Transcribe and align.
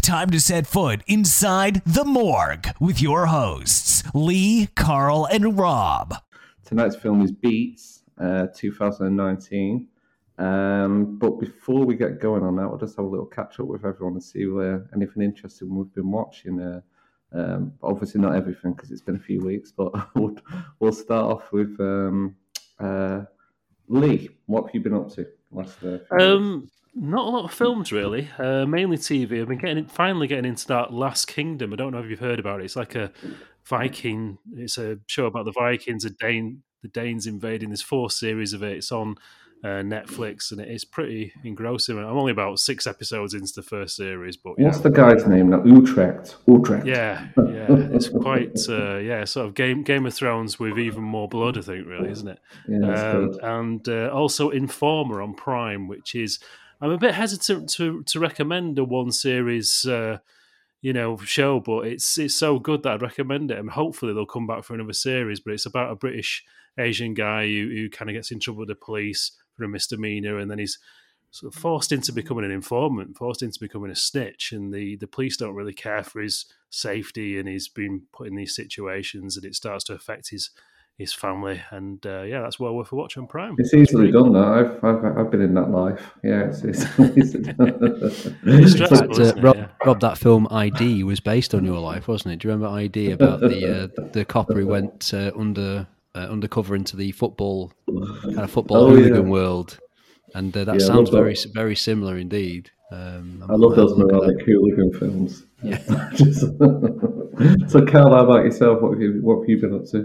time 0.00 0.30
to 0.30 0.40
set 0.40 0.66
foot 0.66 1.02
inside 1.06 1.82
the 1.84 2.04
morgue 2.04 2.68
with 2.80 3.00
your 3.00 3.26
hosts, 3.26 4.02
Lee, 4.14 4.68
Carl, 4.74 5.26
and 5.30 5.58
Rob. 5.58 6.14
Tonight's 6.64 6.96
film 6.96 7.22
is 7.22 7.32
Beats, 7.32 8.02
uh, 8.20 8.46
2019. 8.54 9.88
Um, 10.38 11.18
but 11.18 11.40
before 11.40 11.84
we 11.84 11.96
get 11.96 12.20
going 12.20 12.42
on 12.42 12.56
that, 12.56 12.68
we'll 12.68 12.78
just 12.78 12.96
have 12.96 13.04
a 13.04 13.08
little 13.08 13.26
catch 13.26 13.58
up 13.58 13.66
with 13.66 13.84
everyone 13.84 14.14
and 14.14 14.22
see 14.22 14.46
where 14.46 14.88
anything 14.94 15.22
interesting 15.22 15.74
we've 15.74 15.92
been 15.94 16.10
watching. 16.10 16.60
Uh, 16.60 16.80
um, 17.32 17.72
obviously, 17.82 18.20
not 18.20 18.36
everything 18.36 18.72
because 18.72 18.90
it's 18.90 19.02
been 19.02 19.16
a 19.16 19.20
few 19.20 19.40
weeks, 19.40 19.72
but 19.72 19.92
we'll, 20.14 20.36
we'll 20.78 20.92
start 20.92 21.36
off 21.36 21.52
with 21.52 21.76
um, 21.80 22.36
uh, 22.78 23.22
Lee. 23.88 24.30
What 24.46 24.66
have 24.66 24.74
you 24.74 24.80
been 24.80 24.94
up 24.94 25.10
to? 25.14 25.26
Last, 25.50 25.78
uh, 25.82 25.98
um, 26.20 26.68
not 27.00 27.26
a 27.26 27.30
lot 27.30 27.44
of 27.44 27.52
films 27.52 27.92
really, 27.92 28.28
uh, 28.38 28.66
mainly 28.66 28.96
TV. 28.96 29.40
I've 29.40 29.48
been 29.48 29.58
getting 29.58 29.86
finally 29.86 30.26
getting 30.26 30.46
into 30.46 30.66
that 30.68 30.92
Last 30.92 31.26
Kingdom. 31.26 31.72
I 31.72 31.76
don't 31.76 31.92
know 31.92 32.00
if 32.00 32.10
you've 32.10 32.18
heard 32.18 32.38
about 32.38 32.60
it. 32.60 32.64
It's 32.64 32.76
like 32.76 32.94
a 32.94 33.12
Viking. 33.64 34.38
It's 34.54 34.78
a 34.78 34.98
show 35.06 35.26
about 35.26 35.44
the 35.44 35.52
Vikings, 35.52 36.04
a 36.04 36.10
Dane, 36.10 36.62
the 36.82 36.88
Danes 36.88 37.26
invading. 37.26 37.68
There's 37.70 37.82
four 37.82 38.10
series 38.10 38.52
of 38.52 38.62
it. 38.62 38.78
It's 38.78 38.92
on 38.92 39.16
uh, 39.64 39.82
Netflix, 39.82 40.52
and 40.52 40.60
it 40.60 40.70
is 40.70 40.84
pretty 40.84 41.32
engrossing. 41.44 41.98
I'm 41.98 42.16
only 42.16 42.32
about 42.32 42.60
six 42.60 42.86
episodes 42.86 43.34
into 43.34 43.52
the 43.54 43.62
first 43.62 43.96
series, 43.96 44.36
but 44.36 44.54
yeah. 44.56 44.66
what's 44.66 44.80
the 44.80 44.90
guy's 44.90 45.26
name? 45.26 45.50
Now? 45.50 45.60
Uhtred. 45.60 46.34
Uhtred. 46.46 46.86
Yeah, 46.86 47.26
yeah, 47.36 47.66
it's 47.94 48.08
quite 48.08 48.58
uh, 48.68 48.96
yeah, 48.98 49.24
sort 49.24 49.46
of 49.46 49.54
Game 49.54 49.82
Game 49.82 50.06
of 50.06 50.14
Thrones 50.14 50.58
with 50.58 50.78
even 50.78 51.02
more 51.02 51.28
blood, 51.28 51.58
I 51.58 51.62
think, 51.62 51.86
really, 51.86 52.10
isn't 52.10 52.28
it? 52.28 52.38
Yeah, 52.68 52.92
um, 52.92 53.38
and 53.42 53.88
uh, 53.88 54.10
also 54.12 54.50
Informer 54.50 55.20
on 55.20 55.34
Prime, 55.34 55.88
which 55.88 56.14
is 56.14 56.38
I'm 56.80 56.90
a 56.90 56.98
bit 56.98 57.14
hesitant 57.14 57.68
to 57.70 58.02
to 58.04 58.20
recommend 58.20 58.78
a 58.78 58.84
one 58.84 59.12
series. 59.12 59.84
Uh, 59.84 60.18
you 60.80 60.92
know, 60.92 61.16
show, 61.18 61.58
but 61.58 61.86
it's 61.86 62.18
it's 62.18 62.36
so 62.36 62.58
good 62.58 62.82
that 62.82 62.92
I'd 62.94 63.02
recommend 63.02 63.50
it, 63.50 63.58
and 63.58 63.70
hopefully 63.70 64.12
they'll 64.14 64.26
come 64.26 64.46
back 64.46 64.62
for 64.62 64.74
another 64.74 64.92
series. 64.92 65.40
But 65.40 65.54
it's 65.54 65.66
about 65.66 65.90
a 65.90 65.96
British 65.96 66.44
Asian 66.78 67.14
guy 67.14 67.46
who, 67.46 67.68
who 67.68 67.90
kind 67.90 68.08
of 68.08 68.14
gets 68.14 68.30
in 68.30 68.38
trouble 68.38 68.60
with 68.60 68.68
the 68.68 68.76
police, 68.76 69.32
for 69.58 69.64
a 69.64 69.68
misdemeanor, 69.68 70.38
and 70.38 70.50
then 70.50 70.58
he's 70.58 70.78
sort 71.30 71.52
of 71.52 71.60
forced 71.60 71.92
into 71.92 72.12
becoming 72.12 72.44
an 72.44 72.50
informant, 72.50 73.16
forced 73.16 73.42
into 73.42 73.60
becoming 73.60 73.90
a 73.90 73.96
snitch, 73.96 74.52
and 74.52 74.72
the 74.72 74.96
the 74.96 75.08
police 75.08 75.36
don't 75.36 75.54
really 75.54 75.74
care 75.74 76.04
for 76.04 76.20
his 76.20 76.46
safety, 76.70 77.38
and 77.38 77.48
he's 77.48 77.68
been 77.68 78.02
put 78.12 78.28
in 78.28 78.36
these 78.36 78.54
situations, 78.54 79.36
and 79.36 79.44
it 79.44 79.54
starts 79.54 79.84
to 79.84 79.94
affect 79.94 80.30
his 80.30 80.50
his 80.98 81.12
family, 81.14 81.62
and 81.70 82.04
uh, 82.06 82.22
yeah, 82.22 82.40
that's 82.42 82.58
well 82.58 82.74
worth 82.74 82.90
a 82.90 82.96
watch 82.96 83.16
on 83.16 83.28
Prime. 83.28 83.54
It's 83.58 83.72
easily 83.72 84.10
done. 84.10 84.32
That 84.32 84.44
I've, 84.44 84.84
I've 84.84 85.16
I've 85.18 85.30
been 85.30 85.40
in 85.40 85.54
that 85.54 85.70
life. 85.70 86.12
Yeah, 86.24 86.48
it's, 86.48 86.62
it's, 86.64 86.84
it's 86.98 88.74
fact, 88.88 89.18
uh, 89.18 89.40
Rob, 89.40 89.56
yeah. 89.56 89.68
Rob, 89.86 90.00
that 90.00 90.18
film 90.18 90.48
ID 90.50 91.04
was 91.04 91.20
based 91.20 91.54
on 91.54 91.64
your 91.64 91.78
life, 91.78 92.08
wasn't 92.08 92.34
it? 92.34 92.40
Do 92.40 92.48
you 92.48 92.52
remember 92.54 92.76
ID 92.76 93.12
about 93.12 93.38
the 93.40 93.84
uh, 93.84 94.08
the 94.12 94.24
copper 94.24 94.54
who 94.54 94.66
went 94.66 95.14
uh, 95.14 95.30
under 95.38 95.86
uh, 96.16 96.18
undercover 96.18 96.74
into 96.74 96.96
the 96.96 97.12
football 97.12 97.72
kind 98.24 98.40
of 98.40 98.50
football 98.50 98.78
Oh, 98.78 98.90
hooligan 98.90 99.24
yeah. 99.26 99.30
world, 99.30 99.78
and 100.34 100.54
uh, 100.56 100.64
that 100.64 100.80
Yeah, 100.80 100.86
sounds 100.86 101.10
very 101.10 101.34
that. 101.34 101.52
very 101.54 101.76
similar 101.76 102.18
indeed. 102.18 102.72
Um, 102.90 103.44
I 103.48 103.54
love 103.54 103.76
those 103.76 103.92
look 103.92 104.12
at 104.12 104.20
that. 104.20 104.26
moronic 104.26 104.46
hooligan 104.46 104.92
films. 104.98 105.44
Yeah. 105.62 105.78
So, 107.68 107.84
Carl, 107.86 108.10
how 108.10 108.24
about 108.24 108.44
yourself? 108.44 108.82
What 108.82 108.92
have 108.92 109.00
you 109.00 109.20
What 109.22 109.40
have 109.40 109.48
you 109.48 109.60
been 109.60 109.74
up 109.74 109.84
to? 109.86 110.04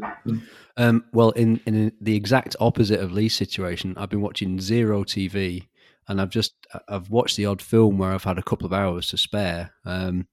Um, 0.78 1.06
well, 1.14 1.32
in 1.32 1.60
in 1.66 1.92
the 2.00 2.16
exact 2.16 2.56
opposite 2.60 3.00
of 3.00 3.12
Lee's 3.12 3.36
situation, 3.36 3.96
I've 3.98 4.10
been 4.10 4.22
watching 4.22 4.60
zero 4.60 5.04
TV, 5.04 5.68
and 6.08 6.22
I've 6.22 6.30
just 6.30 6.54
I've 6.88 7.10
watched 7.10 7.38
the 7.38 7.48
odd 7.48 7.62
film 7.62 7.98
where 7.98 8.12
I've 8.12 8.24
had 8.24 8.38
a 8.38 8.44
couple 8.44 8.68
of 8.68 8.74
hours 8.74 9.10
to 9.10 9.18
spare. 9.18 9.72
Um, 9.84 10.28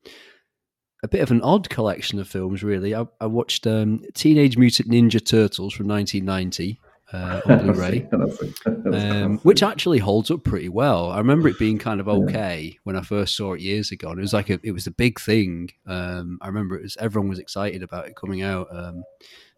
a 1.02 1.08
bit 1.08 1.22
of 1.22 1.30
an 1.30 1.40
odd 1.40 1.70
collection 1.70 2.18
of 2.18 2.28
films, 2.28 2.62
really. 2.62 2.94
I, 2.94 3.06
I 3.18 3.26
watched 3.26 3.66
um, 3.66 4.02
Teenage 4.12 4.58
Mutant 4.58 4.90
Ninja 4.90 5.24
Turtles 5.24 5.72
from 5.72 5.88
1990 5.88 6.78
uh, 7.12 7.40
on 7.46 7.58
Blu-ray. 7.66 8.08
um, 8.66 9.38
which 9.38 9.62
actually 9.62 9.98
holds 9.98 10.30
up 10.30 10.44
pretty 10.44 10.68
well. 10.68 11.10
I 11.10 11.18
remember 11.18 11.48
it 11.48 11.58
being 11.58 11.78
kind 11.78 12.00
of 12.00 12.08
okay 12.08 12.78
when 12.84 12.96
I 12.96 13.02
first 13.02 13.36
saw 13.36 13.54
it 13.54 13.60
years 13.60 13.90
ago, 13.90 14.10
and 14.10 14.18
it 14.18 14.22
was 14.22 14.32
like 14.32 14.50
a, 14.50 14.60
it 14.62 14.72
was 14.72 14.86
a 14.86 14.92
big 14.92 15.20
thing. 15.20 15.70
Um, 15.86 16.38
I 16.40 16.46
remember 16.46 16.76
it 16.76 16.82
was 16.82 16.96
everyone 16.98 17.28
was 17.28 17.38
excited 17.38 17.82
about 17.82 18.06
it 18.06 18.16
coming 18.16 18.42
out 18.42 18.68
um, 18.70 19.02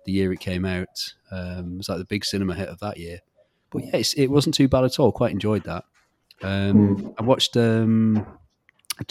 the 0.05 0.13
year 0.13 0.33
it 0.33 0.41
came 0.41 0.65
out. 0.65 1.15
Um, 1.31 1.75
it 1.75 1.77
was 1.79 1.89
like 1.89 1.99
the 1.99 2.05
big 2.05 2.25
cinema 2.25 2.55
hit 2.55 2.69
of 2.69 2.81
that 2.81 2.99
year. 2.99 3.21
But 3.71 3.85
yeah, 3.87 4.03
it 4.17 4.31
wasn't 4.31 4.55
too 4.55 4.69
bad 4.69 4.85
at 4.85 4.99
all. 4.99 5.13
Quite 5.13 5.33
enjoyed 5.33 5.65
that. 5.65 5.85
Um, 6.43 7.15
I 7.19 7.23
watched 7.23 7.57
um, 7.57 8.27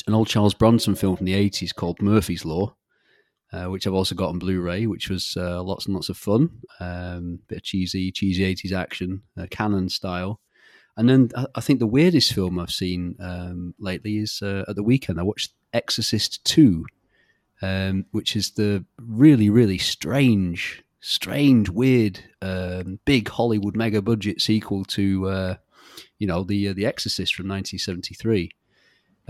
an 0.05 0.13
old 0.13 0.27
Charles 0.27 0.53
Bronson 0.53 0.95
film 0.95 1.15
from 1.15 1.25
the 1.25 1.33
eighties 1.33 1.73
called 1.73 2.01
Murphy's 2.01 2.45
Law. 2.45 2.75
Uh, 3.53 3.65
which 3.65 3.85
I've 3.85 3.93
also 3.93 4.15
got 4.15 4.29
on 4.29 4.39
Blu-ray, 4.39 4.87
which 4.87 5.09
was 5.09 5.35
uh, 5.35 5.61
lots 5.61 5.85
and 5.85 5.93
lots 5.93 6.07
of 6.07 6.15
fun. 6.15 6.51
Um, 6.79 7.39
bit 7.49 7.57
of 7.57 7.63
cheesy, 7.63 8.09
cheesy 8.09 8.43
'80s 8.43 8.71
action, 8.71 9.23
uh, 9.37 9.45
Cannon 9.51 9.89
style. 9.89 10.39
And 10.97 11.09
then 11.09 11.31
I, 11.55 11.61
think 11.61 11.79
the 11.79 11.87
weirdest 11.87 12.33
film 12.33 12.59
I've 12.59 12.71
seen 12.71 13.15
um, 13.19 13.73
lately 13.79 14.17
is 14.17 14.41
uh, 14.41 14.65
at 14.67 14.75
the 14.75 14.83
weekend. 14.83 15.19
I 15.19 15.23
watched 15.23 15.53
Exorcist 15.73 16.43
Two, 16.43 16.85
um, 17.61 18.05
which 18.11 18.35
is 18.35 18.51
the 18.51 18.85
really, 18.99 19.49
really 19.49 19.77
strange, 19.77 20.83
strange, 20.99 21.69
weird, 21.69 22.19
um, 22.41 22.99
big 23.05 23.29
Hollywood 23.29 23.75
mega 23.75 24.01
budget 24.01 24.41
sequel 24.41 24.85
to, 24.85 25.27
uh, 25.27 25.55
you 26.19 26.27
know, 26.27 26.43
the 26.43 26.73
the 26.73 26.85
Exorcist 26.85 27.35
from 27.35 27.47
1973. 27.47 28.51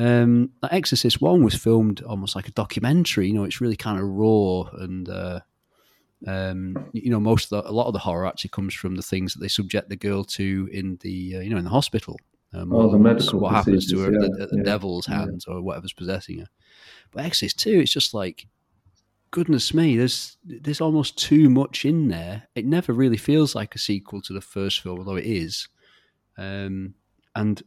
Um, 0.01 0.49
that 0.61 0.73
Exorcist 0.73 1.21
one 1.21 1.43
was 1.43 1.55
filmed 1.55 2.01
almost 2.01 2.35
like 2.35 2.47
a 2.47 2.51
documentary. 2.51 3.27
You 3.27 3.33
know, 3.33 3.43
it's 3.43 3.61
really 3.61 3.77
kind 3.77 3.99
of 3.99 4.05
raw 4.05 4.63
and. 4.79 5.07
Uh, 5.07 5.39
um, 6.27 6.89
you 6.93 7.09
know, 7.09 7.19
most 7.19 7.51
of 7.51 7.63
the, 7.63 7.69
a 7.69 7.73
lot 7.73 7.87
of 7.87 7.93
the 7.93 7.99
horror 7.99 8.27
actually 8.27 8.49
comes 8.49 8.75
from 8.75 8.95
the 8.95 9.01
things 9.01 9.33
that 9.33 9.39
they 9.39 9.47
subject 9.47 9.89
the 9.89 9.95
girl 9.95 10.23
to 10.23 10.69
in 10.71 10.99
the, 11.01 11.37
uh, 11.37 11.39
you 11.39 11.49
know, 11.49 11.57
in 11.57 11.63
the 11.63 11.71
hospital. 11.71 12.19
Um, 12.53 12.71
Oh, 12.73 12.91
the 12.91 12.99
medical 12.99 13.39
what 13.39 13.53
happens 13.53 13.89
to 13.89 13.99
her 13.99 14.07
at 14.07 14.31
the, 14.37 14.47
the 14.51 14.57
yeah, 14.57 14.63
devil's 14.63 15.07
yeah. 15.07 15.19
hands 15.19 15.45
or 15.45 15.61
whatever's 15.61 15.93
possessing 15.93 16.39
her. 16.39 16.47
But 17.11 17.25
Exorcist 17.25 17.59
two, 17.59 17.79
it's 17.79 17.93
just 17.93 18.13
like, 18.13 18.47
goodness 19.31 19.73
me, 19.73 19.97
there's 19.97 20.37
there's 20.43 20.81
almost 20.81 21.17
too 21.17 21.49
much 21.49 21.85
in 21.85 22.09
there. 22.09 22.43
It 22.55 22.65
never 22.65 22.93
really 22.93 23.17
feels 23.17 23.55
like 23.55 23.73
a 23.73 23.79
sequel 23.79 24.21
to 24.23 24.33
the 24.33 24.41
first 24.41 24.81
film, 24.81 24.99
although 24.99 25.15
it 25.15 25.25
is. 25.25 25.69
Um, 26.37 26.95
and 27.35 27.63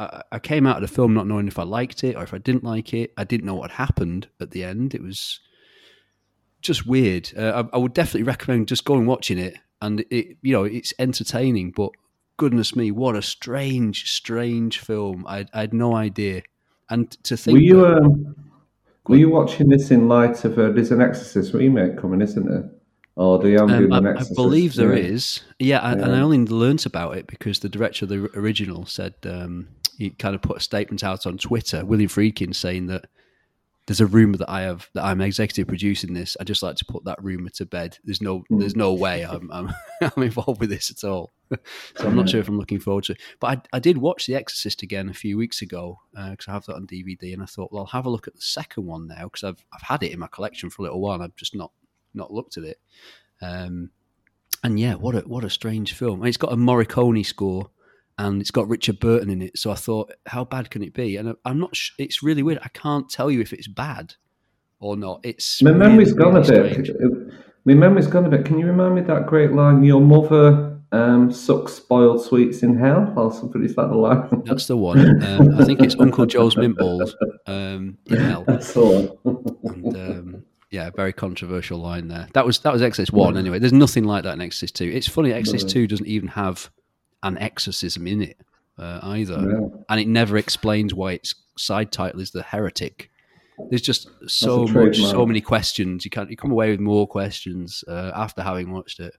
I, 0.00 0.22
I 0.32 0.38
came 0.38 0.66
out 0.66 0.76
of 0.76 0.82
the 0.82 0.94
film 0.94 1.14
not 1.14 1.26
knowing 1.26 1.48
if 1.48 1.58
I 1.58 1.64
liked 1.64 2.02
it 2.04 2.16
or 2.16 2.22
if 2.22 2.32
I 2.32 2.38
didn't 2.38 2.64
like 2.64 2.94
it. 2.94 3.12
I 3.16 3.24
didn't 3.24 3.46
know 3.46 3.54
what 3.54 3.70
happened 3.72 4.28
at 4.40 4.50
the 4.50 4.64
end. 4.64 4.94
It 4.94 5.02
was 5.02 5.40
just 6.62 6.86
weird. 6.86 7.30
Uh, 7.36 7.64
I, 7.72 7.76
I 7.76 7.78
would 7.78 7.94
definitely 7.94 8.24
recommend 8.24 8.68
just 8.68 8.84
going 8.84 9.06
watching 9.06 9.38
it. 9.38 9.56
And 9.82 10.00
it, 10.10 10.36
you 10.42 10.52
know, 10.52 10.64
it's 10.64 10.92
entertaining, 10.98 11.70
but 11.70 11.90
goodness 12.36 12.76
me, 12.76 12.90
what 12.90 13.16
a 13.16 13.22
strange, 13.22 14.10
strange 14.10 14.78
film. 14.78 15.26
I, 15.26 15.46
I 15.52 15.60
had 15.60 15.74
no 15.74 15.94
idea. 15.94 16.42
And 16.88 17.10
to 17.24 17.36
think, 17.36 17.56
Were 17.56 17.62
you 17.62 17.80
that- 17.82 17.98
um, 17.98 18.36
Were 19.08 19.16
you 19.16 19.30
watching 19.30 19.68
this 19.68 19.90
in 19.90 20.08
light 20.08 20.44
of 20.44 20.58
uh, 20.58 20.70
there's 20.70 20.90
an 20.90 21.00
Exorcist 21.00 21.54
remake 21.54 21.98
coming, 21.98 22.20
isn't 22.20 22.46
there? 22.46 22.70
Or 23.16 23.38
do 23.38 23.48
you 23.48 23.58
Um, 23.58 23.92
I, 23.92 23.98
I 23.98 24.24
believe 24.34 24.74
there 24.74 24.96
yeah. 24.96 25.04
is. 25.04 25.40
Yeah, 25.58 25.80
I, 25.80 25.92
and 25.92 26.14
I 26.14 26.20
only 26.20 26.38
learnt 26.38 26.86
about 26.86 27.16
it 27.16 27.26
because 27.26 27.58
the 27.58 27.68
director 27.68 28.06
of 28.06 28.08
the 28.08 28.30
original 28.34 28.86
said 28.86 29.14
um, 29.24 29.68
he 30.00 30.10
kind 30.10 30.34
of 30.34 30.42
put 30.42 30.56
a 30.56 30.60
statement 30.60 31.04
out 31.04 31.26
on 31.26 31.38
Twitter, 31.38 31.84
William 31.84 32.08
Friedkin, 32.08 32.54
saying 32.54 32.86
that 32.86 33.06
there's 33.86 34.00
a 34.00 34.06
rumor 34.06 34.36
that 34.38 34.48
I 34.50 34.62
have 34.62 34.88
that 34.94 35.04
I'm 35.04 35.20
executive 35.20 35.66
producing 35.66 36.14
this. 36.14 36.36
I 36.40 36.44
just 36.44 36.62
like 36.62 36.76
to 36.76 36.84
put 36.84 37.04
that 37.04 37.22
rumor 37.22 37.50
to 37.50 37.66
bed. 37.66 37.98
There's 38.04 38.20
no 38.22 38.44
Hmm. 38.48 38.58
there's 38.58 38.76
no 38.76 38.94
way 38.94 39.22
I'm 39.24 39.50
I'm, 39.52 39.72
I'm 40.00 40.22
involved 40.22 40.60
with 40.60 40.70
this 40.70 40.90
at 40.90 41.02
all. 41.08 41.32
so 41.96 42.06
I'm 42.06 42.14
not 42.14 42.28
sure 42.28 42.38
if 42.40 42.48
I'm 42.48 42.58
looking 42.58 42.78
forward 42.78 43.04
to 43.04 43.12
it. 43.12 43.20
But 43.40 43.46
I, 43.72 43.76
I 43.76 43.80
did 43.80 43.98
watch 43.98 44.26
The 44.26 44.36
Exorcist 44.36 44.82
again 44.82 45.08
a 45.08 45.14
few 45.14 45.36
weeks 45.36 45.60
ago 45.62 45.98
because 46.14 46.46
I 46.48 46.52
have 46.52 46.64
that 46.66 46.76
on 46.76 46.86
DVD, 46.86 47.32
and 47.32 47.42
I 47.42 47.46
thought, 47.46 47.72
well, 47.72 47.80
I'll 47.82 47.86
have 47.98 48.06
a 48.06 48.10
look 48.10 48.28
at 48.28 48.34
the 48.36 48.40
second 48.40 48.86
one 48.86 49.06
now 49.08 49.24
because 49.24 49.44
I've 49.44 49.64
I've 49.72 49.82
had 49.82 50.02
it 50.04 50.12
in 50.12 50.20
my 50.20 50.28
collection 50.28 50.70
for 50.70 50.82
a 50.82 50.84
little 50.84 51.00
while. 51.00 51.14
and 51.14 51.24
I've 51.24 51.36
just 51.36 51.54
not 51.56 51.72
not 52.14 52.32
looked 52.32 52.56
at 52.56 52.64
it. 52.64 52.78
Um, 53.42 53.90
and 54.62 54.78
yeah, 54.78 54.94
what 54.94 55.14
a 55.16 55.20
what 55.20 55.42
a 55.44 55.50
strange 55.50 55.94
film. 55.94 56.20
And 56.20 56.28
it's 56.28 56.36
got 56.36 56.52
a 56.52 56.56
Morricone 56.56 57.24
score, 57.26 57.70
and 58.20 58.40
it's 58.40 58.50
got 58.50 58.68
Richard 58.68 59.00
Burton 59.00 59.30
in 59.30 59.40
it. 59.42 59.58
So 59.58 59.70
I 59.70 59.74
thought, 59.74 60.12
how 60.26 60.44
bad 60.44 60.70
can 60.70 60.82
it 60.82 60.92
be? 60.92 61.16
And 61.16 61.30
I, 61.30 61.32
I'm 61.44 61.58
not. 61.58 61.74
Sh- 61.74 61.92
it's 61.98 62.22
really 62.22 62.42
weird. 62.42 62.58
I 62.62 62.68
can't 62.68 63.08
tell 63.08 63.30
you 63.30 63.40
if 63.40 63.52
it's 63.52 63.66
bad 63.68 64.14
or 64.78 64.96
not. 64.96 65.20
It's 65.22 65.62
My 65.62 65.72
memory's 65.72 66.12
really, 66.12 66.24
gone 66.24 66.36
a 66.36 66.40
really 66.42 66.76
bit. 66.76 66.86
strange. 66.86 67.32
My 67.64 67.74
memory's 67.74 68.06
gone 68.06 68.26
a 68.26 68.28
bit. 68.28 68.44
Can 68.44 68.58
you 68.58 68.66
remind 68.66 68.94
me 68.94 69.00
that 69.02 69.26
great 69.26 69.52
line? 69.52 69.82
Your 69.84 70.00
mother 70.00 70.78
um, 70.92 71.32
sucks 71.32 71.74
spoiled 71.74 72.22
sweets 72.22 72.62
in 72.62 72.76
hell, 72.76 73.12
or 73.16 73.32
something. 73.32 73.64
Is 73.64 73.74
that 73.76 73.88
the 73.88 73.96
line? 73.96 74.42
That's 74.44 74.66
the 74.66 74.76
one. 74.76 75.22
Um, 75.24 75.54
I 75.58 75.64
think 75.64 75.80
it's 75.80 75.96
Uncle 75.98 76.26
Joe's 76.26 76.56
mint 76.56 76.76
balls 76.76 77.14
um, 77.46 77.96
in 78.06 78.16
hell. 78.18 78.44
That's 78.46 78.72
the 78.74 78.84
one. 78.84 79.74
And, 79.74 79.96
um, 79.96 80.44
yeah, 80.70 80.90
very 80.90 81.12
controversial 81.12 81.78
line 81.78 82.08
there. 82.08 82.28
That 82.34 82.44
was 82.44 82.58
that 82.60 82.72
was 82.72 82.82
Exorcist 82.82 83.12
one 83.12 83.36
anyway. 83.38 83.58
There's 83.58 83.72
nothing 83.72 84.04
like 84.04 84.24
that 84.24 84.34
in 84.34 84.40
Exorcist 84.40 84.76
two. 84.76 84.90
It's 84.92 85.08
funny, 85.08 85.32
Exorcist 85.32 85.70
two 85.70 85.86
doesn't 85.86 86.06
even 86.06 86.28
have 86.28 86.70
an 87.22 87.38
exorcism 87.38 88.06
in 88.06 88.22
it 88.22 88.38
uh, 88.78 89.00
either, 89.02 89.38
and 89.88 90.00
it 90.00 90.08
never 90.08 90.36
explains 90.36 90.94
why 90.94 91.12
its 91.12 91.34
side 91.56 91.92
title 91.92 92.20
is 92.20 92.30
the 92.30 92.42
heretic. 92.42 93.10
there's 93.68 93.82
just 93.82 94.08
so 94.26 94.66
much, 94.66 94.98
so 94.98 95.26
many 95.26 95.40
questions. 95.40 96.04
You 96.04 96.10
can't 96.10 96.30
you 96.30 96.36
come 96.36 96.50
away 96.50 96.70
with 96.70 96.80
more 96.80 97.06
questions 97.06 97.84
uh, 97.86 98.12
after 98.14 98.42
having 98.42 98.72
watched 98.72 99.00
it. 99.00 99.14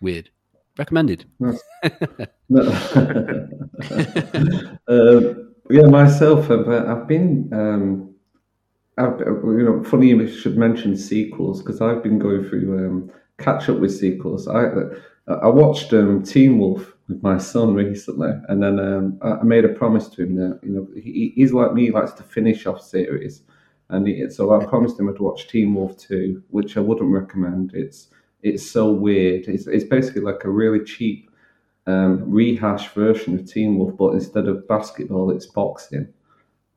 Weird. 0.00 0.30
Recommended. 0.78 1.24
um, 1.40 1.54
yeah, 5.70 5.86
myself, 5.86 6.50
I've, 6.50 6.68
uh, 6.68 6.84
I've 6.88 7.06
been. 7.06 7.48
Um, 7.52 8.14
I've, 8.98 9.18
you 9.20 9.64
know, 9.64 9.84
funny 9.84 10.08
you 10.08 10.28
should 10.28 10.58
mention 10.58 10.96
sequels 10.96 11.62
because 11.62 11.80
I've 11.80 12.02
been 12.02 12.18
going 12.18 12.48
through 12.48 12.86
um, 12.86 13.10
catch 13.38 13.68
up 13.68 13.78
with 13.78 13.96
sequels. 13.96 14.46
I 14.46 14.66
I 15.26 15.48
watched 15.48 15.92
um, 15.92 16.22
Teen 16.22 16.58
Wolf 16.58 16.92
with 17.10 17.22
my 17.22 17.36
son 17.38 17.74
recently, 17.74 18.30
and 18.48 18.62
then 18.62 18.78
um, 18.78 19.18
I 19.22 19.42
made 19.42 19.64
a 19.64 19.70
promise 19.70 20.08
to 20.10 20.22
him 20.22 20.36
that 20.36 20.60
you 20.62 20.70
know 20.70 20.88
he, 20.94 21.32
he's 21.34 21.52
like 21.52 21.74
me, 21.74 21.86
he 21.86 21.90
likes 21.90 22.12
to 22.12 22.22
finish 22.22 22.66
off 22.66 22.80
series, 22.80 23.42
and 23.88 24.06
he, 24.06 24.30
so 24.30 24.58
I 24.58 24.64
promised 24.64 24.98
him 24.98 25.08
I'd 25.08 25.18
watch 25.18 25.48
Teen 25.48 25.74
Wolf 25.74 25.98
two, 25.98 26.42
which 26.50 26.76
I 26.76 26.80
wouldn't 26.80 27.12
recommend. 27.12 27.72
It's 27.74 28.08
it's 28.42 28.68
so 28.68 28.90
weird. 28.92 29.48
It's 29.48 29.66
it's 29.66 29.84
basically 29.84 30.22
like 30.22 30.44
a 30.44 30.50
really 30.50 30.84
cheap 30.84 31.30
um, 31.86 32.30
rehash 32.30 32.88
version 32.94 33.38
of 33.38 33.46
Teen 33.50 33.76
Wolf, 33.76 33.96
but 33.98 34.14
instead 34.14 34.46
of 34.46 34.66
basketball, 34.68 35.30
it's 35.30 35.46
boxing 35.46 36.08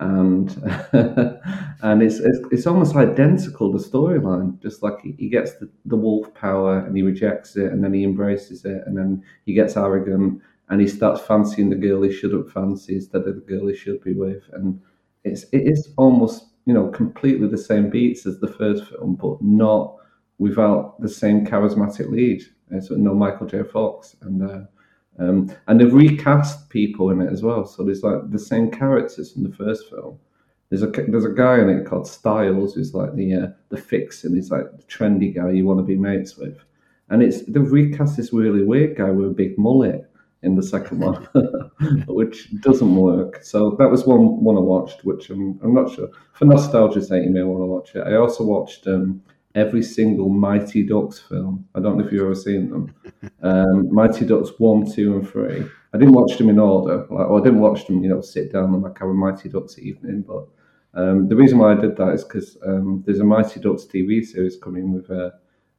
and 0.03 0.49
and 1.81 2.03
it's, 2.03 2.19
it's, 2.19 2.39
it's 2.51 2.67
almost 2.67 2.95
identical 2.95 3.71
the 3.71 3.79
storyline. 3.79 4.61
Just 4.61 4.83
like 4.83 4.99
he, 5.01 5.29
gets 5.29 5.53
the, 5.55 5.69
the 5.85 5.95
wolf 5.95 6.33
power 6.33 6.79
and 6.79 6.95
he 6.95 7.03
rejects 7.03 7.55
it, 7.55 7.71
and 7.71 7.83
then 7.83 7.93
he 7.93 8.03
embraces 8.03 8.65
it, 8.65 8.83
and 8.85 8.97
then 8.97 9.23
he 9.45 9.53
gets 9.53 9.77
arrogant 9.77 10.41
and 10.69 10.79
he 10.81 10.87
starts 10.87 11.21
fancying 11.21 11.69
the 11.69 11.75
girl 11.75 12.01
he 12.01 12.11
shouldn't 12.11 12.51
fancy 12.51 12.95
instead 12.95 13.23
of 13.27 13.35
the 13.35 13.41
girl 13.41 13.67
he 13.67 13.75
should 13.75 14.01
be 14.03 14.13
with, 14.13 14.43
and 14.53 14.81
it's 15.23 15.43
it 15.51 15.67
is 15.67 15.93
almost 15.97 16.47
you 16.65 16.73
know 16.73 16.87
completely 16.89 17.47
the 17.47 17.57
same 17.57 17.89
beats 17.89 18.25
as 18.25 18.39
the 18.39 18.47
first 18.47 18.85
film, 18.89 19.15
but 19.15 19.41
not 19.41 19.95
without 20.39 20.99
the 21.01 21.09
same 21.09 21.45
charismatic 21.45 22.09
lead. 22.09 22.41
So 22.81 22.95
no 22.95 23.13
Michael 23.13 23.47
J. 23.47 23.63
Fox 23.63 24.15
and. 24.21 24.41
Uh, 24.49 24.61
um, 25.19 25.51
and 25.67 25.79
they've 25.79 25.93
recast 25.93 26.69
people 26.69 27.11
in 27.11 27.21
it 27.21 27.31
as 27.31 27.43
well. 27.43 27.65
So 27.65 27.83
there's 27.83 28.03
like 28.03 28.31
the 28.31 28.39
same 28.39 28.71
characters 28.71 29.31
from 29.31 29.43
the 29.43 29.55
first 29.55 29.89
film. 29.89 30.19
There's 30.69 30.83
a 30.83 30.87
there's 30.87 31.25
a 31.25 31.29
guy 31.29 31.59
in 31.59 31.69
it 31.69 31.85
called 31.85 32.07
Styles 32.07 32.73
who's 32.73 32.93
like 32.93 33.13
the 33.15 33.33
uh, 33.35 33.47
the 33.69 33.77
fix 33.77 34.23
and 34.23 34.35
he's 34.35 34.49
like 34.49 34.65
the 34.75 34.83
trendy 34.83 35.33
guy 35.33 35.51
you 35.51 35.65
want 35.65 35.79
to 35.79 35.83
be 35.83 35.95
mates 35.95 36.35
with. 36.37 36.57
And 37.09 37.21
it's 37.21 37.43
they've 37.45 37.71
recast 37.71 38.17
this 38.17 38.33
really 38.33 38.63
weird 38.63 38.97
guy 38.97 39.11
with 39.11 39.27
a 39.27 39.33
big 39.33 39.57
mullet 39.57 40.09
in 40.41 40.55
the 40.55 40.63
second 40.63 40.99
one, 40.99 41.27
which 42.07 42.49
doesn't 42.61 42.95
work. 42.95 43.43
So 43.43 43.75
that 43.77 43.89
was 43.89 44.05
one 44.07 44.43
one 44.43 44.57
I 44.57 44.61
watched, 44.61 45.05
which 45.05 45.29
I'm 45.29 45.59
I'm 45.63 45.75
not 45.75 45.93
sure 45.93 46.09
for 46.33 46.45
nostalgia's 46.45 47.09
sake 47.09 47.23
you 47.23 47.29
may 47.29 47.43
want 47.43 47.61
to 47.61 47.65
watch 47.65 47.95
it. 47.95 48.07
I 48.11 48.15
also 48.15 48.43
watched 48.43 48.87
um, 48.87 49.21
every 49.55 49.83
single 49.83 50.29
Mighty 50.29 50.83
Ducks 50.83 51.19
film. 51.19 51.67
I 51.75 51.79
don't 51.79 51.97
know 51.97 52.05
if 52.05 52.11
you've 52.11 52.23
ever 52.23 52.35
seen 52.35 52.69
them. 52.69 52.93
Um, 53.41 53.93
Mighty 53.93 54.25
Ducks 54.25 54.51
one, 54.57 54.89
two, 54.89 55.15
and 55.15 55.29
three. 55.29 55.65
I 55.93 55.97
didn't 55.97 56.13
watch 56.13 56.37
them 56.37 56.49
in 56.49 56.59
order. 56.59 57.05
Like, 57.09 57.27
or 57.27 57.39
I 57.39 57.43
didn't 57.43 57.59
watch 57.59 57.85
them, 57.85 58.03
you 58.03 58.09
know, 58.09 58.21
sit 58.21 58.51
down 58.51 58.73
on 58.73 58.81
like 58.81 58.97
have 58.99 59.09
a 59.09 59.13
Mighty 59.13 59.49
Ducks 59.49 59.77
evening. 59.77 60.23
But 60.27 60.47
um, 60.95 61.27
the 61.27 61.35
reason 61.35 61.59
why 61.59 61.73
I 61.73 61.75
did 61.75 61.95
that 61.97 62.13
is 62.13 62.23
because 62.23 62.57
um, 62.65 63.03
there's 63.05 63.19
a 63.19 63.23
Mighty 63.23 63.59
Ducks 63.59 63.85
TV 63.85 64.25
series 64.25 64.57
coming 64.57 64.91
with 64.91 65.09
uh, 65.11 65.31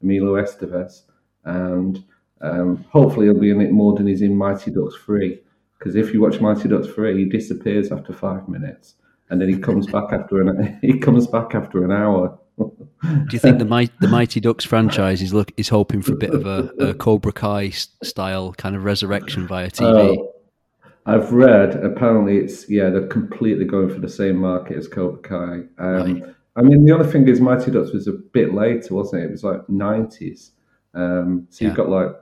Emilio 0.02 0.34
Estevez, 0.34 1.02
and 1.44 2.04
um, 2.40 2.84
hopefully 2.90 3.26
he'll 3.26 3.40
be 3.40 3.50
in 3.50 3.60
it 3.60 3.72
more 3.72 3.94
than 3.94 4.06
he's 4.06 4.22
in 4.22 4.36
Mighty 4.36 4.70
Ducks 4.70 4.96
three. 5.04 5.40
Because 5.78 5.96
if 5.96 6.14
you 6.14 6.20
watch 6.20 6.40
Mighty 6.40 6.68
Ducks 6.68 6.88
three, 6.88 7.16
he 7.18 7.24
disappears 7.24 7.90
after 7.90 8.12
five 8.12 8.48
minutes, 8.48 8.94
and 9.30 9.40
then 9.40 9.48
he 9.48 9.58
comes 9.58 9.86
back 9.86 10.12
after 10.12 10.40
an 10.40 10.78
he 10.82 10.98
comes 10.98 11.26
back 11.26 11.54
after 11.54 11.84
an 11.84 11.92
hour. 11.92 12.38
Do 12.58 13.28
you 13.32 13.38
think 13.38 13.58
the 13.58 13.64
mighty, 13.64 13.92
the 14.00 14.08
Mighty 14.08 14.40
Ducks 14.40 14.64
franchise 14.64 15.20
is 15.20 15.34
look 15.34 15.52
is 15.56 15.68
hoping 15.68 16.02
for 16.02 16.14
a 16.14 16.16
bit 16.16 16.30
of 16.30 16.46
a, 16.46 16.70
a 16.78 16.94
Cobra 16.94 17.32
Kai 17.32 17.70
style 17.70 18.52
kind 18.54 18.74
of 18.74 18.84
resurrection 18.84 19.46
via 19.46 19.70
TV? 19.70 20.16
Uh, 20.16 20.90
I've 21.06 21.32
read 21.32 21.74
apparently 21.84 22.38
it's 22.38 22.68
yeah 22.70 22.88
they're 22.88 23.06
completely 23.06 23.66
going 23.66 23.90
for 23.90 24.00
the 24.00 24.08
same 24.08 24.36
market 24.36 24.78
as 24.78 24.88
Cobra 24.88 25.20
Kai. 25.20 25.62
Um, 25.78 26.22
right. 26.22 26.34
I 26.56 26.62
mean 26.62 26.84
the 26.84 26.94
other 26.94 27.04
thing 27.04 27.28
is 27.28 27.40
Mighty 27.40 27.70
Ducks 27.70 27.92
was 27.92 28.06
a 28.06 28.12
bit 28.12 28.54
later, 28.54 28.94
wasn't 28.94 29.22
it? 29.22 29.26
It 29.26 29.32
was 29.32 29.44
like 29.44 29.68
nineties. 29.68 30.52
Um, 30.94 31.46
so 31.50 31.64
yeah. 31.64 31.68
you've 31.68 31.76
got 31.76 31.90
like 31.90 32.14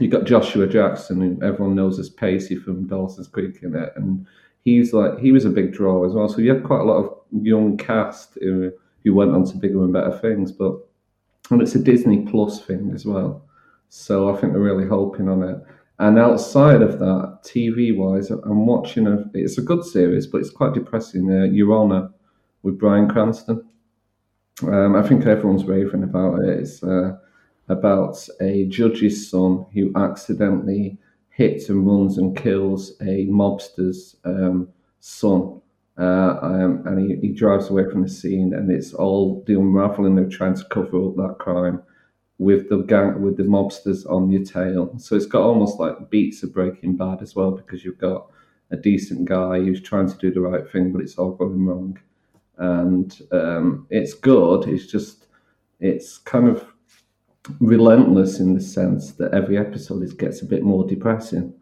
you've 0.00 0.12
got 0.12 0.24
Joshua 0.24 0.66
Jackson, 0.66 1.20
who 1.20 1.46
everyone 1.46 1.74
knows 1.74 1.98
as 1.98 2.08
Pacey 2.08 2.56
from 2.56 2.86
Dawson's 2.86 3.28
Creek 3.28 3.58
in 3.62 3.76
it, 3.76 3.92
and 3.94 4.26
he's 4.64 4.92
like 4.92 5.18
he 5.18 5.32
was 5.32 5.44
a 5.44 5.50
big 5.50 5.72
draw 5.72 6.04
as 6.04 6.14
well. 6.14 6.28
So 6.28 6.38
you 6.38 6.54
had 6.54 6.64
quite 6.64 6.80
a 6.80 6.84
lot 6.84 7.04
of 7.04 7.14
young 7.42 7.76
cast 7.76 8.38
who 8.40 8.72
who 9.04 9.14
went 9.14 9.32
on 9.32 9.44
to 9.44 9.56
bigger 9.56 9.82
and 9.82 9.92
better 9.92 10.16
things. 10.18 10.52
But 10.52 10.78
and 11.50 11.60
it's 11.60 11.74
a 11.74 11.82
Disney 11.82 12.24
Plus 12.26 12.60
thing 12.60 12.92
as 12.94 13.04
well. 13.04 13.44
So 13.88 14.34
I 14.34 14.40
think 14.40 14.52
they're 14.52 14.62
really 14.62 14.86
hoping 14.86 15.28
on 15.28 15.42
it. 15.42 15.60
And 15.98 16.18
outside 16.18 16.80
of 16.80 16.98
that, 16.98 17.40
TV 17.42 17.94
wise, 17.96 18.30
I'm 18.30 18.66
watching 18.66 19.06
a. 19.06 19.24
It's 19.34 19.58
a 19.58 19.62
good 19.62 19.84
series, 19.84 20.26
but 20.26 20.38
it's 20.38 20.50
quite 20.50 20.74
depressing. 20.74 21.30
Uh, 21.30 21.44
Your 21.44 21.74
Honor 21.74 22.10
with 22.62 22.78
Bryan 22.78 23.08
Cranston. 23.08 23.66
Um, 24.62 24.94
I 24.94 25.06
think 25.06 25.26
everyone's 25.26 25.64
raving 25.64 26.02
about 26.02 26.40
it. 26.40 26.60
It's 26.60 26.82
uh, 26.82 27.16
about 27.68 28.16
a 28.40 28.66
judge's 28.66 29.30
son 29.30 29.66
who 29.72 29.92
accidentally 29.96 30.98
hits 31.30 31.68
and 31.68 31.86
runs 31.86 32.18
and 32.18 32.36
kills 32.36 32.92
a 33.00 33.26
mobster's 33.26 34.16
um, 34.24 34.68
son 35.00 35.60
um, 35.96 36.82
and 36.86 36.98
he, 36.98 37.28
he 37.28 37.34
drives 37.34 37.68
away 37.70 37.84
from 37.90 38.02
the 38.02 38.08
scene, 38.08 38.54
and 38.54 38.70
it's 38.70 38.94
all 38.94 39.44
the 39.46 39.54
unraveling 39.54 40.18
of 40.18 40.30
trying 40.30 40.54
to 40.54 40.64
cover 40.70 41.06
up 41.06 41.16
that 41.16 41.36
crime 41.38 41.82
with 42.38 42.70
the 42.70 42.78
gang 42.78 43.20
with 43.20 43.36
the 43.36 43.42
mobsters 43.42 44.10
on 44.10 44.30
your 44.30 44.44
tail. 44.44 44.98
So 44.98 45.14
it's 45.14 45.26
got 45.26 45.42
almost 45.42 45.78
like 45.78 46.08
beats 46.08 46.42
of 46.42 46.54
Breaking 46.54 46.96
Bad 46.96 47.20
as 47.20 47.36
well, 47.36 47.50
because 47.50 47.84
you've 47.84 47.98
got 47.98 48.30
a 48.70 48.76
decent 48.76 49.26
guy 49.26 49.58
who's 49.58 49.82
trying 49.82 50.08
to 50.08 50.16
do 50.16 50.32
the 50.32 50.40
right 50.40 50.66
thing, 50.70 50.92
but 50.92 51.02
it's 51.02 51.18
all 51.18 51.32
going 51.32 51.66
wrong. 51.66 51.98
And 52.56 53.20
um, 53.32 53.86
it's 53.90 54.14
good. 54.14 54.68
It's 54.68 54.86
just 54.86 55.26
it's 55.80 56.18
kind 56.18 56.48
of 56.48 56.64
relentless 57.58 58.38
in 58.38 58.54
the 58.54 58.60
sense 58.60 59.12
that 59.12 59.32
every 59.32 59.58
episode 59.58 60.02
is 60.02 60.12
gets 60.12 60.42
a 60.42 60.46
bit 60.46 60.62
more 60.62 60.86
depressing. 60.86 61.54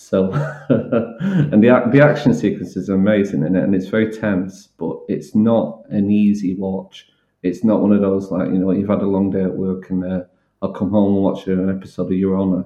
So, 0.00 0.32
and 0.70 1.62
the 1.62 1.88
the 1.92 2.00
action 2.02 2.32
sequences 2.32 2.88
are 2.88 2.94
amazing 2.94 3.44
in 3.44 3.54
it, 3.54 3.62
and 3.62 3.74
it's 3.74 3.88
very 3.88 4.10
tense, 4.10 4.66
but 4.78 4.96
it's 5.08 5.34
not 5.34 5.82
an 5.90 6.10
easy 6.10 6.54
watch. 6.54 7.06
It's 7.42 7.64
not 7.64 7.82
one 7.82 7.92
of 7.92 8.00
those 8.00 8.30
like 8.30 8.48
you 8.48 8.58
know 8.58 8.70
you've 8.70 8.88
had 8.88 9.02
a 9.02 9.06
long 9.06 9.30
day 9.30 9.42
at 9.42 9.54
work 9.54 9.90
and 9.90 10.02
uh, 10.02 10.22
I'll 10.62 10.72
come 10.72 10.90
home 10.90 11.16
and 11.16 11.22
watch 11.22 11.46
an 11.48 11.68
episode 11.68 12.06
of 12.06 12.12
Your 12.12 12.38
Honor. 12.38 12.64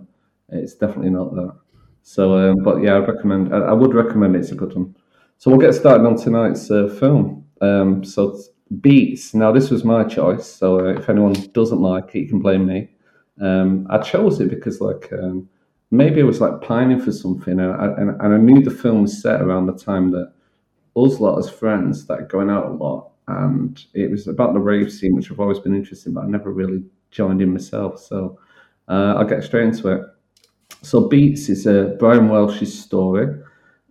It's 0.50 0.74
definitely 0.74 1.10
not 1.10 1.34
that. 1.34 1.56
So, 2.02 2.38
um, 2.38 2.62
but 2.62 2.82
yeah, 2.82 2.98
I'd 2.98 3.08
recommend. 3.08 3.52
I, 3.52 3.58
I, 3.58 3.72
would 3.72 3.94
recommend. 3.94 4.36
It's 4.36 4.52
a 4.52 4.54
good 4.54 4.72
one. 4.72 4.94
So 5.38 5.50
we'll 5.50 5.60
get 5.60 5.74
started 5.74 6.06
on 6.06 6.16
tonight's 6.16 6.70
uh, 6.70 6.86
film. 7.00 7.44
Um, 7.60 8.04
so 8.04 8.38
Beats. 8.80 9.34
Now 9.34 9.50
this 9.50 9.70
was 9.70 9.84
my 9.84 10.04
choice. 10.04 10.46
So 10.46 10.86
uh, 10.86 11.00
if 11.00 11.08
anyone 11.08 11.34
doesn't 11.52 11.80
like 11.80 12.14
it, 12.14 12.20
you 12.20 12.28
can 12.28 12.38
blame 12.38 12.66
me. 12.66 12.90
Um, 13.40 13.88
I 13.90 13.98
chose 13.98 14.40
it 14.40 14.50
because 14.50 14.80
like 14.80 15.12
um, 15.12 15.48
maybe 15.94 16.20
I 16.20 16.24
was 16.24 16.40
like 16.40 16.60
pining 16.60 17.00
for 17.00 17.12
something, 17.12 17.60
and 17.60 17.72
I, 17.72 17.86
and, 17.86 18.20
and 18.20 18.34
I 18.34 18.36
knew 18.36 18.62
the 18.62 18.70
film 18.70 19.02
was 19.02 19.22
set 19.22 19.40
around 19.40 19.66
the 19.66 19.74
time 19.74 20.10
that 20.10 20.32
us 20.96 21.20
lot 21.20 21.38
as 21.38 21.50
friends 21.50 22.02
started 22.02 22.28
going 22.28 22.50
out 22.50 22.66
a 22.66 22.70
lot, 22.70 23.10
and 23.28 23.82
it 23.94 24.10
was 24.10 24.26
about 24.26 24.52
the 24.52 24.60
rave 24.60 24.92
scene, 24.92 25.14
which 25.14 25.30
I've 25.30 25.40
always 25.40 25.58
been 25.58 25.74
interested 25.74 26.08
in, 26.08 26.14
but 26.14 26.24
I 26.24 26.26
never 26.26 26.52
really 26.52 26.82
joined 27.10 27.40
in 27.40 27.52
myself. 27.52 28.00
So 28.00 28.38
uh, 28.88 29.14
I'll 29.16 29.24
get 29.24 29.44
straight 29.44 29.64
into 29.64 29.88
it. 29.88 30.02
So 30.82 31.08
Beats 31.08 31.48
is 31.48 31.66
a 31.66 31.96
Brian 31.98 32.28
Welsh's 32.28 32.78
story 32.78 33.40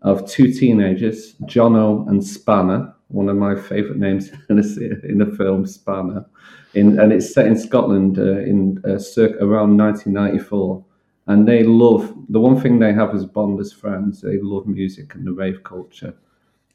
of 0.02 0.30
two 0.30 0.52
teenagers, 0.54 1.34
Jono 1.44 2.08
and 2.10 2.24
Spanner, 2.24 2.94
one 3.08 3.30
of 3.30 3.38
my 3.38 3.56
favourite 3.56 3.98
names 3.98 4.30
in 4.50 4.58
the, 4.58 5.02
in 5.08 5.18
the 5.18 5.36
film, 5.38 5.66
Spanner, 5.66 6.26
in, 6.74 7.00
and 7.00 7.14
it's 7.14 7.34
set 7.34 7.48
in 7.48 7.58
Scotland 7.58 8.20
uh, 8.20 8.40
in 8.40 8.84
uh, 8.86 9.00
circa 9.00 9.44
around 9.44 9.78
1994 9.78 10.84
and 11.28 11.48
they 11.48 11.64
love 11.64 12.14
the 12.30 12.40
one 12.40 12.60
thing 12.60 12.80
they 12.80 12.94
have 12.94 13.16
as 13.16 13.26
bond 13.26 13.60
as 13.60 13.72
friends. 13.72 14.22
They 14.22 14.40
love 14.40 14.68
music 14.68 15.16
and 15.16 15.26
the 15.26 15.32
rave 15.34 15.64
culture, 15.64 16.14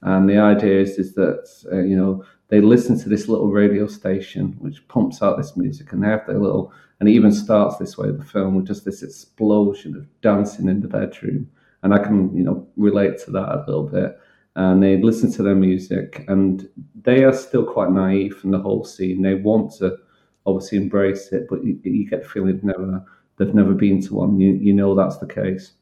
and 0.02 0.28
the 0.28 0.38
idea 0.38 0.80
is 0.80 0.98
is 0.98 1.14
that 1.14 1.48
uh, 1.72 1.80
you 1.80 1.96
know 1.96 2.24
they 2.48 2.60
listen 2.60 2.98
to 3.00 3.08
this 3.08 3.28
little 3.28 3.50
radio 3.50 3.86
station 3.86 4.56
which 4.58 4.86
pumps 4.88 5.22
out 5.22 5.36
this 5.36 5.56
music, 5.56 5.92
and 5.92 6.02
they 6.02 6.08
have 6.08 6.26
their 6.26 6.38
little 6.38 6.72
and 7.00 7.08
it 7.08 7.12
even 7.12 7.32
starts 7.32 7.76
this 7.76 7.96
way. 7.96 8.10
The 8.10 8.24
film 8.24 8.56
with 8.56 8.66
just 8.66 8.84
this 8.84 9.02
explosion 9.02 9.96
of 9.96 10.06
dancing 10.20 10.68
in 10.68 10.80
the 10.80 10.88
bedroom, 10.88 11.50
and 11.82 11.94
I 11.94 11.98
can 11.98 12.34
you 12.36 12.44
know 12.44 12.66
relate 12.76 13.18
to 13.24 13.30
that 13.32 13.54
a 13.54 13.64
little 13.66 13.88
bit. 13.88 14.18
And 14.56 14.82
they 14.82 15.00
listen 15.00 15.30
to 15.32 15.42
their 15.44 15.54
music, 15.54 16.24
and 16.26 16.68
they 17.02 17.22
are 17.22 17.32
still 17.32 17.64
quite 17.64 17.92
naive 17.92 18.40
in 18.42 18.50
the 18.50 18.58
whole 18.58 18.84
scene. 18.84 19.22
They 19.22 19.34
want 19.34 19.72
to 19.74 19.98
obviously 20.46 20.78
embrace 20.78 21.28
it, 21.32 21.46
but 21.48 21.62
you, 21.62 21.78
you 21.84 22.08
get 22.08 22.22
the 22.22 22.28
feeling 22.28 22.58
never 22.64 23.04
they've 23.38 23.54
never 23.54 23.74
been 23.74 24.02
to 24.02 24.14
one. 24.14 24.38
You, 24.38 24.52
you 24.54 24.72
know 24.72 24.94
that's 24.94 25.18
the 25.18 25.26
case. 25.26 25.72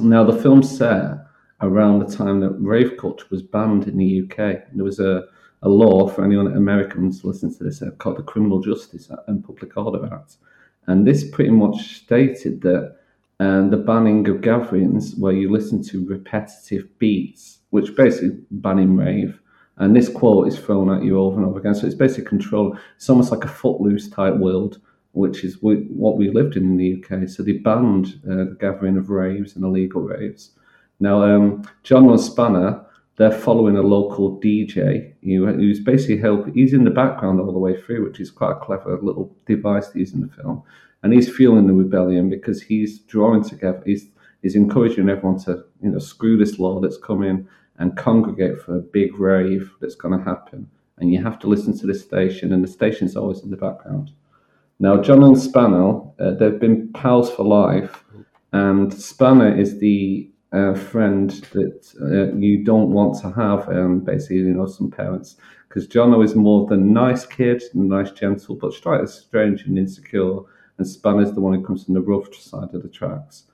Now, 0.00 0.24
the 0.24 0.40
film's 0.40 0.76
set 0.76 1.18
around 1.60 2.00
the 2.00 2.16
time 2.16 2.40
that 2.40 2.50
rave 2.50 2.96
culture 2.98 3.26
was 3.30 3.42
banned 3.42 3.88
in 3.88 3.96
the 3.96 4.22
UK. 4.22 4.62
There 4.72 4.84
was 4.84 5.00
a, 5.00 5.24
a 5.62 5.68
law 5.68 6.08
for 6.08 6.24
anyone 6.24 6.54
Americans 6.56 7.24
listening 7.24 7.54
to 7.56 7.64
this 7.64 7.82
uh, 7.82 7.90
called 7.98 8.18
the 8.18 8.22
Criminal 8.22 8.60
Justice 8.60 9.10
and 9.26 9.44
Public 9.44 9.76
Order 9.76 10.06
Act, 10.12 10.36
and 10.86 11.06
this 11.06 11.28
pretty 11.30 11.50
much 11.50 12.02
stated 12.02 12.60
that 12.62 12.96
um, 13.40 13.70
the 13.70 13.76
banning 13.76 14.28
of 14.28 14.40
gatherings 14.40 15.14
where 15.16 15.32
you 15.32 15.50
listen 15.50 15.82
to 15.84 16.06
repetitive 16.06 16.86
beats, 16.98 17.58
which 17.70 17.94
basically 17.96 18.38
banning 18.50 18.96
rave. 18.96 19.40
And 19.78 19.94
this 19.94 20.08
quote 20.08 20.48
is 20.48 20.58
thrown 20.58 20.90
at 20.90 21.04
you 21.04 21.18
over 21.18 21.36
and 21.36 21.46
over 21.46 21.58
again. 21.58 21.74
So 21.74 21.86
it's 21.86 21.94
basically 21.94 22.24
control. 22.24 22.78
It's 22.96 23.10
almost 23.10 23.30
like 23.30 23.44
a 23.44 23.48
footloose 23.48 24.08
type 24.08 24.36
world, 24.36 24.80
which 25.16 25.44
is 25.44 25.56
what 25.62 26.18
we 26.18 26.30
lived 26.30 26.56
in 26.56 26.64
in 26.64 26.76
the 26.76 27.02
UK. 27.02 27.26
So 27.26 27.42
they 27.42 27.52
banned 27.52 28.20
uh, 28.30 28.44
the 28.50 28.56
gathering 28.60 28.98
of 28.98 29.08
raves 29.08 29.56
and 29.56 29.64
illegal 29.64 30.02
raves. 30.02 30.50
Now, 31.00 31.22
um, 31.22 31.66
John 31.84 32.18
Spanner, 32.18 32.84
they're 33.16 33.32
following 33.32 33.78
a 33.78 33.82
local 33.82 34.38
DJ 34.38 35.14
who, 35.24 35.46
who's 35.46 35.80
basically 35.80 36.18
helping. 36.18 36.52
He's 36.52 36.74
in 36.74 36.84
the 36.84 36.90
background 36.90 37.40
all 37.40 37.50
the 37.50 37.58
way 37.58 37.80
through, 37.80 38.04
which 38.04 38.20
is 38.20 38.30
quite 38.30 38.52
a 38.52 38.60
clever 38.60 38.98
little 39.00 39.34
device 39.46 39.88
to 39.88 39.98
use 39.98 40.12
in 40.12 40.20
the 40.20 40.28
film. 40.28 40.62
And 41.02 41.14
he's 41.14 41.34
fueling 41.34 41.66
the 41.66 41.72
rebellion 41.72 42.28
because 42.28 42.60
he's 42.60 42.98
drawing 42.98 43.42
together. 43.42 43.82
He's 43.86 44.10
he's 44.42 44.54
encouraging 44.54 45.08
everyone 45.08 45.38
to 45.44 45.64
you 45.82 45.92
know 45.92 45.98
screw 45.98 46.36
this 46.36 46.58
law 46.58 46.78
that's 46.78 46.98
coming 46.98 47.48
and 47.78 47.96
congregate 47.96 48.60
for 48.60 48.76
a 48.76 48.80
big 48.80 49.18
rave 49.18 49.70
that's 49.80 49.94
going 49.94 50.18
to 50.18 50.24
happen. 50.24 50.68
And 50.98 51.10
you 51.10 51.22
have 51.22 51.38
to 51.38 51.46
listen 51.46 51.76
to 51.78 51.86
this 51.86 52.02
station, 52.02 52.52
and 52.52 52.62
the 52.62 52.68
station's 52.68 53.16
always 53.16 53.40
in 53.40 53.50
the 53.50 53.56
background. 53.56 54.10
Now, 54.78 55.00
John 55.00 55.22
and 55.22 55.38
Spanner, 55.38 56.00
uh, 56.18 56.32
they've 56.38 56.60
been 56.60 56.92
pals 56.92 57.30
for 57.30 57.44
life, 57.44 58.04
and 58.52 58.92
Spanner 58.92 59.56
is 59.56 59.78
the 59.78 60.30
uh, 60.52 60.74
friend 60.74 61.30
that 61.52 61.92
uh, 62.00 62.36
you 62.36 62.62
don't 62.64 62.90
want 62.90 63.20
to 63.20 63.30
have, 63.30 63.68
um, 63.68 64.00
basically, 64.00 64.36
you 64.36 64.54
know, 64.54 64.66
some 64.66 64.90
parents. 64.90 65.36
Because 65.68 65.88
Jono 65.88 66.24
is 66.24 66.34
more 66.34 66.66
the 66.66 66.76
nice 66.76 67.26
kid, 67.26 67.62
nice, 67.74 68.10
gentle, 68.10 68.54
but 68.54 68.72
straight, 68.72 69.08
strange 69.08 69.62
and 69.62 69.78
insecure. 69.78 70.40
And 70.78 70.86
Spanner's 70.86 71.32
the 71.32 71.40
one 71.40 71.54
who 71.54 71.64
comes 71.64 71.84
from 71.84 71.94
the 71.94 72.00
rough 72.00 72.34
side 72.34 72.74
of 72.74 72.82
the 72.82 72.88
tracks. 72.88 73.44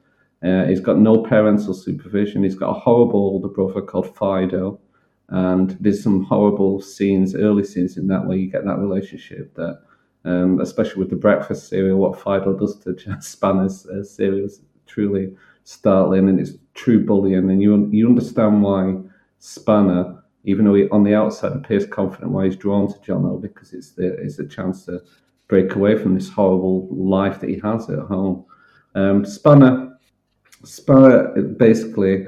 Uh, 0.42 0.64
he's 0.66 0.80
got 0.80 0.98
no 0.98 1.22
parental 1.22 1.74
supervision. 1.74 2.42
He's 2.42 2.54
got 2.54 2.76
a 2.76 2.80
horrible 2.80 3.20
older 3.20 3.48
brother 3.48 3.80
called 3.80 4.14
Fido. 4.14 4.80
And 5.28 5.70
there's 5.80 6.02
some 6.02 6.24
horrible 6.24 6.80
scenes, 6.80 7.34
early 7.34 7.64
scenes 7.64 7.96
in 7.96 8.06
that 8.08 8.26
where 8.26 8.36
you 8.36 8.50
get 8.50 8.64
that 8.64 8.78
relationship 8.78 9.54
that, 9.54 9.80
um, 10.24 10.60
especially 10.60 11.00
with 11.00 11.10
the 11.10 11.16
breakfast 11.16 11.68
cereal, 11.68 11.98
what 11.98 12.18
Fido 12.18 12.56
does 12.56 12.78
to 12.80 12.96
Spanner's 13.20 13.86
uh, 13.86 14.04
cereal 14.04 14.46
is 14.46 14.62
truly 14.86 15.34
startling 15.64 16.28
and 16.28 16.40
it's 16.40 16.52
true 16.74 17.04
bullying. 17.04 17.50
And 17.50 17.62
you 17.62 17.88
you 17.90 18.08
understand 18.08 18.62
why 18.62 18.96
Spanner, 19.38 20.22
even 20.44 20.64
though 20.64 20.74
he 20.74 20.88
on 20.90 21.04
the 21.04 21.14
outside 21.14 21.52
appears 21.52 21.86
confident, 21.86 22.32
why 22.32 22.46
he's 22.46 22.56
drawn 22.56 22.88
to 22.92 22.98
Jono 23.00 23.40
because 23.40 23.72
it's 23.72 23.92
the 23.92 24.14
it's 24.14 24.38
a 24.38 24.46
chance 24.46 24.84
to 24.86 25.02
break 25.48 25.74
away 25.74 25.98
from 25.98 26.14
this 26.14 26.28
horrible 26.28 26.88
life 26.90 27.40
that 27.40 27.50
he 27.50 27.58
has 27.58 27.90
at 27.90 27.98
home. 27.98 28.44
Um, 28.94 29.24
Spanner, 29.24 29.98
Spanner 30.64 31.42
basically. 31.42 32.26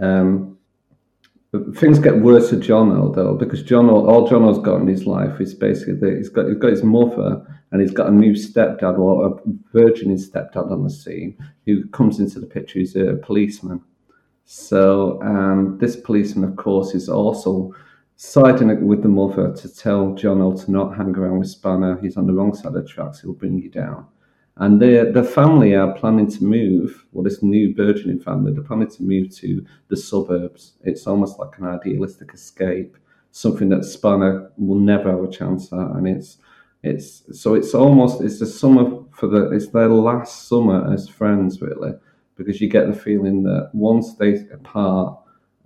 Um, 0.00 0.57
things 1.74 1.98
get 1.98 2.18
worse 2.18 2.50
for 2.50 2.56
Jono 2.56 3.14
though, 3.14 3.34
because 3.34 3.62
Jono, 3.62 4.06
all 4.08 4.28
Jono's 4.28 4.58
got 4.58 4.80
in 4.80 4.86
his 4.86 5.06
life 5.06 5.40
is 5.40 5.54
basically 5.54 5.94
that 5.94 6.16
he's 6.16 6.28
got 6.28 6.46
he's 6.46 6.58
got 6.58 6.70
his 6.70 6.82
mother 6.82 7.42
and 7.70 7.80
he's 7.80 7.90
got 7.90 8.08
a 8.08 8.10
new 8.10 8.32
stepdad 8.32 8.98
or 8.98 9.26
a 9.26 9.52
virgin 9.72 10.14
stepdad 10.16 10.70
on 10.70 10.84
the 10.84 10.90
scene 10.90 11.36
who 11.66 11.86
comes 11.88 12.18
into 12.18 12.40
the 12.40 12.46
picture. 12.46 12.78
He's 12.78 12.96
a 12.96 13.18
policeman. 13.22 13.82
So 14.44 15.20
um, 15.22 15.76
this 15.78 15.96
policeman, 15.96 16.48
of 16.48 16.56
course, 16.56 16.94
is 16.94 17.08
also 17.08 17.74
siding 18.16 18.86
with 18.86 19.02
the 19.02 19.08
mother 19.08 19.54
to 19.54 19.74
tell 19.74 20.08
Jono 20.08 20.64
to 20.64 20.70
not 20.70 20.96
hang 20.96 21.14
around 21.14 21.38
with 21.38 21.48
Spanner. 21.48 21.98
He's 22.00 22.16
on 22.16 22.26
the 22.26 22.32
wrong 22.32 22.54
side 22.54 22.68
of 22.68 22.72
the 22.74 22.84
tracks. 22.84 23.20
He'll 23.20 23.34
bring 23.34 23.58
you 23.58 23.68
down. 23.68 24.06
And 24.58 24.82
the 24.82 25.10
the 25.14 25.22
family 25.22 25.74
are 25.74 25.94
planning 25.94 26.28
to 26.32 26.44
move. 26.44 27.04
Well, 27.12 27.22
this 27.22 27.42
new 27.42 27.74
burgeoning 27.74 28.20
family, 28.20 28.52
they're 28.52 28.62
planning 28.62 28.90
to 28.90 29.02
move 29.02 29.34
to 29.36 29.64
the 29.88 29.96
suburbs. 29.96 30.74
It's 30.82 31.06
almost 31.06 31.38
like 31.38 31.56
an 31.58 31.66
idealistic 31.66 32.34
escape, 32.34 32.96
something 33.30 33.68
that 33.68 33.84
Spanner 33.84 34.50
will 34.56 34.80
never 34.80 35.10
have 35.12 35.22
a 35.22 35.30
chance 35.30 35.72
at, 35.72 35.78
and 35.78 36.08
it's 36.08 36.38
it's 36.82 37.22
so 37.40 37.54
it's 37.54 37.74
almost 37.74 38.20
it's 38.20 38.40
the 38.40 38.46
summer 38.46 39.02
for 39.12 39.28
the 39.28 39.50
it's 39.50 39.68
their 39.68 39.88
last 39.88 40.48
summer 40.48 40.92
as 40.92 41.08
friends 41.08 41.60
really 41.60 41.92
because 42.36 42.60
you 42.60 42.68
get 42.68 42.86
the 42.86 42.98
feeling 42.98 43.42
that 43.42 43.68
once 43.72 44.14
they 44.14 44.36
apart, 44.52 45.18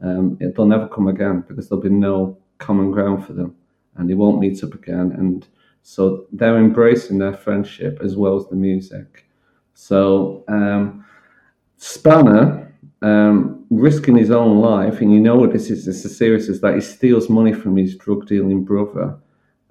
um, 0.03 0.39
it, 0.41 0.57
they'll 0.57 0.67
never 0.67 0.89
come 0.89 1.07
again 1.07 1.45
because 1.47 1.69
there'll 1.69 1.83
be 1.83 1.91
no 1.91 2.37
common 2.59 2.91
ground 2.91 3.27
for 3.27 3.35
them 3.35 3.55
and 3.97 4.09
they 4.09 4.15
won't 4.15 4.41
meet 4.41 4.65
up 4.65 4.73
again 4.75 5.13
and 5.13 5.47
so 5.83 6.27
they're 6.33 6.59
embracing 6.59 7.19
their 7.19 7.35
friendship 7.35 7.99
as 8.03 8.17
well 8.17 8.37
as 8.37 8.47
the 8.49 8.57
music. 8.57 9.27
So 9.75 10.45
um, 10.49 11.05
Spanner 11.77 12.73
um, 13.03 13.65
risking 13.71 14.17
his 14.17 14.31
own 14.31 14.59
life, 14.61 15.01
and 15.01 15.13
you 15.13 15.21
know 15.21 15.37
what 15.37 15.53
this 15.53 15.71
is 15.71 15.89
it's 15.89 16.05
as 16.05 16.17
serious 16.17 16.49
as 16.49 16.61
that. 16.61 16.75
He 16.75 16.81
steals 16.81 17.29
money 17.29 17.53
from 17.53 17.77
his 17.77 17.97
drug 17.97 18.27
dealing 18.27 18.65
brother 18.65 19.19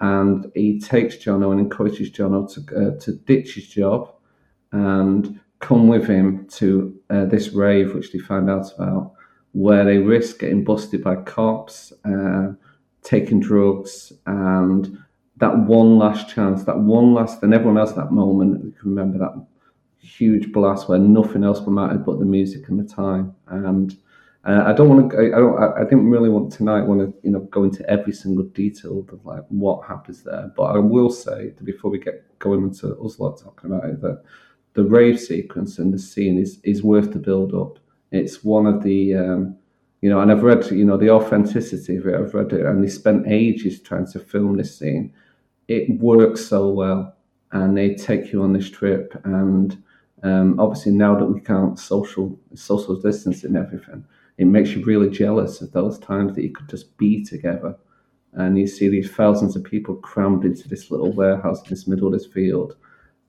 and 0.01 0.51
he 0.55 0.79
takes 0.79 1.15
Jono 1.15 1.51
and 1.51 1.59
encourages 1.59 2.11
Jono 2.11 2.51
to 2.53 2.75
uh, 2.75 2.99
to 2.99 3.13
ditch 3.13 3.55
his 3.55 3.67
job 3.67 4.11
and 4.71 5.39
come 5.59 5.87
with 5.87 6.07
him 6.07 6.47
to 6.47 6.99
uh, 7.09 7.25
this 7.25 7.49
rave, 7.49 7.93
which 7.93 8.11
they 8.11 8.19
find 8.19 8.49
out 8.49 8.73
about, 8.75 9.13
where 9.51 9.85
they 9.85 9.97
risk 9.97 10.39
getting 10.39 10.63
busted 10.63 11.03
by 11.03 11.15
cops, 11.17 11.93
uh, 12.03 12.53
taking 13.03 13.39
drugs, 13.39 14.11
and 14.25 14.97
that 15.41 15.57
one 15.57 15.97
last 15.97 16.29
chance, 16.29 16.63
that 16.63 16.79
one 16.79 17.13
last, 17.13 17.43
and 17.43 17.53
everyone 17.53 17.77
else 17.77 17.93
that 17.93 18.11
moment, 18.11 18.63
you 18.63 18.71
can 18.71 18.89
remember 18.89 19.17
that 19.17 19.45
huge 19.97 20.51
blast 20.51 20.87
where 20.87 20.99
nothing 20.99 21.43
else 21.43 21.61
mattered 21.67 22.05
but 22.05 22.19
the 22.19 22.25
music 22.25 22.69
and 22.69 22.79
the 22.79 22.93
time, 22.93 23.35
and 23.47 23.97
uh, 24.45 24.63
I 24.65 24.73
don't 24.73 24.89
want 24.89 25.11
to. 25.11 25.17
I, 25.17 25.25
I 25.37 25.39
don't. 25.39 25.63
I, 25.79 25.83
didn't 25.83 26.09
really 26.09 26.29
want 26.29 26.51
tonight 26.51 26.81
want 26.81 27.01
to 27.01 27.13
you 27.23 27.31
know 27.31 27.41
go 27.51 27.63
into 27.63 27.87
every 27.89 28.13
single 28.13 28.45
detail 28.45 28.99
of 28.99 29.25
like 29.25 29.43
what 29.49 29.87
happens 29.87 30.23
there. 30.23 30.51
But 30.55 30.63
I 30.63 30.77
will 30.77 31.09
say 31.09 31.49
that 31.49 31.63
before 31.63 31.91
we 31.91 31.99
get 31.99 32.23
going 32.39 32.63
into 32.63 32.95
us 32.99 33.19
lot 33.19 33.39
talking 33.39 33.71
about 33.71 33.85
it, 33.85 34.01
that 34.01 34.23
the 34.73 34.83
rave 34.83 35.19
sequence 35.19 35.79
and 35.79 35.93
the 35.93 35.99
scene 35.99 36.37
is 36.37 36.59
is 36.63 36.83
worth 36.83 37.13
the 37.13 37.19
build 37.19 37.53
up. 37.53 37.79
It's 38.11 38.43
one 38.43 38.67
of 38.67 38.83
the 38.83 39.15
um, 39.15 39.57
you 40.01 40.09
know, 40.09 40.19
and 40.19 40.31
I've 40.31 40.43
read 40.43 40.69
you 40.71 40.85
know 40.85 40.97
the 40.97 41.11
authenticity 41.11 41.97
of 41.97 42.07
it. 42.07 42.15
I've 42.15 42.33
read 42.33 42.53
it, 42.53 42.65
and 42.65 42.83
they 42.83 42.89
spent 42.89 43.27
ages 43.27 43.81
trying 43.81 44.07
to 44.11 44.19
film 44.19 44.57
this 44.57 44.77
scene. 44.77 45.13
It 45.75 45.99
works 45.99 46.45
so 46.45 46.69
well, 46.69 47.15
and 47.51 47.77
they 47.77 47.95
take 47.95 48.31
you 48.31 48.43
on 48.43 48.53
this 48.53 48.69
trip. 48.69 49.19
And 49.23 49.81
um, 50.23 50.59
obviously 50.59 50.91
now 50.91 51.17
that 51.17 51.25
we 51.25 51.39
can't 51.39 51.79
social 51.79 52.39
social 52.53 53.01
and 53.03 53.57
everything 53.57 54.05
it 54.41 54.45
makes 54.45 54.71
you 54.71 54.83
really 54.83 55.09
jealous 55.09 55.61
of 55.61 55.71
those 55.71 55.99
times 55.99 56.33
that 56.33 56.41
you 56.41 56.51
could 56.51 56.67
just 56.67 56.97
be 56.97 57.23
together. 57.23 57.75
And 58.33 58.57
you 58.57 58.65
see 58.65 58.89
these 58.89 59.11
thousands 59.11 59.55
of 59.55 59.63
people 59.63 59.95
crammed 59.97 60.45
into 60.45 60.67
this 60.67 60.89
little 60.89 61.11
warehouse 61.11 61.61
in 61.61 61.69
this 61.69 61.85
middle 61.85 62.07
of 62.07 62.13
this 62.13 62.25
field 62.25 62.75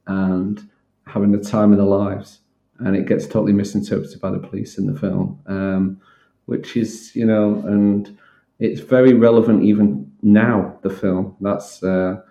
and 0.06 0.66
having 1.06 1.32
the 1.32 1.44
time 1.44 1.70
of 1.70 1.76
their 1.76 1.86
lives. 1.86 2.38
And 2.78 2.96
it 2.96 3.06
gets 3.06 3.26
totally 3.26 3.52
misinterpreted 3.52 4.22
by 4.22 4.30
the 4.30 4.38
police 4.38 4.78
in 4.78 4.86
the 4.86 4.98
film, 4.98 5.38
um, 5.46 6.00
which 6.46 6.78
is, 6.78 7.14
you 7.14 7.26
know, 7.26 7.62
and 7.66 8.16
it's 8.58 8.80
very 8.80 9.12
relevant 9.12 9.64
even 9.64 10.10
now, 10.22 10.78
the 10.82 10.88
film. 10.90 11.36
That's, 11.42 11.82
uh, 11.82 12.22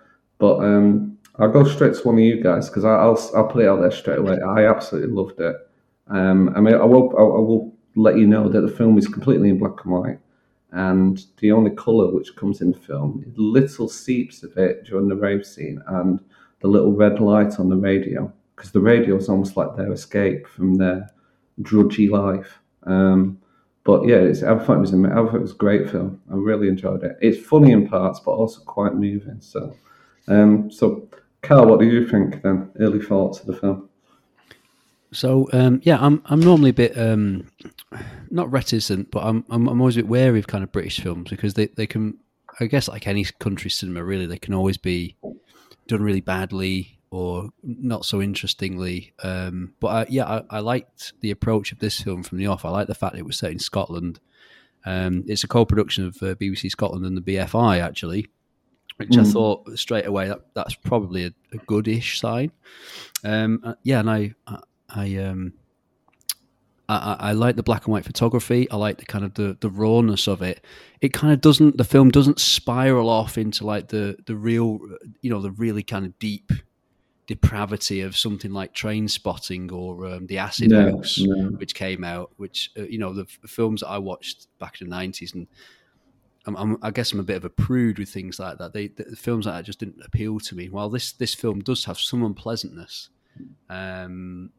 but 0.42 0.58
um, 0.58 1.16
I'll 1.38 1.52
go 1.52 1.62
straight 1.62 1.94
to 1.94 2.02
one 2.02 2.16
of 2.16 2.24
you 2.24 2.42
guys 2.42 2.68
because 2.68 2.84
I'll, 2.84 3.16
I'll 3.36 3.46
put 3.46 3.62
it 3.62 3.68
out 3.68 3.80
there 3.80 3.92
straight 3.92 4.18
away. 4.18 4.40
I 4.40 4.66
absolutely 4.66 5.14
loved 5.14 5.38
it. 5.38 5.54
Um, 6.08 6.52
I 6.56 6.60
mean, 6.60 6.74
I 6.74 6.84
will, 6.84 7.16
I 7.16 7.22
will 7.22 7.72
let 7.94 8.18
you 8.18 8.26
know 8.26 8.48
that 8.48 8.60
the 8.62 8.76
film 8.76 8.98
is 8.98 9.06
completely 9.06 9.50
in 9.50 9.58
black 9.60 9.84
and 9.84 9.92
white, 9.92 10.18
and 10.72 11.24
the 11.38 11.52
only 11.52 11.70
color 11.70 12.12
which 12.12 12.34
comes 12.34 12.60
in 12.60 12.72
the 12.72 12.78
film 12.80 13.22
is 13.24 13.32
little 13.38 13.88
seeps 13.88 14.42
of 14.42 14.56
it 14.56 14.82
during 14.82 15.06
the 15.06 15.14
rave 15.14 15.46
scene 15.46 15.80
and 15.86 16.18
the 16.58 16.66
little 16.66 16.90
red 16.90 17.20
light 17.20 17.60
on 17.60 17.68
the 17.68 17.76
radio 17.76 18.32
because 18.56 18.72
the 18.72 18.80
radio 18.80 19.14
is 19.14 19.28
almost 19.28 19.56
like 19.56 19.76
their 19.76 19.92
escape 19.92 20.48
from 20.48 20.74
their 20.74 21.08
drudgy 21.62 22.08
life. 22.08 22.58
Um, 22.82 23.38
but 23.84 24.08
yeah, 24.08 24.16
it's, 24.16 24.42
I 24.42 24.58
thought 24.58 24.78
it 24.78 24.80
was 24.80 24.92
I 24.92 24.96
thought 24.96 25.36
it 25.36 25.40
was 25.40 25.52
a 25.52 25.66
great 25.66 25.88
film. 25.88 26.20
I 26.32 26.34
really 26.34 26.66
enjoyed 26.66 27.04
it. 27.04 27.16
It's 27.20 27.46
funny 27.46 27.70
in 27.70 27.86
parts, 27.86 28.18
but 28.18 28.32
also 28.32 28.60
quite 28.62 28.96
moving. 28.96 29.40
So, 29.40 29.76
um, 30.28 30.70
so 30.70 31.08
Carl, 31.42 31.66
what 31.66 31.80
do 31.80 31.86
you 31.86 32.06
think 32.06 32.42
then? 32.42 32.70
Early 32.78 33.00
thoughts 33.00 33.40
of 33.40 33.46
the 33.46 33.56
film? 33.56 33.88
So 35.12 35.48
um, 35.52 35.80
yeah, 35.84 35.98
I'm 36.00 36.22
I'm 36.26 36.40
normally 36.40 36.70
a 36.70 36.74
bit 36.74 36.96
um, 36.96 37.48
not 38.30 38.50
reticent, 38.50 39.10
but 39.10 39.24
I'm, 39.24 39.44
I'm 39.50 39.68
I'm 39.68 39.80
always 39.80 39.96
a 39.96 40.00
bit 40.00 40.08
wary 40.08 40.38
of 40.38 40.46
kind 40.46 40.64
of 40.64 40.72
British 40.72 41.00
films 41.00 41.30
because 41.30 41.54
they, 41.54 41.66
they 41.66 41.86
can 41.86 42.18
I 42.60 42.66
guess 42.66 42.88
like 42.88 43.06
any 43.06 43.24
country 43.24 43.70
cinema 43.70 44.02
really 44.04 44.26
they 44.26 44.38
can 44.38 44.54
always 44.54 44.78
be 44.78 45.16
done 45.86 46.02
really 46.02 46.20
badly 46.20 46.98
or 47.10 47.50
not 47.62 48.06
so 48.06 48.22
interestingly. 48.22 49.12
Um, 49.22 49.74
but 49.80 49.88
I, 49.88 50.06
yeah, 50.08 50.24
I, 50.24 50.56
I, 50.56 50.60
liked 50.60 51.12
the 51.20 51.30
approach 51.30 51.70
of 51.70 51.78
this 51.78 52.00
film 52.00 52.22
from 52.22 52.38
the 52.38 52.46
off. 52.46 52.64
I 52.64 52.70
like 52.70 52.86
the 52.86 52.94
fact 52.94 53.16
it 53.16 53.26
was 53.26 53.36
set 53.36 53.50
in 53.50 53.58
Scotland, 53.58 54.18
Um, 54.86 55.24
it's 55.26 55.44
a 55.44 55.48
co-production 55.48 56.06
of 56.06 56.16
uh, 56.22 56.34
BBC 56.36 56.70
Scotland 56.70 57.04
and 57.04 57.16
the 57.16 57.20
BFI 57.20 57.80
actually, 57.80 58.28
which 59.08 59.18
I 59.18 59.22
Mm. 59.22 59.32
thought 59.32 59.78
straight 59.78 60.06
away 60.06 60.28
that 60.28 60.40
that's 60.54 60.74
probably 60.74 61.24
a, 61.26 61.32
a 61.52 61.58
goodish 61.66 62.18
sign. 62.20 62.50
Um, 63.24 63.60
uh, 63.64 63.74
yeah, 63.82 64.00
and 64.00 64.10
I 64.10 64.34
I, 64.46 64.58
I 64.88 65.16
um. 65.16 65.52
I, 66.88 66.96
I 66.96 67.28
I 67.28 67.32
like 67.32 67.56
the 67.56 67.62
black 67.62 67.84
and 67.86 67.92
white 67.92 68.04
photography. 68.04 68.68
I 68.70 68.76
like 68.76 68.98
the 68.98 69.04
kind 69.06 69.24
of 69.24 69.34
the, 69.34 69.56
the 69.60 69.70
rawness 69.70 70.26
of 70.26 70.42
it. 70.42 70.64
It 71.00 71.12
kind 71.12 71.32
of 71.32 71.40
doesn't. 71.40 71.76
The 71.78 71.84
film 71.84 72.10
doesn't 72.10 72.40
spiral 72.40 73.08
off 73.08 73.38
into 73.38 73.64
like 73.64 73.88
the 73.88 74.16
the 74.26 74.34
real, 74.36 74.80
you 75.20 75.30
know, 75.30 75.40
the 75.40 75.52
really 75.52 75.82
kind 75.84 76.04
of 76.04 76.18
deep 76.18 76.50
depravity 77.28 78.00
of 78.00 78.16
something 78.16 78.52
like 78.52 78.74
Trainspotting 78.74 79.70
or 79.72 80.06
um, 80.06 80.26
the 80.26 80.38
Acid 80.38 80.70
No, 80.70 80.96
House, 80.96 81.18
no. 81.20 81.50
which 81.56 81.74
came 81.74 82.02
out. 82.04 82.32
Which 82.36 82.70
uh, 82.76 82.82
you 82.82 82.98
know 82.98 83.12
the, 83.14 83.22
f- 83.22 83.38
films 83.50 83.80
that 83.82 83.88
I 83.88 83.98
watched 83.98 84.48
back 84.58 84.80
in 84.80 84.88
the 84.88 84.94
nineties, 84.94 85.32
and 85.34 85.46
I'm, 86.46 86.56
I'm, 86.56 86.78
I 86.82 86.90
guess 86.90 87.12
I'm 87.12 87.20
a 87.20 87.24
bit 87.24 87.36
of 87.36 87.44
a 87.44 87.50
prude 87.50 87.98
with 87.98 88.08
things 88.08 88.38
like 88.38 88.58
that. 88.58 88.72
They 88.72 88.88
the, 88.88 89.04
the 89.04 89.16
films 89.16 89.46
like 89.46 89.54
that 89.56 89.64
just 89.64 89.78
didn't 89.78 90.02
appeal 90.04 90.40
to 90.40 90.54
me. 90.56 90.68
While 90.68 90.88
this 90.90 91.12
this 91.12 91.34
film 91.34 91.60
does 91.60 91.84
have 91.84 91.98
some 91.98 92.22
unpleasantness. 92.24 93.10
Um, 93.70 94.50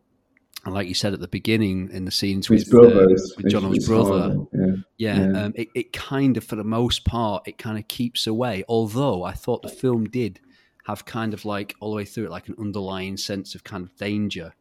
and 0.65 0.73
like 0.73 0.87
you 0.87 0.93
said 0.93 1.13
at 1.13 1.19
the 1.19 1.27
beginning 1.27 1.89
in 1.91 2.05
the 2.05 2.11
scenes 2.11 2.49
with, 2.49 2.73
uh, 2.73 3.09
is 3.09 3.35
with 3.35 3.49
Jono's 3.49 3.85
brother, 3.85 4.37
Yeah. 4.53 4.65
yeah, 4.97 5.29
Yeah. 5.31 5.43
Um, 5.43 5.53
it, 5.55 5.67
it 5.75 5.93
kind 5.93 6.37
of, 6.37 6.45
for 6.45 6.55
the 6.55 6.63
most 6.63 7.03
part, 7.03 7.45
it 7.47 7.57
kind 7.57 7.77
of 7.77 7.87
keeps 7.89 8.27
away. 8.27 8.63
Although 8.69 9.23
I 9.23 9.33
thought 9.33 9.61
the 9.61 9.67
film 9.67 10.05
did 10.05 10.39
have 10.85 11.03
kind 11.03 11.33
of 11.33 11.43
like 11.43 11.75
all 11.81 11.91
the 11.91 11.97
way 11.97 12.05
through 12.05 12.25
it, 12.25 12.31
like 12.31 12.47
an 12.47 12.55
underlying 12.57 13.17
sense 13.17 13.55
of 13.55 13.65
kind 13.65 13.83
of 13.83 13.93
danger 13.97 14.53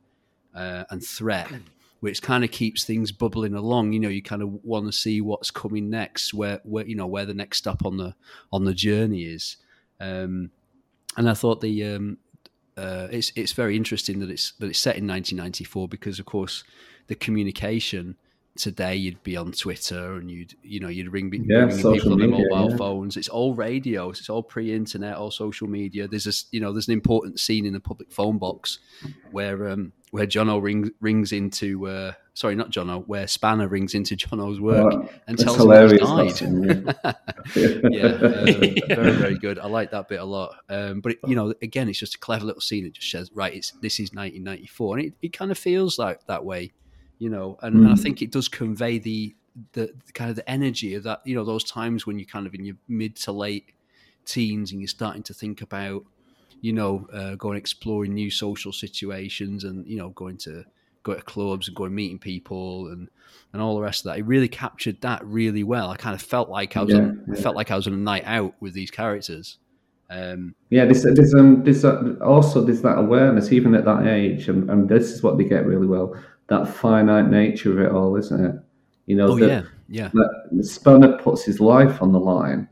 uh, 0.57 0.85
and 0.91 1.05
threat, 1.05 1.49
which 2.03 2.21
kind 2.21 2.43
of 2.43 2.51
keeps 2.51 2.83
things 2.83 3.13
bubbling 3.13 3.55
along. 3.55 3.93
You 3.93 4.01
know, 4.01 4.09
you 4.09 4.23
kind 4.23 4.43
of 4.43 4.65
want 4.65 4.87
to 4.87 4.93
see 4.93 5.21
what's 5.21 5.53
coming 5.53 5.89
next, 5.89 6.35
where 6.35 6.61
where 6.65 6.85
you 6.85 6.97
know 6.97 7.07
where 7.07 7.25
the 7.25 7.33
next 7.33 7.59
stop 7.59 7.87
on 7.87 7.97
the 7.97 8.17
on 8.53 8.65
the 8.65 8.75
journey 8.75 9.23
is. 9.23 9.57
Um, 10.01 10.51
and 11.17 11.31
I 11.31 11.35
thought 11.35 11.61
the 11.61 11.85
um, 11.85 12.19
uh, 12.77 13.07
it's 13.13 13.31
it's 13.37 13.53
very 13.53 13.77
interesting 13.77 14.19
that 14.19 14.31
it's 14.31 14.51
that 14.59 14.67
it's 14.67 14.81
set 14.81 14.97
in 14.97 15.07
1994 15.07 15.87
because 15.87 16.19
of 16.19 16.27
course 16.27 16.65
the 17.07 17.15
communication 17.15 18.17
today 18.57 18.97
you'd 18.97 19.23
be 19.23 19.37
on 19.37 19.53
Twitter 19.53 20.15
and 20.15 20.31
you'd 20.31 20.55
you 20.63 20.81
know 20.81 20.89
you'd 20.89 21.13
ring, 21.13 21.33
Yeah, 21.49 21.67
people 21.69 22.13
on 22.13 22.19
their 22.19 22.29
media, 22.29 22.47
mobile 22.51 22.71
yeah. 22.71 22.77
phones. 22.77 23.17
It's 23.17 23.29
all 23.29 23.55
radios. 23.55 24.21
It's 24.21 24.29
all 24.29 24.43
pre-internet, 24.43 25.17
all 25.17 25.31
social 25.31 25.69
media. 25.69 26.09
There's 26.09 26.27
a 26.27 26.33
you 26.51 26.61
know 26.61 26.73
there's 26.73 26.89
an 26.89 26.95
important 26.95 27.41
scene 27.41 27.67
in 27.67 27.73
the 27.73 27.81
public 27.81 28.13
phone 28.13 28.39
box 28.39 28.79
where 29.31 29.69
um 29.71 29.93
where 30.11 30.27
Jono 30.27 30.63
rings 30.63 30.91
rings 31.01 31.33
into 31.33 31.87
uh, 31.89 32.13
sorry 32.35 32.55
not 32.55 32.71
Jono 32.71 33.07
where 33.07 33.27
Spanner 33.27 33.67
rings 33.67 33.95
into 33.95 34.15
Jono's 34.15 34.61
work 34.61 34.93
Oh, 34.93 35.09
and 35.27 35.39
tells 35.39 35.59
him 35.59 35.89
he's 35.89 36.39
died 36.39 37.17
yeah. 37.57 37.79
yeah, 37.91 38.07
um, 38.09 38.45
very 38.89 39.13
very 39.13 39.39
good. 39.39 39.59
I 39.59 39.67
like 39.67 39.91
that 39.93 40.09
bit 40.09 40.21
a 40.21 40.25
lot. 40.25 40.57
Um, 40.69 41.01
but 41.01 41.13
it, 41.13 41.19
you 41.27 41.35
know, 41.35 41.55
again, 41.63 41.89
it's 41.89 41.99
just 41.99 42.17
a 42.17 42.19
clever 42.19 42.45
little 42.45 42.61
scene. 42.61 42.85
It 42.85 42.93
just 42.93 43.11
says, 43.11 43.31
right, 43.35 43.55
it's 43.55 43.71
this 43.81 43.95
is 43.95 44.13
1994, 44.13 44.99
and 44.99 45.07
it, 45.07 45.15
it 45.23 45.33
kind 45.33 45.51
of 45.51 45.57
feels 45.59 45.99
like 45.99 46.25
that 46.27 46.45
way, 46.45 46.73
you 47.23 47.31
know. 47.31 47.57
And, 47.63 47.77
and 47.77 47.89
I 47.89 47.95
Mm. 47.95 48.03
think 48.03 48.21
it 48.21 48.33
does 48.33 48.49
convey 48.49 48.99
the, 48.99 49.35
the 49.75 49.93
the 50.07 50.13
kind 50.13 50.29
of 50.31 50.37
the 50.37 50.51
energy 50.51 50.95
of 50.95 51.05
that. 51.05 51.21
You 51.25 51.37
know, 51.37 51.45
those 51.45 51.65
times 51.65 52.05
when 52.07 52.19
you're 52.19 52.27
kind 52.27 52.47
of 52.47 52.55
in 52.55 52.65
your 52.65 52.77
mid 52.89 53.15
to 53.17 53.33
late 53.33 53.73
teens 54.25 54.73
and 54.73 54.81
you're 54.81 54.89
starting 54.89 55.23
to 55.25 55.35
think 55.35 55.63
about, 55.63 56.05
you 56.61 56.73
know, 56.73 57.07
uh, 57.13 57.35
going 57.37 57.57
exploring 57.57 58.15
new 58.15 58.31
social 58.31 58.73
situations 58.73 59.63
and 59.65 59.87
you 59.87 59.97
know 59.99 60.11
going 60.11 60.37
to 60.39 60.65
go 61.05 61.15
to 61.15 61.23
clubs 61.23 61.69
and 61.69 61.77
going 61.77 61.95
meeting 61.95 62.19
people 62.19 62.89
and 62.89 63.09
and 63.53 63.63
all 63.63 63.77
the 63.77 63.83
rest 63.83 64.05
of 64.05 64.11
that. 64.11 64.19
It 64.19 64.27
really 64.27 64.49
captured 64.49 65.01
that 65.03 65.25
really 65.25 65.63
well. 65.65 65.91
I 65.91 65.97
kind 65.97 66.15
of 66.15 66.23
felt 66.23 66.49
like 66.49 66.77
I 66.77 66.83
was 66.83 66.93
Yeah, 66.93 67.01
on, 67.01 67.27
I 67.33 67.37
felt 67.37 67.55
like 67.55 67.71
I 67.71 67.77
was 67.77 67.87
on 67.87 67.95
a 67.95 67.97
night 67.97 68.25
out 68.27 68.55
with 68.61 68.73
these 68.75 68.91
characters. 68.91 69.59
Um, 70.11 70.55
Yeah, 70.71 70.87
this 70.87 71.03
there's, 71.03 71.35
um, 71.35 71.63
there's 71.65 71.83
that, 71.83 72.19
also 72.23 72.63
there's 72.65 72.81
that 72.83 72.99
awareness, 72.99 73.53
even 73.53 73.75
at 73.75 73.85
that 73.85 74.07
age, 74.07 74.49
and, 74.49 74.71
and 74.71 74.89
this 74.89 75.11
is 75.13 75.23
what 75.23 75.37
they 75.37 75.45
get 75.45 75.67
really 75.67 75.87
well 75.87 76.17
that 76.49 76.69
finite 76.69 77.29
nature 77.31 77.73
of 77.73 77.79
it 77.87 77.93
all, 77.93 78.17
isn't 78.17 78.45
it? 78.45 78.55
You 79.07 79.17
know, 79.17 79.29
oh 79.29 79.39
that, 79.39 79.49
yeah, 79.49 79.63
yeah, 79.89 80.11
that 80.13 80.65
Spanner 80.65 81.19
puts 81.19 81.45
his 81.45 81.61
life 81.61 82.01
on 82.03 82.13
the 82.13 82.21
line 82.21 82.69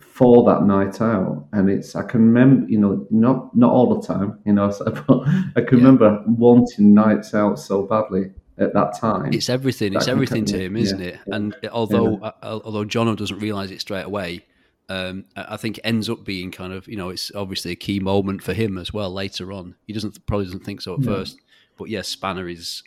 for 0.00 0.44
that 0.44 0.64
night 0.66 1.00
out, 1.00 1.46
and 1.52 1.68
it's 1.70 1.94
I 1.94 2.02
can 2.02 2.20
remember, 2.22 2.68
you 2.70 2.78
know, 2.78 3.06
not 3.10 3.54
not 3.56 3.70
all 3.72 3.98
the 3.98 4.06
time, 4.06 4.38
you 4.44 4.52
know, 4.52 4.68
but 5.06 5.20
I 5.56 5.60
can 5.62 5.78
Yeah. 5.78 5.84
remember 5.84 6.22
wanting 6.26 6.94
nights 6.94 7.34
out 7.34 7.58
so 7.58 7.82
badly 7.82 8.32
at 8.58 8.72
that 8.74 8.96
time. 8.98 9.32
it's 9.32 9.48
everything. 9.50 9.94
It's 9.94 10.08
everything 10.08 10.44
to 10.46 10.58
him, 10.58 10.76
yeah, 10.76 10.82
isn't 10.82 11.00
it? 11.00 11.18
yeah. 11.26 11.34
And 11.36 11.56
although 11.72 12.16
uh, 12.18 12.32
although 12.42 12.84
Jono 12.84 13.16
doesn't 13.16 13.38
realize 13.38 13.70
it 13.70 13.80
straight 13.80 14.04
away, 14.06 14.44
um, 14.88 15.24
I 15.36 15.56
think 15.58 15.78
it 15.78 15.82
ends 15.84 16.08
up 16.08 16.24
being 16.24 16.50
kind 16.50 16.72
of 16.72 16.86
you 16.88 16.96
know 16.96 17.10
it's 17.10 17.30
obviously 17.34 17.72
a 17.72 17.76
key 17.76 18.00
moment 18.00 18.42
for 18.42 18.52
him 18.54 18.78
as 18.78 18.92
well 18.92 19.12
later 19.12 19.52
on. 19.52 19.74
He 19.86 19.92
doesn't 19.92 20.24
probably 20.26 20.46
doesn't 20.46 20.64
think 20.64 20.80
so 20.80 20.94
at 20.94 21.00
Yeah. 21.00 21.06
first, 21.06 21.38
but 21.76 21.88
yes, 21.88 22.08
Spanner 22.08 22.48
is 22.48 22.82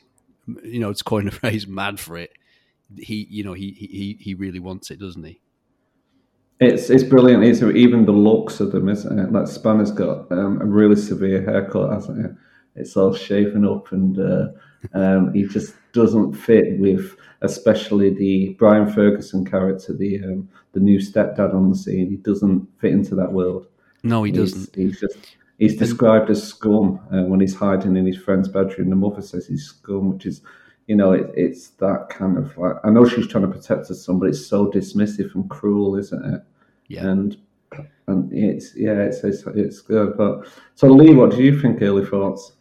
you 0.63 0.80
know 0.80 0.93
to 0.93 1.04
coin 1.04 1.28
a 1.28 1.32
phrase 1.39 1.67
mad 1.67 1.99
for 1.99 2.17
it. 2.17 2.32
He 2.97 3.28
you 3.30 3.43
know 3.43 3.54
he 3.54 3.71
he 3.71 4.17
he 4.19 4.34
really 4.34 4.60
wants 4.60 4.89
it, 4.91 4.99
doesn't 4.99 5.23
he? 5.23 5.39
It's 6.60 6.89
it's 6.89 7.04
brilliant. 7.04 7.43
It's 7.43 7.62
even 7.62 8.06
the 8.06 8.12
looks 8.12 8.60
of 8.60 8.71
them, 8.71 8.89
isn't 8.89 9.19
it? 9.19 9.32
Like 9.32 9.47
Spanner's 9.47 9.91
got 9.91 10.30
um, 10.32 10.62
a 10.62 10.65
really 10.65 10.95
severe 10.95 11.41
haircut, 11.43 11.93
hasn't 11.93 12.25
it? 12.25 12.32
It's 12.75 12.97
all 12.97 13.13
shaven 13.13 13.65
up, 13.65 13.91
and 13.91 14.19
uh, 14.19 14.47
um, 14.93 15.34
he 15.34 15.43
just 15.43 15.73
doesn't 15.93 16.34
fit 16.34 16.78
with, 16.80 17.15
especially 17.41 18.10
the 18.13 18.56
Brian 18.60 18.91
Ferguson 18.91 19.45
character, 19.45 19.93
the 19.95 20.23
um, 20.23 20.49
the 20.73 20.80
new 20.80 20.99
stepdad 20.99 21.54
on 21.54 21.69
the 21.69 21.75
scene. 21.75 22.10
He 22.10 22.17
doesn't 22.17 22.67
fit 22.80 22.91
into 22.91 23.15
that 23.15 23.32
world. 23.32 23.67
No, 24.04 24.23
he 24.23 24.32
He's- 24.32 24.52
doesn't. 24.52 24.75
He's, 24.75 24.99
just 24.99 25.17
he's 25.60 25.78
described 25.78 26.30
as 26.32 26.41
scum 26.41 27.00
uh, 27.13 27.24
when 27.24 27.39
he's 27.39 27.56
hiding 27.56 27.95
in 27.95 28.06
his 28.06 28.17
friend's 28.17 28.48
bedroom. 28.48 28.89
The 28.89 28.95
mother 28.95 29.22
says 29.22 29.45
he's 29.45 29.65
scum, 29.65 30.13
which 30.13 30.26
is, 30.26 30.41
you 30.88 30.95
know, 30.95 31.12
it, 31.12 31.30
it's 31.36 31.69
that 31.82 32.08
kind 32.10 32.38
of 32.38 32.58
like. 32.58 32.78
I 32.84 32.89
know 32.89 33.08
she's 33.08 33.28
trying 33.28 33.45
to 33.45 33.52
protect 33.52 33.89
her 33.89 33.93
son, 33.93 34.17
but 34.17 34.30
it's 34.30 34.48
so 34.48 34.67
dismissive 34.67 35.36
and 35.36 35.48
cruel, 35.50 35.95
isn't 35.98 36.34
it? 36.34 36.41
Yeah. 36.88 37.08
And 37.08 37.38
and 38.08 38.34
it's 38.34 38.76
yeah, 38.76 39.02
it's 39.02 39.24
it's, 39.24 39.43
it's 39.48 39.82
good. 39.82 40.17
But 40.17 40.48
so 40.74 40.88
Lee, 40.88 41.13
what 41.13 41.32
do 41.32 41.43
you 41.43 41.60
think? 41.62 41.82
Early 41.82 42.06
thoughts? 42.06 42.54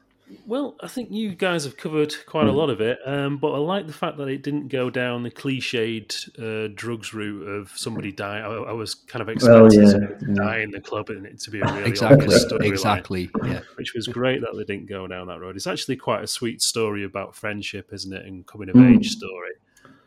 Well, 0.47 0.77
I 0.81 0.89
think 0.89 1.11
you 1.11 1.35
guys 1.35 1.65
have 1.65 1.77
covered 1.77 2.15
quite 2.27 2.47
a 2.47 2.53
lot 2.53 2.71
of 2.71 2.81
it, 2.81 2.99
um, 3.07 3.39
but 3.39 3.53
I 3.53 3.59
like 3.59 3.87
the 3.87 3.93
fact 3.93 4.17
that 4.19 4.29
it 4.29 4.43
didn't 4.43 4.69
go 4.69 4.91
down 4.91 5.23
the 5.23 5.31
cliched 5.31 6.29
uh, 6.39 6.73
drugs 6.75 7.13
route 7.13 7.47
of 7.47 7.71
somebody 7.77 8.13
dying. 8.13 8.45
I, 8.45 8.49
I 8.49 8.73
was 8.73 8.95
kind 8.95 9.23
of 9.23 9.29
expecting 9.29 9.83
yeah, 9.83 9.89
somebody 9.91 10.15
to 10.19 10.27
yeah. 10.27 10.35
die 10.35 10.59
in 10.61 10.71
the 10.71 10.81
club 10.81 11.11
and 11.11 11.27
it 11.27 11.39
to 11.41 11.51
be 11.51 11.61
a 11.61 11.65
really 11.65 11.89
Exactly, 11.89 12.27
storyline, 12.29 12.65
exactly. 12.65 13.31
Yeah, 13.45 13.61
which 13.77 13.95
was 13.95 14.07
great 14.09 14.41
that 14.41 14.55
they 14.57 14.65
didn't 14.65 14.89
go 14.89 15.07
down 15.07 15.27
that 15.29 15.41
road. 15.41 15.57
It's 15.57 15.67
actually 15.67 15.97
quite 15.97 16.23
a 16.23 16.27
sweet 16.27 16.63
story 16.63 17.05
about 17.05 17.35
friendship, 17.35 17.91
isn't 17.93 18.13
it, 18.13 18.25
and 18.25 18.47
coming 18.47 18.69
of 18.69 18.77
Mm. 18.77 18.97
age 18.97 19.11
story. 19.11 19.53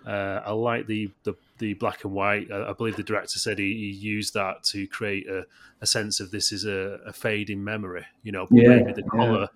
Uh, 0.06 0.42
I 0.44 0.52
like 0.52 0.88
the, 0.88 1.12
the 1.24 1.36
the 1.60 1.76
black 1.76 2.04
and 2.04 2.14
white. 2.14 2.52
I, 2.52 2.72
I 2.72 2.74
believe 2.74 2.96
the 2.96 3.04
director 3.04 3.38
said 3.38 3.60
he, 3.60 3.66
he 3.66 3.92
used 3.92 4.34
that 4.34 4.64
to 4.66 4.88
create 4.88 5.28
a, 5.30 5.46
a 5.80 5.86
sense 5.86 6.20
of 6.20 6.32
this 6.32 6.52
is 6.52 6.66
a, 6.66 7.00
a 7.06 7.14
fading 7.14 7.64
memory. 7.64 8.06
You 8.24 8.32
know, 8.32 8.48
but 8.50 8.58
Yeah, 8.58 8.70
maybe 8.70 8.94
the 8.94 9.04
yeah. 9.14 9.48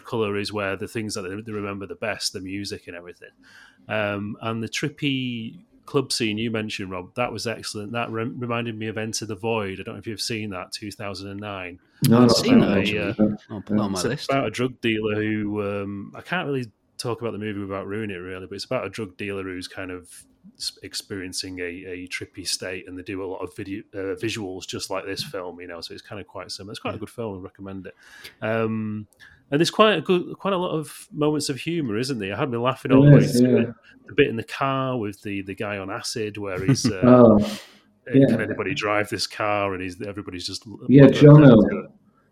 Color 0.00 0.26
the 0.26 0.32
color 0.32 0.38
is 0.38 0.52
where 0.52 0.76
the 0.76 0.88
things 0.88 1.14
that 1.14 1.22
they, 1.22 1.40
they 1.40 1.52
remember 1.52 1.86
the 1.86 1.94
best, 1.96 2.32
the 2.32 2.40
music 2.40 2.86
and 2.86 2.96
everything. 2.96 3.30
Um, 3.88 4.36
and 4.40 4.62
the 4.62 4.68
trippy 4.68 5.58
club 5.84 6.12
scene 6.12 6.38
you 6.38 6.50
mentioned, 6.50 6.90
Rob, 6.90 7.14
that 7.16 7.32
was 7.32 7.46
excellent. 7.46 7.92
That 7.92 8.10
rem- 8.10 8.38
reminded 8.38 8.78
me 8.78 8.86
of 8.86 8.96
Enter 8.98 9.26
the 9.26 9.34
Void. 9.34 9.80
I 9.80 9.82
don't 9.82 9.94
know 9.96 9.98
if 9.98 10.06
you've 10.06 10.20
seen 10.20 10.50
that, 10.50 10.72
two 10.72 10.90
thousand 10.92 11.30
and 11.30 11.40
nine. 11.40 11.80
No, 12.08 12.24
I've 12.24 12.30
seen 12.32 12.60
that 12.60 12.66
that, 12.66 12.76
much. 12.76 12.90
yeah. 12.90 13.12
I'll 13.50 13.60
put 13.60 13.76
it 13.76 13.80
on 13.80 13.92
my 13.92 13.98
It's 13.98 14.04
list. 14.04 14.30
about 14.30 14.46
a 14.46 14.50
drug 14.50 14.80
dealer 14.80 15.14
who 15.16 15.62
um, 15.62 16.12
I 16.14 16.20
can't 16.20 16.46
really 16.46 16.66
talk 16.98 17.20
about 17.20 17.32
the 17.32 17.38
movie 17.38 17.60
without 17.60 17.86
ruining 17.86 18.16
it, 18.16 18.20
really. 18.20 18.46
But 18.46 18.54
it's 18.54 18.64
about 18.64 18.86
a 18.86 18.90
drug 18.90 19.16
dealer 19.16 19.42
who's 19.42 19.66
kind 19.68 19.90
of 19.90 20.08
experiencing 20.82 21.58
a, 21.60 21.62
a 21.64 22.08
trippy 22.08 22.46
state, 22.46 22.88
and 22.88 22.98
they 22.98 23.02
do 23.02 23.22
a 23.22 23.26
lot 23.26 23.38
of 23.38 23.54
video 23.56 23.82
uh, 23.94 24.14
visuals, 24.16 24.66
just 24.66 24.90
like 24.90 25.04
this 25.04 25.22
film. 25.22 25.60
You 25.60 25.66
know, 25.68 25.80
so 25.80 25.94
it's 25.94 26.02
kind 26.02 26.20
of 26.20 26.26
quite 26.26 26.50
similar. 26.50 26.72
It's 26.72 26.80
quite 26.80 26.94
a 26.94 26.98
good 26.98 27.10
film. 27.10 27.38
I 27.38 27.42
recommend 27.42 27.86
it. 27.86 27.94
Um, 28.40 29.06
and 29.52 29.60
there's 29.60 29.70
quite 29.70 29.98
a 29.98 30.00
good, 30.00 30.36
quite 30.38 30.54
a 30.54 30.56
lot 30.56 30.70
of 30.70 31.06
moments 31.12 31.50
of 31.50 31.58
humour, 31.60 31.98
isn't 31.98 32.18
there? 32.18 32.34
I 32.34 32.38
had 32.38 32.50
me 32.50 32.56
laughing 32.56 32.90
all 32.90 33.04
the 33.04 33.12
way 33.12 33.26
through 33.26 33.74
The 34.06 34.14
bit 34.14 34.28
in 34.28 34.36
the 34.36 34.42
car 34.42 34.98
with 34.98 35.20
the 35.22 35.42
the 35.42 35.54
guy 35.54 35.76
on 35.76 35.90
acid, 35.90 36.38
where 36.38 36.64
he's. 36.64 36.90
Uh, 36.92 37.38
Oh, 38.04 38.14
yeah. 38.14 38.26
Can 38.26 38.40
anybody 38.40 38.74
drive 38.74 39.08
this 39.08 39.28
car? 39.28 39.74
And 39.74 39.82
he's 39.82 40.02
everybody's 40.02 40.44
just 40.44 40.64
yeah, 40.88 41.04
Jono. 41.04 41.56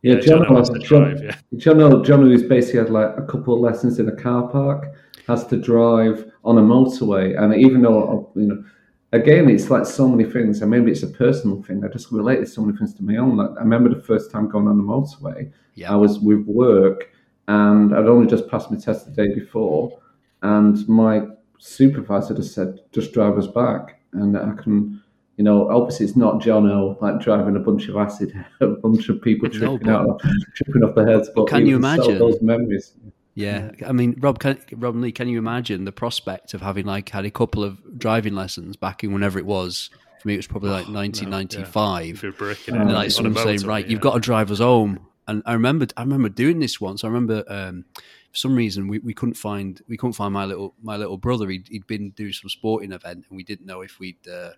Yeah, 0.03 0.15
Yeah, 0.15 0.21
John, 0.21 0.41
Jono 0.41 0.59
has 0.59 0.71
to 0.71 0.79
John, 0.81 1.03
drive, 1.03 1.23
yeah. 1.23 1.37
John, 1.57 2.05
John, 2.05 2.23
who's 2.23 2.43
basically 2.43 2.81
had 2.81 2.91
like 2.91 3.17
a 3.17 3.23
couple 3.23 3.55
of 3.55 3.61
lessons 3.61 4.01
in 4.01 4.09
a 4.09 4.17
car 4.17 4.49
park, 4.49 4.87
has 5.29 5.47
to 5.47 5.57
drive 5.57 6.29
on 6.43 6.59
a 6.59 6.61
motorway, 6.61 7.41
and 7.41 7.55
even 7.55 7.83
though 7.83 8.33
you 8.35 8.47
know, 8.47 8.65
again, 9.13 9.49
it's 9.51 9.71
like 9.71 9.87
so 9.87 10.09
many 10.09 10.25
things, 10.31 10.61
and 10.63 10.71
maybe 10.71 10.91
it's 10.93 11.03
a 11.03 11.09
personal 11.09 11.63
thing. 11.63 11.85
I 11.85 11.89
just 11.89 12.11
related 12.13 12.49
so 12.49 12.63
many 12.63 12.77
things 12.77 12.95
to 12.95 13.03
my 13.05 13.17
own. 13.17 13.37
Like 13.37 13.51
I 13.57 13.61
remember 13.61 13.89
the 13.93 14.01
first 14.03 14.31
time 14.31 14.49
going 14.49 14.69
on 14.69 14.77
the 14.79 14.85
motorway, 14.85 15.51
Yeah. 15.75 15.93
I 15.93 15.97
was 15.97 16.19
with 16.21 16.45
work, 16.47 17.11
and 17.49 17.95
I'd 17.95 18.07
only 18.07 18.27
just 18.29 18.49
passed 18.49 18.71
my 18.71 18.77
test 18.79 19.07
the 19.07 19.13
day 19.13 19.35
before, 19.35 19.99
and 20.43 20.87
my 20.89 21.23
supervisor 21.59 22.35
just 22.35 22.55
said, 22.55 22.81
"Just 22.93 23.13
drive 23.13 23.37
us 23.39 23.47
back." 23.47 23.97
and 24.13 24.37
I 24.37 24.53
can. 24.61 25.01
You 25.37 25.45
know, 25.45 25.71
obviously 25.71 26.05
it's 26.05 26.17
not 26.17 26.43
Jono 26.43 27.01
like 27.01 27.19
driving 27.21 27.57
a 27.57 27.61
bunch 27.61 27.89
of 27.89 27.97
acid, 27.97 28.35
a 28.61 28.67
bunch 28.67 29.09
of 29.09 29.23
people 29.23 29.49
No, 29.49 29.59
tripping 29.79 29.87
but- 29.87 29.95
out, 29.95 30.21
tripping 30.55 30.83
off 30.83 30.95
their 30.95 31.07
heads. 31.07 31.31
But 31.35 31.47
can 31.49 31.65
you 31.65 31.77
imagine? 31.77 32.19
those 32.19 32.43
memories? 32.43 32.93
Yeah, 33.35 33.71
I 33.87 33.93
mean, 33.93 34.17
Rob, 34.19 34.39
can, 34.39 34.59
Rob 34.73 34.97
Lee, 34.97 35.13
can 35.13 35.29
you 35.29 35.39
imagine 35.39 35.85
the 35.85 35.93
prospect 35.93 36.53
of 36.55 36.61
having 36.61 36.87
like 36.87 37.09
had 37.09 37.25
a 37.25 37.31
couple 37.31 37.63
of 37.63 37.99
driving 37.99 38.35
lessons 38.35 38.77
back 38.77 39.05
in 39.05 39.13
whenever 39.13 39.39
it 39.39 39.47
was? 39.47 39.91
For 40.21 40.29
me, 40.29 40.35
it 40.35 40.39
was 40.39 40.47
probably 40.47 40.71
like 40.71 40.89
1995. 40.89 42.17
If 42.17 42.23
you're 42.23 42.33
breaking 42.33 42.75
And 42.75 42.77
it, 42.77 42.81
and 42.81 42.91
then, 42.91 42.97
like 42.97 43.11
someone 43.11 43.35
saying, 43.37 43.63
"Right, 43.63 43.85
yeah. 43.85 43.93
you've 43.93 44.01
got 44.01 44.15
to 44.15 44.21
drive 44.21 44.51
us 44.51 44.59
home." 44.59 45.07
And 45.27 45.43
I 45.47 45.53
remember, 45.53 45.87
I 45.97 46.03
remember 46.03 46.29
doing 46.29 46.59
this 46.59 46.81
once. 46.81 47.05
I 47.05 47.07
remember 47.07 47.45
um, 47.49 47.85
for 47.95 48.37
some 48.37 48.55
reason 48.55 48.89
we, 48.89 48.99
we 48.99 49.15
couldn't 49.15 49.35
find 49.35 49.81
we 49.89 49.97
couldn't 49.97 50.15
find 50.15 50.35
my 50.35 50.45
little 50.45 50.75
my 50.83 50.97
little 50.97 51.17
brother. 51.17 51.49
He'd, 51.49 51.69
he'd 51.69 51.87
been 51.87 52.11
doing 52.11 52.33
some 52.33 52.51
sporting 52.51 52.93
event, 52.93 53.27
and 53.29 53.37
we 53.37 53.45
didn't 53.45 53.67
know 53.67 53.81
if 53.81 53.99
we'd. 53.99 54.27
Uh, 54.29 54.51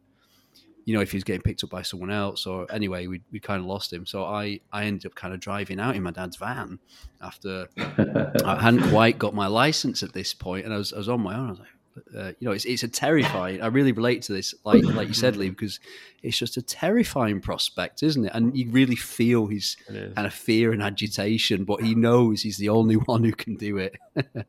you 0.84 0.94
know, 0.94 1.00
if 1.00 1.12
he 1.12 1.16
was 1.16 1.24
getting 1.24 1.42
picked 1.42 1.62
up 1.64 1.70
by 1.70 1.82
someone 1.82 2.10
else, 2.10 2.46
or 2.46 2.66
anyway, 2.72 3.06
we 3.06 3.20
we 3.30 3.38
kind 3.40 3.60
of 3.60 3.66
lost 3.66 3.92
him. 3.92 4.04
So 4.06 4.24
I 4.24 4.60
I 4.72 4.84
ended 4.84 5.06
up 5.06 5.14
kind 5.14 5.32
of 5.34 5.40
driving 5.40 5.78
out 5.80 5.96
in 5.96 6.02
my 6.02 6.10
dad's 6.10 6.36
van 6.36 6.78
after 7.20 7.68
I 8.44 8.60
hadn't 8.60 8.88
quite 8.90 9.18
got 9.18 9.34
my 9.34 9.46
license 9.46 10.02
at 10.02 10.12
this 10.12 10.34
point, 10.34 10.64
and 10.64 10.74
I 10.74 10.78
was 10.78 10.92
I 10.92 10.98
was 10.98 11.08
on 11.08 11.20
my 11.20 11.34
own. 11.36 11.46
I 11.46 11.50
was 11.50 11.58
like, 11.60 11.68
uh, 12.16 12.32
you 12.40 12.48
know, 12.48 12.52
it's 12.52 12.64
it's 12.64 12.82
a 12.82 12.88
terrifying. 12.88 13.60
I 13.62 13.66
really 13.66 13.92
relate 13.92 14.22
to 14.22 14.32
this, 14.32 14.54
like 14.64 14.82
like 14.84 15.08
you 15.08 15.14
said, 15.14 15.36
Lee, 15.36 15.50
because 15.50 15.78
it's 16.22 16.38
just 16.38 16.56
a 16.56 16.62
terrifying 16.62 17.40
prospect, 17.40 18.02
isn't 18.02 18.24
it? 18.24 18.32
And 18.34 18.56
you 18.56 18.70
really 18.70 18.96
feel 18.96 19.46
his 19.46 19.76
It 19.88 19.96
is. 19.96 20.14
kind 20.14 20.26
of 20.26 20.32
fear 20.34 20.72
and 20.72 20.82
agitation, 20.82 21.64
but 21.64 21.82
he 21.82 21.94
knows 21.94 22.42
he's 22.42 22.56
the 22.58 22.70
only 22.70 22.94
one 23.12 23.22
who 23.24 23.32
can 23.32 23.56
do 23.56 23.76
it. 23.78 23.96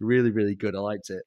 really, 0.00 0.30
really 0.30 0.54
good. 0.54 0.74
I 0.74 0.80
liked 0.80 1.10
it. 1.10 1.22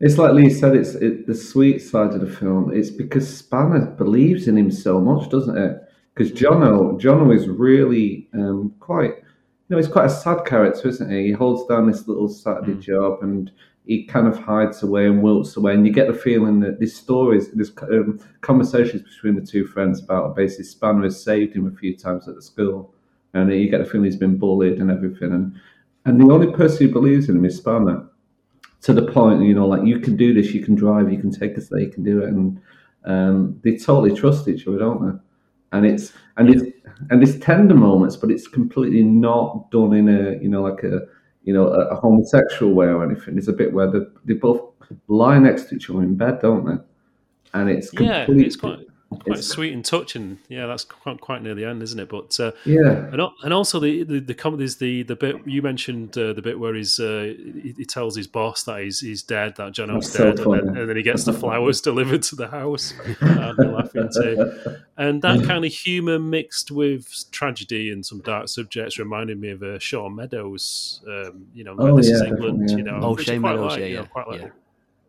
It's 0.00 0.18
like 0.18 0.32
Lee 0.32 0.50
said. 0.50 0.76
It's 0.76 0.94
it, 0.94 1.26
the 1.26 1.34
sweet 1.34 1.80
side 1.80 2.14
of 2.14 2.20
the 2.20 2.30
film. 2.30 2.72
It's 2.72 2.90
because 2.90 3.36
Spanner 3.36 3.86
believes 3.86 4.46
in 4.46 4.56
him 4.56 4.70
so 4.70 5.00
much, 5.00 5.28
doesn't 5.28 5.56
it? 5.56 5.82
Because 6.14 6.32
Jono, 6.32 7.00
Jono 7.00 7.34
is 7.34 7.48
really 7.48 8.28
um, 8.34 8.74
quite, 8.80 9.16
you 9.16 9.24
know, 9.68 9.76
he's 9.76 9.88
quite 9.88 10.06
a 10.06 10.10
sad 10.10 10.44
character, 10.44 10.88
isn't 10.88 11.10
he? 11.10 11.26
He 11.26 11.32
holds 11.32 11.66
down 11.68 11.90
this 11.90 12.06
little 12.06 12.28
Saturday 12.28 12.74
job 12.74 13.22
and 13.22 13.50
he 13.88 14.04
kind 14.04 14.28
of 14.28 14.38
hides 14.38 14.82
away 14.82 15.06
and 15.06 15.22
wilts 15.22 15.56
away, 15.56 15.72
and 15.72 15.86
you 15.86 15.92
get 15.92 16.08
the 16.08 16.12
feeling 16.12 16.60
that 16.60 16.78
these 16.78 16.94
stories, 16.94 17.50
these 17.52 17.72
um, 17.82 18.20
conversations 18.42 19.02
between 19.02 19.34
the 19.34 19.40
two 19.40 19.66
friends 19.66 20.02
about 20.02 20.36
basically 20.36 20.66
Spanner 20.66 21.04
has 21.04 21.24
saved 21.24 21.56
him 21.56 21.66
a 21.66 21.74
few 21.74 21.96
times 21.96 22.28
at 22.28 22.34
the 22.34 22.42
school, 22.42 22.92
and 23.32 23.50
you 23.50 23.70
get 23.70 23.78
the 23.78 23.86
feeling 23.86 24.04
he's 24.04 24.16
been 24.16 24.36
bullied 24.36 24.78
and 24.78 24.90
everything, 24.90 25.32
and 25.32 25.58
and 26.04 26.20
the 26.20 26.32
only 26.32 26.52
person 26.52 26.86
who 26.86 26.92
believes 26.92 27.30
in 27.30 27.36
him 27.36 27.46
is 27.46 27.56
Spanner 27.56 28.07
to 28.82 28.92
the 28.92 29.02
point, 29.02 29.42
you 29.42 29.54
know, 29.54 29.66
like 29.66 29.84
you 29.84 29.98
can 29.98 30.16
do 30.16 30.32
this, 30.32 30.52
you 30.52 30.64
can 30.64 30.74
drive, 30.74 31.10
you 31.10 31.18
can 31.18 31.30
take 31.30 31.56
us 31.58 31.68
there, 31.68 31.80
you 31.80 31.90
can 31.90 32.04
do 32.04 32.22
it, 32.22 32.28
and 32.28 32.60
um, 33.04 33.60
they 33.64 33.76
totally 33.76 34.14
trust 34.14 34.48
each 34.48 34.66
other, 34.66 34.78
don't 34.78 35.04
they? 35.04 35.18
And 35.72 35.86
it's 35.86 36.12
and 36.36 36.48
it's 36.48 36.62
and 37.10 37.22
it's 37.22 37.38
tender 37.44 37.74
moments, 37.74 38.16
but 38.16 38.30
it's 38.30 38.48
completely 38.48 39.02
not 39.02 39.70
done 39.70 39.92
in 39.94 40.08
a 40.08 40.42
you 40.42 40.48
know 40.48 40.62
like 40.62 40.82
a 40.82 41.00
you 41.42 41.52
know 41.52 41.68
a, 41.68 41.88
a 41.88 41.96
homosexual 41.96 42.72
way 42.72 42.86
or 42.86 43.04
anything. 43.04 43.36
It's 43.36 43.48
a 43.48 43.52
bit 43.52 43.72
where 43.72 43.90
they, 43.90 44.00
they 44.24 44.34
both 44.34 44.62
lie 45.08 45.38
next 45.38 45.64
to 45.68 45.76
each 45.76 45.90
other 45.90 46.02
in 46.02 46.16
bed, 46.16 46.40
don't 46.40 46.64
they? 46.64 46.82
And 47.54 47.68
it's 47.68 47.92
Yeah, 47.92 48.24
completely, 48.24 48.46
it's 48.46 48.56
quite 48.56 48.87
quite 49.10 49.26
it's- 49.38 49.46
sweet 49.46 49.72
and 49.72 49.84
touching. 49.84 50.38
Yeah, 50.48 50.66
that's 50.66 50.84
quite, 50.84 51.20
quite 51.20 51.42
near 51.42 51.54
the 51.54 51.64
end, 51.64 51.82
isn't 51.82 51.98
it? 51.98 52.08
But 52.08 52.38
uh, 52.38 52.52
yeah, 52.64 53.08
and 53.12 53.20
and 53.42 53.52
also 53.54 53.80
the 53.80 54.02
the, 54.04 54.20
the 54.20 54.34
com- 54.34 54.56
there's 54.58 54.76
the 54.76 55.02
the 55.02 55.16
bit 55.16 55.36
you 55.46 55.62
mentioned 55.62 56.16
uh, 56.18 56.32
the 56.34 56.42
bit 56.42 56.58
where 56.58 56.74
he's 56.74 57.00
uh, 57.00 57.32
he, 57.36 57.74
he 57.78 57.84
tells 57.84 58.16
his 58.16 58.26
boss 58.26 58.62
that 58.64 58.82
he's 58.82 59.00
he's 59.00 59.22
dead, 59.22 59.56
that 59.56 59.72
Jono's 59.72 60.12
That's 60.12 60.16
so 60.16 60.32
dead, 60.32 60.46
and 60.46 60.68
then, 60.68 60.76
and 60.76 60.88
then 60.90 60.96
he 60.96 61.02
gets 61.02 61.24
the 61.24 61.32
flowers 61.32 61.80
delivered 61.90 62.22
to 62.24 62.36
the 62.36 62.48
house. 62.48 62.92
I've 63.22 63.56
been 63.56 63.72
laughing 63.72 64.08
too. 64.14 64.76
And 64.96 65.22
that 65.22 65.44
kind 65.44 65.64
of 65.64 65.72
humour 65.72 66.18
mixed 66.18 66.70
with 66.70 67.06
tragedy 67.30 67.90
and 67.92 68.04
some 68.04 68.20
dark 68.20 68.48
subjects 68.48 68.98
reminded 68.98 69.40
me 69.40 69.50
of 69.50 69.62
uh, 69.62 69.78
Shawn 69.78 70.16
Meadows. 70.16 71.00
Um, 71.06 71.46
you 71.54 71.62
know, 71.64 71.76
Oh, 71.78 71.96
this 71.96 72.08
is 72.08 72.20
England. 72.20 72.66
definitely, 72.68 72.76
You 72.92 72.98
know, 73.00 73.06
Oh, 73.06 73.14
which 73.14 73.26
Shane 73.26 73.40
Meadows, 73.40 73.70
like, 73.72 73.78
yeah, 73.80 73.86
you 73.86 73.94
know, 73.94 74.00
yeah, 74.02 74.06
quite 74.08 74.28
like 74.28 74.52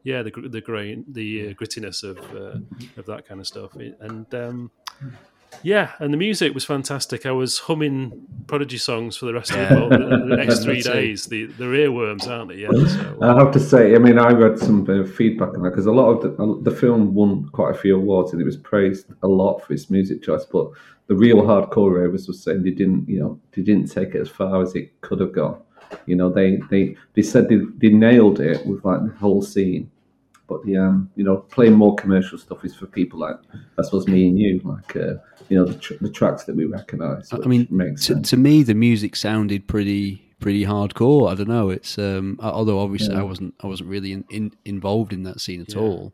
yeah. 0.10 0.24
the 0.24 0.32
the 0.32 0.62
grain, 0.62 1.06
the 1.08 1.50
uh, 1.50 1.54
grittiness 1.54 2.04
of 2.04 2.17
uh, 2.36 2.60
of 2.98 3.06
that 3.06 3.28
kind 3.28 3.39
of 3.39 3.48
stuff, 3.48 3.76
and 3.76 4.34
um, 4.34 4.72
yeah, 5.62 5.91
and 6.00 6.13
the 6.13 6.17
music 6.17 6.54
was 6.54 6.63
fantastic. 6.63 7.26
I 7.26 7.32
was 7.32 7.60
humming 7.60 8.28
Prodigy 8.48 8.78
songs 8.78 9.17
for 9.17 9.26
the 9.26 9.34
rest 9.34 9.52
of 9.52 9.58
the, 9.69 9.98
the, 9.98 10.26
the 10.30 10.36
next 10.43 10.63
three 10.63 10.82
days. 10.82 11.26
The 11.26 11.45
they're 11.45 11.69
earworms, 11.69 12.28
aren't 12.28 12.50
they? 12.50 12.56
Yeah. 12.56 12.69
So, 12.72 13.17
I 13.22 13.38
have 13.38 13.52
to 13.52 13.60
say, 13.60 13.95
I 13.95 13.98
mean, 13.98 14.17
I 14.17 14.32
read 14.32 14.58
some 14.58 14.89
uh, 14.89 15.06
feedback 15.06 15.50
on 15.50 15.63
that 15.63 15.72
because 15.72 15.86
a 15.86 15.91
lot 15.91 16.12
of 16.12 16.38
the, 16.38 16.69
the 16.69 16.76
film 16.76 17.13
won 17.13 17.50
quite 17.50 17.76
a 17.76 17.78
few 17.78 17.95
awards 17.98 18.32
and 18.32 18.41
it 18.41 18.45
was 18.45 18.58
praised 18.58 19.08
a 19.22 19.28
lot 19.28 19.60
for 19.60 19.74
its 19.74 19.89
music 19.89 20.24
choice. 20.24 20.45
But 20.45 20.69
the 21.08 21.15
real 21.15 21.41
hardcore 21.41 21.93
ravers 21.93 22.28
were 22.28 22.34
saying 22.34 22.63
they 22.63 22.72
didn't, 22.72 23.10
you 23.10 23.19
know, 23.19 23.39
they 23.52 23.62
didn't 23.62 23.91
take 23.91 24.15
it 24.15 24.22
as 24.22 24.30
far 24.30 24.62
as 24.62 24.76
it 24.76 25.02
could 25.02 25.19
have 25.19 25.34
gone. 25.34 25.62
You 26.06 26.15
know, 26.15 26.30
they 26.30 26.58
they 26.69 26.95
they 27.15 27.24
said 27.24 27.50
they, 27.50 27.60
they 27.78 27.89
nailed 27.89 28.39
it 28.39 28.65
with 28.65 28.86
like 28.86 29.04
the 29.04 29.13
whole 29.17 29.41
scene. 29.41 29.89
But 30.49 30.65
the 30.65 30.77
um, 30.77 31.09
you 31.15 31.23
know, 31.23 31.38
playing 31.38 31.73
more 31.73 31.95
commercial 31.95 32.38
stuff 32.38 32.65
is 32.65 32.75
for 32.75 32.88
people 32.88 33.19
like 33.19 33.35
I 33.77 33.83
suppose 33.83 34.07
me 34.07 34.27
and 34.27 34.38
you, 34.38 34.59
like 34.63 34.95
uh, 34.95 35.13
you 35.47 35.57
know, 35.57 35.65
the, 35.65 35.75
tr- 35.75 35.93
the 36.01 36.09
tracks 36.09 36.43
that 36.45 36.55
we 36.55 36.65
recognise. 36.65 37.31
I 37.31 37.38
mean, 37.47 37.67
makes 37.69 38.07
to, 38.07 38.19
to 38.21 38.35
me, 38.38 38.63
the 38.63 38.73
music 38.73 39.15
sounded 39.15 39.67
pretty 39.67 40.25
pretty 40.39 40.65
hardcore. 40.65 41.29
I 41.31 41.35
don't 41.35 41.47
know. 41.49 41.69
It's 41.69 41.97
um, 41.97 42.38
although 42.41 42.79
obviously 42.79 43.15
I 43.15 43.21
wasn't 43.23 43.53
I 43.62 43.67
wasn't 43.67 43.89
really 43.89 44.12
in, 44.13 44.25
in, 44.29 44.51
involved 44.65 45.13
in 45.13 45.23
that 45.23 45.39
scene 45.39 45.62
at 45.62 45.73
Yeah. 45.75 45.81
all. 45.81 46.13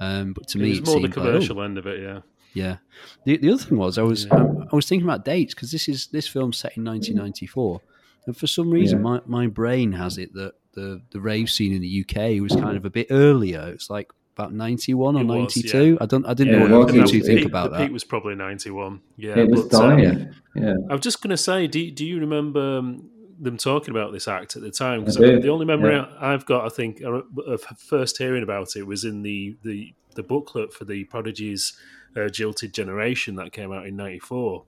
Um, 0.00 0.32
but 0.32 0.48
to 0.48 0.58
it 0.58 0.62
me, 0.62 0.70
was 0.70 0.78
it 0.78 0.86
more 0.86 0.94
the 0.96 1.00
seemed 1.02 1.16
like, 1.16 1.18
oh, 1.26 1.30
commercial 1.32 1.62
end 1.62 1.78
of 1.78 1.86
it. 1.86 2.00
Yeah. 2.02 2.20
Yeah. 2.54 2.76
The, 3.24 3.36
the 3.36 3.52
other 3.52 3.62
thing 3.62 3.78
was 3.78 3.98
I 3.98 4.02
was 4.02 4.26
Yeah. 4.26 4.34
um, 4.36 4.68
I 4.72 4.76
was 4.76 4.86
thinking 4.88 5.06
about 5.06 5.24
dates 5.24 5.54
because 5.54 5.70
this 5.72 5.88
is 5.88 6.06
this 6.08 6.26
film's 6.28 6.56
set 6.58 6.76
in 6.76 6.84
1994, 6.84 7.80
and 8.26 8.36
for 8.36 8.46
some 8.46 8.70
reason 8.70 8.98
Yeah. 8.98 9.02
my, 9.02 9.20
my 9.26 9.46
brain 9.48 9.92
has 9.92 10.18
it 10.18 10.32
that 10.34 10.54
the 10.74 11.00
the 11.10 11.20
rave 11.20 11.50
scene 11.50 11.72
in 11.72 11.80
the 11.82 12.04
UK 12.06 12.40
was 12.42 12.52
kind 12.54 12.76
of 12.76 12.84
a 12.84 12.90
bit 12.90 13.08
earlier. 13.10 13.68
It's 13.74 13.90
like 13.90 14.10
about 14.36 14.52
91 14.52 15.16
or 15.16 15.20
It 15.20 15.24
was, 15.24 15.56
92. 15.56 15.98
I 16.00 16.06
don't 16.06 16.26
I 16.26 16.34
didn't 16.34 16.54
Yeah, 16.60 16.66
know 16.66 16.80
what 16.80 16.92
you 16.94 17.06
two 17.06 17.22
think 17.22 17.46
about 17.46 17.70
the 17.70 17.78
that. 17.78 17.84
peak 17.86 17.92
was 17.92 18.04
probably 18.04 18.34
ninety 18.34 18.70
one. 18.70 19.00
Yeah. 19.16 19.38
it 19.38 19.48
was 19.48 19.64
but, 19.66 19.74
um, 19.80 19.98
dying. 19.98 20.34
yeah. 20.56 20.74
I 20.90 20.92
was 20.92 21.02
just 21.02 21.22
going 21.22 21.30
to 21.30 21.36
say, 21.36 21.66
do, 21.66 21.90
do 21.90 22.04
you 22.04 22.18
remember 22.18 22.78
um, 22.78 23.10
them 23.40 23.56
talking 23.56 23.90
about 23.90 24.12
this 24.12 24.26
act 24.26 24.56
at 24.56 24.62
the 24.62 24.70
time? 24.72 25.00
Because 25.00 25.16
I 25.18 25.20
did, 25.20 25.42
the 25.42 25.50
only 25.50 25.66
memory 25.66 25.94
yeah. 25.94 26.06
I've 26.20 26.46
got, 26.46 26.64
I 26.64 26.68
think, 26.68 27.02
uh, 27.04 27.22
of 27.46 27.62
first 27.78 28.18
hearing 28.18 28.42
about 28.42 28.74
it 28.76 28.86
was 28.86 29.04
in 29.04 29.22
the 29.22 29.56
the, 29.62 29.94
the 30.16 30.22
booklet 30.22 30.72
for 30.72 30.84
the 30.84 31.04
Prodigy's 31.04 31.72
uh, 32.16 32.28
Jilted 32.28 32.72
Generation 32.72 33.36
that 33.36 33.52
came 33.52 33.72
out 33.72 33.86
in 33.86 33.96
'94, 33.96 34.64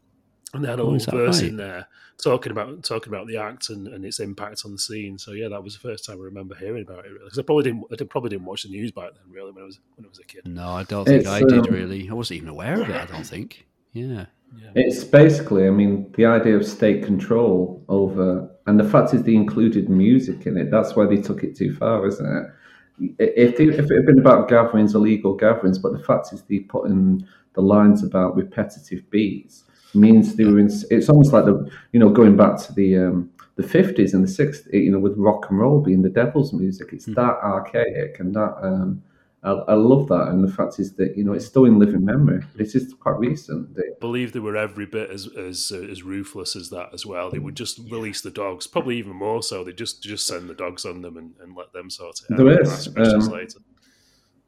and 0.55 0.65
they 0.65 0.69
had 0.69 0.81
a 0.81 0.83
Oh, 0.83 0.95
is 0.95 1.07
little 1.07 1.27
verse 1.27 1.43
right? 1.43 1.51
in 1.51 1.57
there 1.57 1.89
talking 2.19 2.53
about 2.53 2.83
talking 2.83 3.13
about 3.13 3.27
the 3.27 3.37
act 3.37 3.71
and, 3.71 3.89
and 3.89 4.05
its 4.05 4.21
impact 4.21 4.63
on 4.65 4.73
the 4.73 4.79
scene. 4.79 5.19
So 5.19 5.33
yeah, 5.33 5.49
that 5.49 5.63
was 5.63 5.75
the 5.75 5.81
first 5.81 6.05
time 6.05 6.19
I 6.21 6.25
remember 6.25 6.55
hearing 6.55 6.83
about 6.83 7.05
it. 7.05 7.09
Really, 7.09 7.25
because 7.25 7.39
I 7.39 7.43
probably 7.43 7.65
didn't, 7.65 7.85
I 7.93 8.05
probably 8.05 8.31
didn't 8.31 8.47
watch 8.47 8.63
the 8.63 8.71
news 8.71 8.91
back 8.93 9.11
then. 9.15 9.33
Really, 9.33 9.53
when 9.53 9.63
I 9.63 9.67
was 9.67 9.79
when 9.97 10.07
I 10.07 10.09
was 10.09 10.19
a 10.19 10.25
kid. 10.25 10.47
No, 10.47 10.69
I 10.69 10.85
don't 10.85 11.05
think 11.05 11.21
It's, 11.21 11.29
I 11.29 11.41
did 11.41 11.69
um, 11.69 11.75
really. 11.75 12.09
I 12.09 12.15
wasn't 12.15 12.39
even 12.39 12.49
aware 12.49 12.81
of 12.81 12.89
it. 12.89 12.97
I 12.97 13.07
don't 13.07 13.27
think. 13.27 13.67
Yeah. 13.93 14.27
Yeah. 14.57 14.71
It's 14.77 15.03
basically, 15.03 15.67
I 15.67 15.71
mean, 15.71 16.13
the 16.17 16.25
idea 16.25 16.57
of 16.57 16.65
state 16.65 17.05
control 17.05 17.85
over, 17.89 18.49
and 18.67 18.79
the 18.79 18.89
fact 18.89 19.13
is 19.13 19.25
they 19.25 19.35
included 19.35 19.91
music 19.91 20.47
in 20.47 20.57
it. 20.57 20.71
That's 20.71 20.95
why 20.95 21.05
they 21.05 21.17
took 21.17 21.43
it 21.43 21.57
too 21.57 21.75
far, 21.75 22.07
isn't 22.07 22.25
it? 22.25 23.17
If, 23.19 23.57
they, 23.57 23.65
if 23.65 23.91
it 23.91 23.95
had 23.95 24.07
been 24.07 24.21
about 24.21 24.49
gatherings, 24.49 24.95
illegal 24.95 25.35
gatherings, 25.35 25.79
but 25.79 25.93
the 25.93 25.99
fact 25.99 26.33
is 26.33 26.43
they 26.43 26.61
put 26.61 26.87
in 26.87 27.27
the 27.55 27.61
lines 27.61 28.05
about 28.05 28.37
repetitive 28.37 29.11
beats 29.11 29.65
means 29.97 30.37
they 30.37 30.45
were 30.45 30.59
in. 30.59 30.71
It's 30.91 31.09
almost 31.09 31.33
like 31.33 31.45
the, 31.47 31.69
you 31.93 31.99
know, 32.01 32.11
going 32.11 32.37
back 32.37 32.59
to 32.63 32.73
the 32.73 32.97
um, 32.99 33.31
the 33.57 33.63
fifties 33.63 34.15
and 34.15 34.23
the 34.23 34.29
sixties, 34.29 34.69
you 34.73 34.91
know, 34.93 34.99
with 34.99 35.17
rock 35.17 35.47
and 35.51 35.59
roll 35.59 35.81
being 35.81 36.03
the 36.03 36.11
devil's 36.11 36.53
music. 36.53 36.91
It's 36.93 37.07
Mhm. 37.07 37.15
that 37.17 37.37
archaic 37.43 38.21
and 38.21 38.35
that. 38.35 38.55
Um, 38.63 39.03
I, 39.43 39.51
I 39.51 39.75
love 39.75 40.09
that, 40.09 40.29
and 40.29 40.43
the 40.43 40.51
fact 40.53 40.81
is 40.81 40.95
that 40.95 41.17
you 41.17 41.23
know 41.23 41.33
it's 41.33 41.47
still 41.47 41.67
in 41.67 41.79
living 41.79 42.05
memory. 42.05 42.43
This 42.57 42.75
is 42.75 42.93
quite 42.95 43.19
recent. 43.19 43.75
The- 43.75 43.95
believe 44.01 44.33
they 44.33 44.41
were 44.41 44.57
every 44.57 44.87
bit 44.87 45.09
as 45.11 45.29
as 45.37 45.73
uh, 45.75 45.83
as 45.83 46.03
ruthless 46.03 46.57
as 46.57 46.69
that 46.71 46.89
as 46.93 47.07
well. 47.07 47.31
They 47.31 47.39
would 47.39 47.55
just 47.57 47.79
release 47.91 48.21
the 48.23 48.31
dogs, 48.31 48.67
probably 48.67 48.99
even 48.99 49.15
more 49.15 49.43
so. 49.43 49.63
They 49.65 49.73
just 49.73 50.03
just 50.03 50.27
send 50.27 50.49
the 50.51 50.55
dogs 50.55 50.85
on 50.85 51.03
them 51.03 51.17
and, 51.17 51.33
and 51.41 51.57
let 51.57 51.73
them 51.73 51.91
sort 51.91 52.17
it 52.29 52.33
out. 52.33 52.39
There 52.39 52.61
is, 52.61 52.89
um, 52.97 53.21
later. 53.33 53.59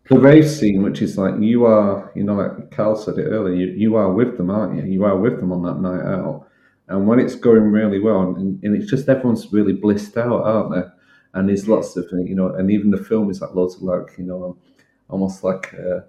The 0.09 0.19
rave 0.19 0.49
scene, 0.49 0.83
which 0.83 1.03
is 1.03 1.19
like 1.19 1.35
you 1.41 1.67
are, 1.67 2.11
you 2.15 2.25
know, 2.25 2.35
like 2.35 2.71
Carl 2.71 2.97
said 2.97 3.19
it 3.19 3.25
earlier, 3.27 3.55
you, 3.55 3.67
you 3.67 3.97
are 3.97 4.13
with 4.13 4.37
them, 4.37 4.51
aren't 4.51 4.77
you? 4.77 4.91
You 4.91 5.05
are 5.05 5.17
with 5.17 5.39
them 5.39 5.53
on 5.53 5.63
that 5.63 5.81
night 5.81 6.05
out. 6.05 6.49
And 6.89 7.07
when 7.07 7.19
it's 7.19 7.35
going 7.35 7.65
really 7.65 8.01
well, 8.01 8.35
and, 8.35 8.63
and 8.65 8.75
it's 8.75 8.91
just 8.91 9.09
everyone's 9.09 9.53
really 9.53 9.75
blissed 9.75 10.17
out, 10.17 10.45
aren't 10.45 10.75
they? 10.75 10.83
And 11.35 11.49
there's 11.49 11.69
lots 11.69 11.97
of, 11.97 12.07
you 12.13 12.35
know, 12.35 12.55
and 12.55 12.71
even 12.71 12.91
the 12.91 12.97
film 12.97 13.31
is 13.31 13.43
like 13.43 13.55
loads 13.55 13.77
of 13.77 13.83
like, 13.83 14.17
you 14.17 14.25
know, 14.25 14.57
almost 15.11 15.45
like 15.45 15.75
uh, 15.75 16.01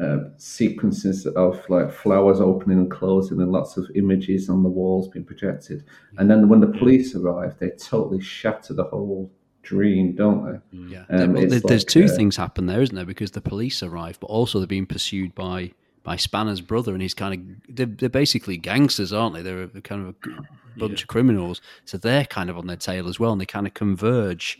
uh, 0.00 0.28
sequences 0.36 1.26
of 1.26 1.68
like 1.68 1.90
flowers 1.90 2.40
opening 2.40 2.78
and 2.78 2.90
closing 2.90 3.40
and 3.40 3.50
lots 3.50 3.76
of 3.76 3.90
images 3.96 4.48
on 4.48 4.62
the 4.62 4.68
walls 4.68 5.08
being 5.08 5.24
projected. 5.24 5.84
And 6.18 6.30
then 6.30 6.48
when 6.48 6.60
the 6.60 6.68
police 6.68 7.16
arrive, 7.16 7.58
they 7.58 7.70
totally 7.70 8.20
shatter 8.20 8.74
the 8.74 8.84
whole 8.84 9.32
dream, 9.62 10.12
don't 10.14 10.44
they? 10.72 10.78
Yeah, 10.92 11.04
Um, 11.10 11.32
There- 11.34 11.44
it's 11.44 11.52
there- 11.52 11.60
there's 11.66 11.82
like, 11.82 11.88
two 11.88 12.04
uh, 12.04 12.16
things 12.16 12.36
happen 12.36 12.66
there, 12.66 12.80
isn't 12.82 12.94
there? 12.94 13.04
Because 13.04 13.32
the 13.32 13.40
police 13.40 13.82
arrive, 13.82 14.18
but 14.20 14.26
also 14.28 14.58
they're 14.58 14.66
being 14.66 14.86
pursued 14.86 15.34
by 15.34 15.72
by 16.02 16.16
Spanner's 16.16 16.62
brother, 16.62 16.92
and 16.94 17.02
he's 17.02 17.12
kind 17.12 17.34
of 17.68 17.74
they're, 17.76 17.84
they're 17.84 18.08
basically 18.08 18.56
gangsters, 18.56 19.12
aren't 19.12 19.34
they? 19.34 19.42
They're 19.42 19.64
a, 19.64 19.80
kind 19.82 20.06
of 20.08 20.14
a 20.38 20.78
bunch 20.78 21.02
of 21.02 21.08
criminals, 21.08 21.60
so 21.84 21.98
they're 21.98 22.24
kind 22.24 22.48
of 22.48 22.56
on 22.56 22.66
their 22.66 22.76
tail 22.78 23.06
as 23.06 23.20
well, 23.20 23.32
and 23.32 23.40
they 23.40 23.44
kind 23.46 23.66
of 23.66 23.74
converge 23.74 24.58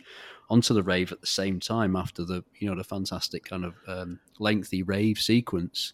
onto 0.51 0.73
the 0.75 0.83
rave 0.83 1.11
at 1.11 1.19
the 1.19 1.25
same 1.27 1.59
time 1.59 1.95
after 1.95 2.23
the 2.23 2.43
you 2.59 2.69
know 2.69 2.75
the 2.75 2.83
fantastic 2.83 3.43
kind 3.45 3.65
of 3.65 3.73
um, 3.87 4.19
lengthy 4.37 4.83
rave 4.83 5.17
sequence. 5.17 5.93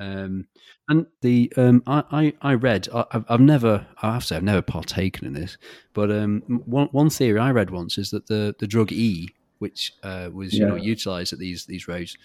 Um, 0.00 0.46
and 0.88 1.06
the 1.22 1.52
um, 1.56 1.82
I, 1.86 2.04
I 2.10 2.34
I 2.50 2.54
read 2.54 2.88
I, 2.94 3.04
I've- 3.12 3.24
I've 3.28 3.40
never 3.40 3.86
I 4.02 4.12
have 4.14 4.22
to 4.22 4.26
say 4.28 4.36
I've 4.36 4.42
never 4.42 4.62
partaken 4.62 5.26
in 5.26 5.32
this, 5.34 5.58
but 5.92 6.10
um, 6.10 6.42
one 6.66 6.86
one 6.92 7.10
theory 7.10 7.38
I 7.40 7.50
read 7.50 7.70
once 7.70 7.98
is 7.98 8.10
that 8.10 8.26
the 8.26 8.54
the 8.58 8.66
drug 8.66 8.92
E, 8.92 9.28
which 9.58 9.92
uh, 10.02 10.30
was 10.32 10.54
you 10.54 10.64
know 10.66 10.76
utilized 10.76 11.32
at 11.32 11.38
these 11.40 11.66
these 11.66 11.88
raves, 11.88 12.16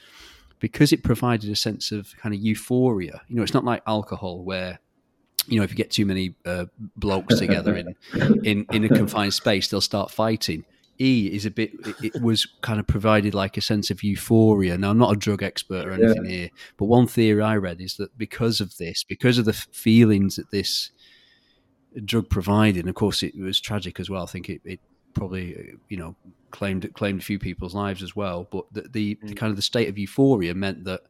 because 0.59 0.93
it 0.93 1.03
provided 1.03 1.49
a 1.51 1.55
sense 1.55 1.91
of 1.91 2.15
kind 2.17 2.35
of 2.35 2.41
euphoria. 2.41 3.21
You 3.27 3.35
know, 3.37 3.43
it's 3.43 3.53
not 3.55 3.65
like 3.65 3.81
alcohol 3.87 4.43
where 4.43 4.79
you 5.47 5.57
know 5.57 5.63
if 5.63 5.71
you 5.71 5.75
get 5.75 5.89
too 5.91 6.05
many 6.05 6.35
uh, 6.45 6.65
blokes 6.95 7.39
together 7.39 7.75
in, 7.75 7.95
in 8.43 8.65
in 8.71 8.83
a 8.83 8.89
confined 8.89 9.33
space, 9.33 9.67
they'll 9.67 9.81
start 9.81 10.11
fighting. 10.11 10.63
E 10.99 11.29
is 11.33 11.45
a 11.45 11.51
bit. 11.51 11.71
It, 11.85 12.15
it 12.15 12.21
was 12.21 12.45
kind 12.61 12.79
of 12.79 12.87
provided 12.87 13.33
like 13.33 13.57
a 13.57 13.61
sense 13.61 13.89
of 13.89 14.03
euphoria. 14.03 14.77
Now, 14.77 14.91
I'm 14.91 14.97
not 14.97 15.13
a 15.13 15.19
drug 15.19 15.41
expert 15.41 15.87
or 15.87 15.91
anything 15.91 16.25
here, 16.25 16.49
but 16.77 16.85
one 16.85 17.07
theory 17.07 17.41
I 17.41 17.55
read 17.57 17.81
is 17.81 17.95
that 17.97 18.17
because 18.17 18.61
of 18.61 18.77
this, 18.77 19.03
because 19.03 19.37
of 19.37 19.45
the 19.45 19.53
feelings 19.53 20.35
that 20.35 20.51
this 20.51 20.91
drug 22.05 22.29
provided, 22.29 22.81
and 22.81 22.89
of 22.89 22.95
course 22.95 23.23
it 23.23 23.37
was 23.37 23.59
tragic 23.59 23.99
as 23.99 24.09
well. 24.09 24.23
I 24.23 24.27
think 24.27 24.49
it, 24.49 24.61
it 24.63 24.79
probably 25.13 25.55
uh, 25.55 25.77
you 25.89 25.97
know 25.97 26.15
claimed 26.51 26.91
claimed 26.93 27.21
a 27.21 27.23
few 27.23 27.39
people's 27.39 27.75
lives 27.75 28.03
as 28.03 28.15
well. 28.15 28.47
But 28.51 28.65
the, 28.71 28.81
the, 28.91 29.19
the 29.23 29.33
kind 29.33 29.49
of 29.49 29.55
the 29.55 29.61
state 29.61 29.89
of 29.89 29.97
euphoria 29.97 30.53
meant 30.53 30.83
that 30.85 31.01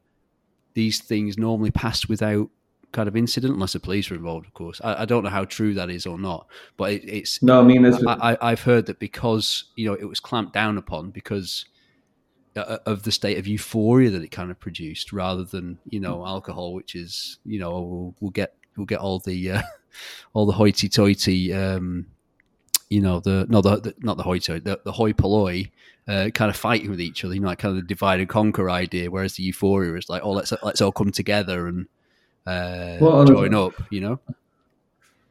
these 0.74 1.00
things 1.00 1.38
normally 1.38 1.72
passed 1.72 2.10
without 2.10 2.50
kind 2.94 3.10
of 3.10 3.18
incident, 3.18 3.56
unless 3.56 3.74
the 3.74 3.80
police 3.80 4.10
were 4.10 4.16
involved. 4.16 4.46
Of 4.46 4.54
course, 4.54 4.80
I, 4.82 5.02
I 5.02 5.06
don't 5.06 5.24
know 5.24 5.30
how 5.30 5.44
true 5.44 5.74
that 5.74 5.90
is 5.90 6.06
or 6.06 6.18
not, 6.18 6.48
but 6.78 6.94
it, 6.94 7.04
it's 7.04 7.44
No, 7.44 7.60
I 7.60 7.64
mean, 7.64 7.86
I, 7.86 8.32
I, 8.32 8.38
I've 8.52 8.62
heard 8.62 8.86
that 8.86 9.00
because 9.00 9.66
you 9.76 9.86
know 9.86 9.96
it 9.96 10.06
was 10.06 10.22
clamped 10.22 10.54
down 10.54 10.78
upon 10.78 11.10
because 11.10 11.66
uh, 12.56 12.78
of 12.86 13.04
the 13.04 13.12
state 13.12 13.38
of 13.38 13.48
euphoria 13.48 14.10
that 14.12 14.24
it 14.24 14.32
kind 14.32 14.52
of 14.52 14.60
produced, 14.60 15.12
rather 15.12 15.44
than 15.44 15.80
you 15.90 16.00
know 16.00 16.26
alcohol, 16.26 16.74
which 16.74 16.96
is 16.96 17.40
you 17.44 17.60
know 17.60 17.82
we'll, 17.82 18.16
we'll 18.22 18.32
get 18.32 18.56
we'll 18.78 18.86
get 18.86 19.00
all 19.00 19.20
the 19.20 19.52
uh, 19.52 19.62
all 20.34 20.46
the 20.46 20.54
hoity-toity, 20.54 21.54
um, 21.54 22.06
you 22.90 23.02
know 23.02 23.20
the 23.20 23.46
no 23.50 23.62
the, 23.62 23.78
the 23.78 23.96
not 24.00 24.18
the 24.18 24.24
hoity 24.24 24.60
the, 24.60 24.80
the 24.86 24.94
hoi 24.94 25.12
polloi. 25.12 25.70
Uh, 26.06 26.30
kind 26.32 26.50
of 26.50 26.58
fighting 26.58 26.90
with 26.90 27.00
each 27.00 27.24
other, 27.24 27.34
you 27.34 27.40
know, 27.40 27.48
like 27.48 27.60
kind 27.60 27.78
of 27.78 27.82
the 27.82 27.88
divide 27.88 28.20
and 28.20 28.28
conquer 28.28 28.70
idea. 28.70 29.10
Whereas 29.10 29.36
the 29.36 29.44
euphoria 29.44 29.96
is 29.96 30.10
like, 30.10 30.22
oh, 30.22 30.32
let's 30.32 30.52
let's 30.62 30.82
all 30.82 30.92
come 30.92 31.14
together 31.14 31.66
and 31.66 31.88
uh, 32.48 32.98
Well, 33.00 33.20
and- 33.22 33.28
join 33.28 33.54
up, 33.54 33.74
you 33.90 34.02
know. 34.02 34.20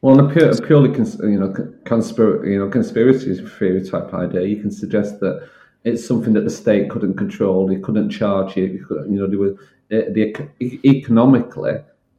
Well, 0.01 0.19
on 0.19 0.29
a, 0.29 0.33
pure, 0.33 0.49
a 0.49 0.61
purely 0.61 0.93
cons- 0.93 1.19
you 1.23 1.39
know 1.39 1.53
conspiracy 1.85 2.51
you 2.51 2.59
know 2.59 2.69
conspiracy 2.69 3.35
theory 3.35 3.81
type 3.87 4.13
idea, 4.13 4.41
you 4.41 4.57
can 4.59 4.69
suggest 4.69 5.21
that 5.21 5.47
it's 5.85 6.05
something 6.05 6.33
that 6.33 6.41
the 6.43 6.49
state 6.49 6.89
couldn't 6.89 7.15
control. 7.15 7.67
They 7.67 7.77
couldn't 7.77 8.09
charge 8.09 8.57
it. 8.57 8.71
You, 8.73 8.85
you 9.09 9.19
know, 9.19 9.27
they 9.27 9.37
were 9.37 9.55
eh, 9.91 10.09
the 10.11 10.35
e- 10.59 10.79
economically. 10.83 11.75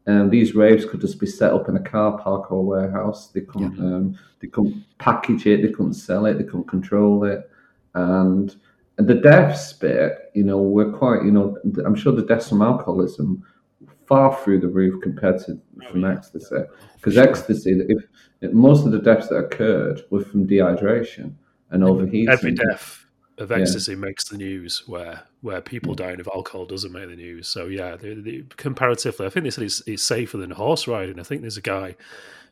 Um, 0.06 0.30
these 0.30 0.54
raves 0.54 0.86
could 0.86 1.02
just 1.02 1.20
be 1.20 1.26
set 1.26 1.52
up 1.52 1.68
in 1.68 1.76
a 1.76 1.80
car 1.82 2.18
park 2.18 2.50
or 2.50 2.60
a 2.60 2.62
warehouse. 2.62 3.28
They 3.28 3.42
couldn't. 3.42 3.78
Um, 3.78 4.18
they 4.40 4.48
couldn't 4.48 4.82
package 4.96 5.46
it. 5.46 5.60
They 5.60 5.68
couldn't 5.72 5.94
sell 5.94 6.24
it. 6.24 6.38
They 6.38 6.44
couldn't 6.44 6.68
control 6.68 7.24
it. 7.24 7.50
And, 7.94 8.54
and 8.96 9.06
the 9.06 9.14
deaths 9.16 9.72
bit, 9.74 10.30
you 10.34 10.44
know, 10.44 10.58
we're 10.58 10.90
quite. 10.92 11.22
You 11.22 11.32
know, 11.32 11.58
I'm 11.84 11.94
sure 11.94 12.12
the 12.12 12.22
deaths 12.22 12.48
from 12.48 12.62
alcoholism 12.62 13.44
far 14.06 14.36
through 14.42 14.60
the 14.60 14.68
roof 14.68 15.02
compared 15.02 15.38
to 15.44 15.60
oh, 15.82 15.90
from 15.90 16.04
ecstasy. 16.04 16.56
Because 16.96 17.16
ecstasy, 17.16 17.80
if, 17.88 18.04
if 18.40 18.52
most 18.52 18.84
of 18.84 18.92
the 18.92 18.98
deaths 18.98 19.28
that 19.28 19.36
occurred 19.36 20.02
were 20.10 20.24
from 20.24 20.46
dehydration 20.46 21.34
and 21.70 21.84
overheating. 21.84 22.28
Every 22.28 22.52
death 22.52 23.06
of 23.38 23.50
Yeah. 23.50 23.58
ecstasy 23.58 23.94
makes 23.96 24.28
the 24.28 24.36
news, 24.36 24.84
where 24.86 25.22
where 25.40 25.60
people 25.60 25.94
mm. 25.94 25.96
dying 25.96 26.20
of 26.20 26.28
alcohol 26.34 26.66
doesn't 26.66 26.92
make 26.92 27.08
the 27.08 27.16
news. 27.16 27.48
So 27.48 27.66
yeah, 27.66 27.96
the, 27.96 28.14
the, 28.14 28.44
comparatively, 28.56 29.26
I 29.26 29.30
think 29.30 29.44
they 29.44 29.50
said 29.50 29.64
it's, 29.64 29.82
it's 29.86 30.02
safer 30.02 30.38
than 30.38 30.52
horse 30.52 30.86
riding. 30.88 31.20
I 31.20 31.22
think 31.22 31.42
there's 31.42 31.56
a 31.56 31.62
guy 31.62 31.96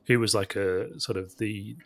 who 0.07 0.19
was 0.19 0.35
like 0.35 0.57
a 0.57 0.99
sort 1.01 1.17
of 1.17 1.38
the 1.38 1.77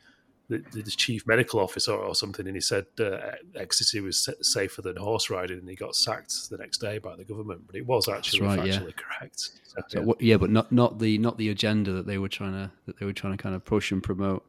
the, 0.48 0.58
the 0.72 0.82
chief 0.84 1.26
medical 1.26 1.60
officer 1.60 1.92
or 1.92 2.14
something, 2.14 2.46
and 2.46 2.56
he 2.56 2.60
said 2.60 2.86
uh, 3.00 3.32
ecstasy 3.56 4.00
was 4.00 4.28
safer 4.42 4.82
than 4.82 4.96
horse 4.96 5.28
riding, 5.28 5.58
and 5.58 5.68
he 5.68 5.74
got 5.74 5.96
sacked 5.96 6.50
the 6.50 6.56
next 6.56 6.78
day 6.78 6.98
by 6.98 7.16
the 7.16 7.24
government. 7.24 7.62
But 7.66 7.76
it 7.76 7.86
was 7.86 8.08
actually 8.08 8.46
right, 8.46 8.64
yeah. 8.66 8.80
correct. 8.96 9.40
So, 9.40 9.82
So, 9.88 10.00
yeah. 10.04 10.12
yeah, 10.20 10.36
but 10.36 10.50
not 10.50 10.70
not 10.70 10.98
the 10.98 11.18
not 11.18 11.38
the 11.38 11.48
agenda 11.48 11.92
that 11.92 12.06
they 12.06 12.18
were 12.18 12.28
trying 12.28 12.52
to 12.52 12.70
that 12.86 12.98
they 12.98 13.06
were 13.06 13.12
trying 13.12 13.36
to 13.36 13.42
kind 13.42 13.54
of 13.54 13.64
push 13.64 13.90
and 13.90 14.02
promote. 14.02 14.44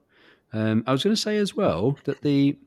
Um, 0.54 0.84
I 0.88 0.92
was 0.92 1.04
going 1.04 1.16
to 1.16 1.22
say 1.22 1.38
as 1.38 1.56
well 1.56 1.98
that 2.06 2.22
the 2.22 2.58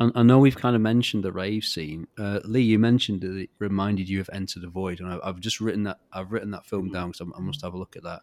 I, 0.00 0.10
I 0.14 0.22
know 0.22 0.38
we've 0.38 0.56
kind 0.56 0.76
of 0.76 0.82
mentioned 0.82 1.24
the 1.24 1.32
rave 1.32 1.64
scene. 1.64 2.06
Uh, 2.16 2.40
Lee, 2.44 2.62
you 2.62 2.78
mentioned 2.78 3.20
that 3.22 3.36
it 3.36 3.50
reminded 3.58 4.08
you 4.08 4.20
of 4.20 4.30
Enter 4.32 4.60
the 4.60 4.68
Void, 4.68 5.00
and 5.00 5.08
I, 5.08 5.18
I've 5.22 5.40
just 5.40 5.60
written 5.60 5.82
that 5.84 5.98
I've 6.12 6.32
written 6.32 6.50
that 6.52 6.66
film 6.66 6.90
down 6.90 7.10
because 7.10 7.26
I 7.36 7.40
must 7.40 7.62
have 7.62 7.74
a 7.74 7.78
look 7.78 7.96
at 7.96 8.04
that. 8.04 8.22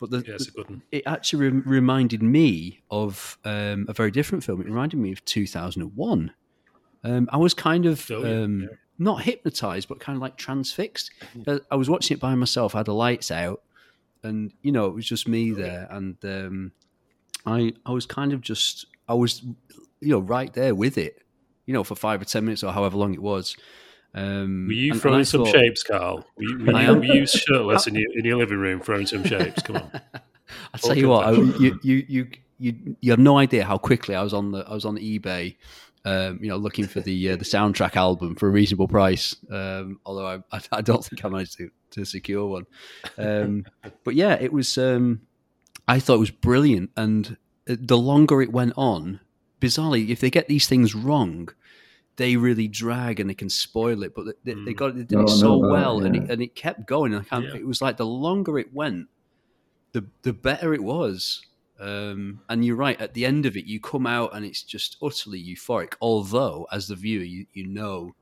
But 0.00 0.10
the, 0.10 0.18
yeah, 0.26 0.34
it's 0.34 0.48
a 0.48 0.50
good 0.50 0.68
one. 0.70 0.82
it 0.92 1.02
actually 1.06 1.48
re- 1.50 1.62
reminded 1.64 2.22
me 2.22 2.80
of 2.90 3.38
um, 3.44 3.86
a 3.88 3.92
very 3.92 4.10
different 4.10 4.44
film. 4.44 4.60
It 4.60 4.66
reminded 4.66 4.98
me 4.98 5.12
of 5.12 5.24
2001. 5.24 6.32
Um, 7.04 7.28
I 7.32 7.36
was 7.36 7.54
kind 7.54 7.86
of 7.86 8.10
Oh, 8.10 8.22
yeah, 8.24 8.42
um, 8.42 8.60
yeah. 8.62 8.68
not 8.98 9.22
hypnotized, 9.22 9.88
but 9.88 10.00
kind 10.00 10.16
of 10.16 10.22
like 10.22 10.36
transfixed. 10.36 11.10
Uh, 11.46 11.58
I 11.70 11.76
was 11.76 11.88
watching 11.88 12.16
it 12.16 12.20
by 12.20 12.34
myself. 12.34 12.74
I 12.74 12.78
had 12.78 12.86
the 12.86 12.94
lights 12.94 13.30
out, 13.30 13.62
and 14.22 14.52
you 14.62 14.72
know 14.72 14.86
it 14.86 14.94
was 14.94 15.06
just 15.06 15.28
me 15.28 15.52
Oh, 15.52 15.54
there, 15.54 15.86
and 15.90 16.16
um, 16.24 16.72
I 17.46 17.72
I 17.86 17.92
was 17.92 18.06
kind 18.06 18.32
of 18.32 18.40
just 18.40 18.86
I 19.08 19.14
was 19.14 19.42
you 20.00 20.08
know 20.08 20.20
right 20.20 20.52
there 20.54 20.74
with 20.74 20.96
it, 20.98 21.22
you 21.66 21.74
know, 21.74 21.84
for 21.84 21.94
five 21.94 22.20
or 22.20 22.24
ten 22.24 22.44
minutes 22.44 22.62
or 22.64 22.72
however 22.72 22.96
long 22.96 23.12
it 23.14 23.22
was. 23.22 23.56
Um, 24.14 24.66
Were 24.68 24.72
you 24.74 24.92
and 24.92 25.00
throwing 25.02 25.24
some 25.24 25.44
thought- 25.44 25.54
shapes, 25.54 25.82
Carl? 25.82 26.24
Were 26.36 26.42
you, 26.44 26.58
were 26.64 26.80
you, 26.80 26.94
were 26.94 27.04
you 27.04 27.26
shirtless 27.26 27.86
in 27.86 27.94
your, 27.96 28.12
in 28.16 28.24
your 28.24 28.36
living 28.36 28.58
room 28.58 28.80
throwing 28.80 29.06
some 29.06 29.24
shapes? 29.24 29.62
Come 29.62 29.76
on. 29.76 29.90
I 30.74 30.78
tell 30.78 30.96
you 30.96 31.08
what, 31.08 31.26
I, 31.26 31.32
you, 31.32 31.78
you 31.82 32.04
you 32.08 32.28
you 32.58 32.96
you 33.00 33.10
have 33.10 33.18
no 33.18 33.38
idea 33.38 33.64
how 33.64 33.78
quickly 33.78 34.14
I 34.14 34.22
was 34.22 34.32
on 34.34 34.52
the 34.52 34.64
I 34.68 34.74
was 34.74 34.84
on 34.84 34.96
eBay, 34.98 35.56
um, 36.04 36.38
you 36.40 36.48
know, 36.48 36.56
looking 36.56 36.86
for 36.86 37.00
the 37.00 37.30
uh, 37.30 37.36
the 37.36 37.44
soundtrack 37.44 37.96
album 37.96 38.36
for 38.36 38.48
a 38.48 38.52
reasonable 38.52 38.86
price. 38.86 39.34
Um, 39.50 40.00
although 40.06 40.26
I, 40.26 40.56
I 40.56 40.60
I 40.70 40.80
don't 40.80 41.04
think 41.04 41.24
I 41.24 41.28
managed 41.28 41.56
to, 41.58 41.70
to 41.92 42.04
secure 42.04 42.46
one. 42.46 42.66
Um, 43.18 43.64
but 44.04 44.14
yeah, 44.14 44.34
it 44.40 44.52
was. 44.52 44.78
Um, 44.78 45.22
I 45.88 45.98
thought 45.98 46.16
it 46.16 46.20
was 46.20 46.30
brilliant, 46.30 46.90
and 46.96 47.36
uh, 47.68 47.76
the 47.78 47.98
longer 47.98 48.42
it 48.42 48.52
went 48.52 48.74
on, 48.76 49.20
bizarrely, 49.60 50.08
if 50.10 50.20
they 50.20 50.30
get 50.30 50.46
these 50.46 50.68
things 50.68 50.94
wrong. 50.94 51.48
They 52.16 52.36
really 52.36 52.68
drag 52.68 53.18
and 53.18 53.28
they 53.28 53.34
can 53.34 53.50
spoil 53.50 54.02
it, 54.04 54.14
but 54.14 54.26
they, 54.44 54.54
they 54.54 54.72
Mm. 54.72 54.76
got 54.76 54.90
it, 54.90 54.96
they 54.96 55.02
did 55.16 55.20
it 55.20 55.28
so 55.28 55.56
know 55.56 55.62
that, 55.62 55.68
well, 55.68 56.04
and 56.04 56.14
it, 56.14 56.30
and 56.30 56.40
it 56.42 56.54
kept 56.54 56.86
going. 56.86 57.14
I 57.14 57.22
can't, 57.24 57.46
Yeah. 57.46 57.56
it 57.56 57.66
was 57.66 57.82
like 57.82 57.96
the 57.96 58.06
longer 58.06 58.58
it 58.58 58.72
went, 58.72 59.08
the 59.92 60.06
the 60.22 60.32
better 60.32 60.72
it 60.74 60.82
was. 60.82 61.40
Um, 61.80 62.40
and 62.48 62.64
you're 62.64 62.76
right. 62.76 63.00
At 63.00 63.14
the 63.14 63.26
end 63.26 63.46
of 63.46 63.56
it, 63.56 63.64
you 63.64 63.80
come 63.80 64.06
out 64.06 64.30
and 64.34 64.44
it's 64.46 64.62
just 64.62 64.96
utterly 65.02 65.42
euphoric. 65.42 65.94
Although, 66.00 66.68
as 66.70 66.86
the 66.86 66.94
viewer, 66.94 67.24
you 67.24 67.46
you 67.52 67.66
know, 67.66 68.14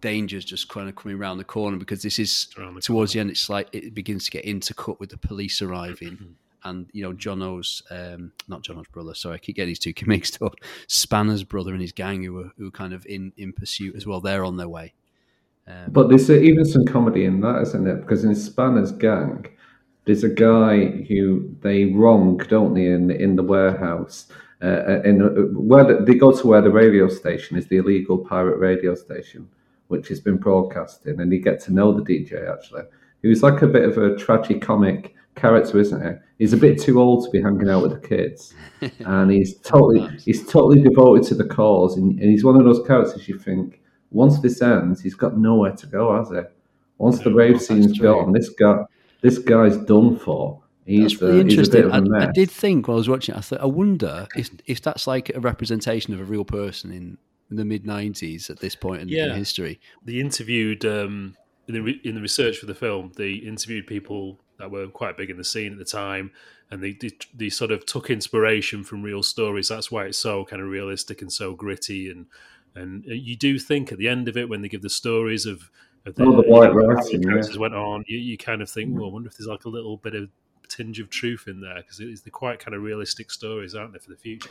danger's 0.00 0.44
just 0.44 0.68
kind 0.68 0.88
of 0.88 0.96
coming 0.96 1.18
around 1.18 1.38
the 1.38 1.44
corner 1.44 1.76
because 1.76 2.02
this 2.02 2.18
is 2.18 2.48
the 2.56 2.80
towards 2.80 3.12
the 3.12 3.20
end. 3.20 3.30
It's 3.30 3.50
like 3.50 3.68
it 3.72 3.92
begins 3.94 4.24
to 4.24 4.30
get 4.30 4.44
intercut 4.46 4.98
with 4.98 5.10
the 5.10 5.18
police 5.18 5.60
arriving, 5.60 6.12
Mm-hmm. 6.12 6.32
And 6.64 6.88
you 6.92 7.02
know, 7.02 7.12
Jono's 7.12 7.82
um, 7.90 8.32
not 8.48 8.62
Jono's 8.62 8.88
brother. 8.88 9.14
Sorry, 9.14 9.34
I 9.34 9.38
keep 9.38 9.56
getting 9.56 9.68
these 9.68 9.78
two 9.78 9.92
mixed 10.06 10.40
up. 10.42 10.54
Spanner's 10.88 11.44
brother 11.44 11.72
and 11.72 11.80
his 11.80 11.92
gang 11.92 12.22
who 12.22 12.38
are 12.40 12.52
who 12.56 12.68
are 12.68 12.72
kind 12.72 12.92
of 12.92 13.06
in 13.06 13.32
in 13.36 13.52
pursuit 13.52 13.94
as 13.96 14.06
well. 14.06 14.20
They're 14.20 14.44
on 14.44 14.56
their 14.56 14.68
way. 14.68 14.94
Um, 15.66 15.86
But 15.88 16.08
there's 16.08 16.28
uh, 16.28 16.34
even 16.34 16.64
some 16.64 16.84
comedy 16.84 17.24
in 17.24 17.40
that, 17.40 17.62
isn't 17.62 17.86
it? 17.86 18.00
Because 18.00 18.24
in 18.24 18.34
Spanner's 18.34 18.92
gang, 18.92 19.46
there's 20.04 20.24
a 20.24 20.28
guy 20.28 20.86
who 21.08 21.54
they 21.62 21.86
wrong, 21.86 22.38
don't 22.48 22.74
they, 22.74 22.86
in 22.86 23.10
in 23.10 23.36
the 23.36 23.42
warehouse. 23.42 24.26
Uh, 24.62 25.02
in 25.04 25.20
uh, 25.20 25.28
where 25.58 25.84
the, 25.84 26.04
they 26.04 26.14
go 26.14 26.32
to 26.32 26.46
where 26.46 26.62
the 26.62 26.70
radio 26.70 27.08
station 27.08 27.56
is, 27.58 27.66
the 27.66 27.76
illegal 27.76 28.16
pirate 28.16 28.58
radio 28.58 28.94
station, 28.94 29.48
which 29.88 30.08
has 30.08 30.20
been 30.20 30.36
broadcasting, 30.36 31.20
and 31.20 31.32
you 31.32 31.38
get 31.38 31.60
to 31.60 31.72
know 31.72 31.92
the 31.92 32.02
DJ 32.02 32.50
actually. 32.50 32.82
He 33.20 33.28
was 33.28 33.42
like 33.42 33.62
a 33.62 33.66
bit 33.66 33.84
of 33.84 33.98
a 33.98 34.10
tragicomic 34.10 35.12
character, 35.34 35.78
isn't 35.78 36.02
he? 36.02 36.10
He's 36.38 36.52
a 36.52 36.56
bit 36.56 36.80
too 36.80 37.00
old 37.00 37.24
to 37.24 37.30
be 37.30 37.40
hanging 37.42 37.68
out 37.68 37.82
with 37.82 38.00
the 38.00 38.08
kids, 38.08 38.54
and 39.00 39.30
he's 39.30 39.56
totally 39.60 40.08
he's 40.24 40.46
totally 40.46 40.80
devoted 40.82 41.26
to 41.28 41.34
the 41.34 41.44
cause, 41.44 41.96
and, 41.96 42.18
and 42.20 42.30
he's 42.30 42.44
one 42.44 42.56
of 42.56 42.64
those 42.64 42.86
characters 42.86 43.28
you 43.28 43.38
think 43.38 43.80
once 44.10 44.40
this 44.40 44.62
ends, 44.62 45.00
he's 45.00 45.14
got 45.14 45.36
nowhere 45.36 45.72
to 45.72 45.86
go, 45.86 46.16
has 46.16 46.30
he? 46.30 46.40
Once 46.98 47.18
the 47.18 47.30
No, 47.30 47.36
rave 47.36 47.54
that's 47.54 47.66
scene's 47.66 47.96
true. 47.98 48.04
gone, 48.12 48.32
this 48.32 48.48
guy 48.50 48.84
this 49.22 49.38
guy's 49.38 49.76
done 49.78 50.16
for. 50.18 50.60
He's, 50.86 51.12
That's 51.12 51.22
really 51.22 51.32
he's 51.32 51.38
a 51.38 51.48
interesting. 51.48 51.80
bit 51.80 51.84
of 51.86 51.92
a 51.92 51.94
I, 51.94 52.00
mess. 52.00 52.28
I 52.28 52.32
did 52.32 52.50
think 52.50 52.86
while 52.88 52.96
I 52.96 52.98
was 52.98 53.08
watching, 53.08 53.34
it, 53.34 53.38
I 53.38 53.40
thought, 53.40 53.60
I 53.62 53.66
wonder 53.66 54.28
if 54.36 54.50
if 54.66 54.82
that's 54.82 55.06
like 55.06 55.30
a 55.34 55.40
representation 55.40 56.12
of 56.12 56.20
a 56.20 56.24
real 56.24 56.44
person 56.44 56.92
in, 56.92 57.16
in 57.50 57.56
the 57.56 57.64
mid 57.64 57.84
'90s 57.84 58.50
at 58.50 58.60
this 58.60 58.74
point 58.76 59.00
in, 59.00 59.08
in 59.10 59.34
history. 59.34 59.80
They 60.04 60.20
interviewed 60.20 60.84
um, 60.84 61.36
in 61.66 61.74
the 61.74 61.80
re- 61.80 62.00
in 62.04 62.14
the 62.16 62.20
research 62.20 62.58
for 62.58 62.66
the 62.66 62.74
film. 62.74 63.12
They 63.16 63.32
interviewed 63.32 63.86
people 63.86 64.40
that 64.58 64.70
were 64.70 64.86
quite 64.88 65.16
big 65.16 65.30
in 65.30 65.36
the 65.36 65.44
scene 65.44 65.72
at 65.72 65.78
the 65.78 65.84
time, 65.84 66.30
and 66.70 66.82
they 66.82 66.92
they, 66.92 67.10
they 67.34 67.48
sort 67.48 67.70
of 67.70 67.86
took 67.86 68.10
inspiration 68.10 68.84
from 68.84 69.02
real 69.02 69.22
stories. 69.22 69.68
That's 69.68 69.90
why 69.90 70.06
it's 70.06 70.18
so 70.18 70.44
kind 70.44 70.62
of 70.62 70.68
realistic 70.68 71.22
and 71.22 71.32
so 71.32 71.54
gritty. 71.54 72.10
And 72.10 72.26
and 72.74 73.04
you 73.04 73.36
do 73.36 73.58
think 73.58 73.92
at 73.92 73.98
the 73.98 74.08
end 74.08 74.28
of 74.28 74.36
it 74.36 74.48
when 74.48 74.62
they 74.62 74.68
give 74.68 74.82
the 74.82 74.90
stories 74.90 75.46
of, 75.46 75.70
of 76.06 76.14
Oh, 76.18 76.42
the 76.42 76.48
white 76.48 76.68
the 76.68 76.74
writing, 76.74 77.22
yeah. 77.22 77.30
characters 77.30 77.58
went 77.58 77.74
on, 77.74 78.04
you, 78.08 78.18
you 78.18 78.36
kind 78.36 78.62
of 78.62 78.68
think, 78.68 78.90
mm-hmm. 78.90 79.00
well, 79.00 79.10
I 79.10 79.12
wonder 79.12 79.28
if 79.28 79.36
there's 79.36 79.48
like 79.48 79.64
a 79.64 79.68
little 79.68 79.96
bit 79.96 80.14
of 80.14 80.28
tinge 80.68 80.98
of 80.98 81.10
truth 81.10 81.44
in 81.46 81.60
there 81.60 81.76
because 81.76 81.98
they're 81.98 82.30
quite 82.32 82.58
kind 82.58 82.74
of 82.74 82.82
realistic 82.82 83.30
stories, 83.30 83.74
aren't 83.74 83.92
they, 83.92 83.98
for 83.98 84.10
the 84.10 84.16
future? 84.16 84.50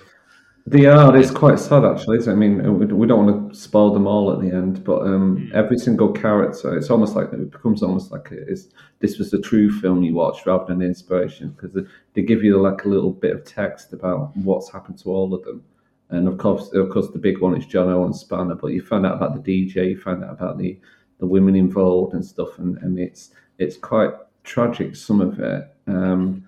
They 0.65 0.85
are. 0.85 1.15
It's 1.17 1.29
quite 1.29 1.59
sad, 1.59 1.83
actually. 1.83 2.19
Isn't 2.19 2.31
it? 2.31 2.35
I 2.35 2.39
mean, 2.39 2.97
we 2.97 3.05
don't 3.05 3.25
want 3.25 3.51
to 3.51 3.59
spoil 3.59 3.93
them 3.93 4.07
all 4.07 4.31
at 4.31 4.39
the 4.39 4.47
end, 4.47 4.83
but 4.85 5.01
um, 5.01 5.51
every 5.53 5.77
single 5.77 6.13
character, 6.13 6.77
it's 6.77 6.89
almost 6.89 7.15
like 7.15 7.33
it 7.33 7.51
becomes 7.51 7.83
almost 7.83 8.11
like 8.11 8.31
it 8.31 8.47
is. 8.47 8.69
This 8.99 9.17
was 9.17 9.29
the 9.29 9.41
true 9.41 9.69
film 9.69 10.03
you 10.03 10.13
watched 10.13 10.45
rather 10.45 10.65
than 10.65 10.79
the 10.79 10.85
inspiration, 10.85 11.49
because 11.49 11.73
they, 11.73 11.81
they 12.13 12.21
give 12.21 12.45
you 12.45 12.61
like 12.61 12.85
a 12.85 12.87
little 12.87 13.11
bit 13.11 13.35
of 13.35 13.43
text 13.43 13.91
about 13.91 14.35
what's 14.37 14.71
happened 14.71 14.97
to 14.99 15.09
all 15.09 15.33
of 15.33 15.43
them. 15.43 15.63
And 16.11 16.29
of 16.29 16.37
course, 16.37 16.71
of 16.71 16.89
course, 16.91 17.09
the 17.09 17.19
big 17.19 17.39
one 17.39 17.57
is 17.57 17.65
Jono 17.65 18.05
and 18.05 18.15
Spanner. 18.15 18.55
But 18.55 18.67
you 18.67 18.81
find 18.81 19.05
out 19.05 19.15
about 19.17 19.43
the 19.43 19.67
DJ, 19.67 19.89
you 19.89 19.99
find 19.99 20.23
out 20.23 20.31
about 20.31 20.57
the, 20.57 20.79
the 21.19 21.25
women 21.25 21.57
involved 21.57 22.13
and 22.13 22.23
stuff, 22.23 22.57
and, 22.59 22.77
and 22.77 22.97
it's 22.97 23.31
it's 23.57 23.75
quite 23.75 24.11
tragic 24.45 24.95
some 24.95 25.19
of 25.19 25.39
it. 25.41 25.67
Um, 25.87 26.45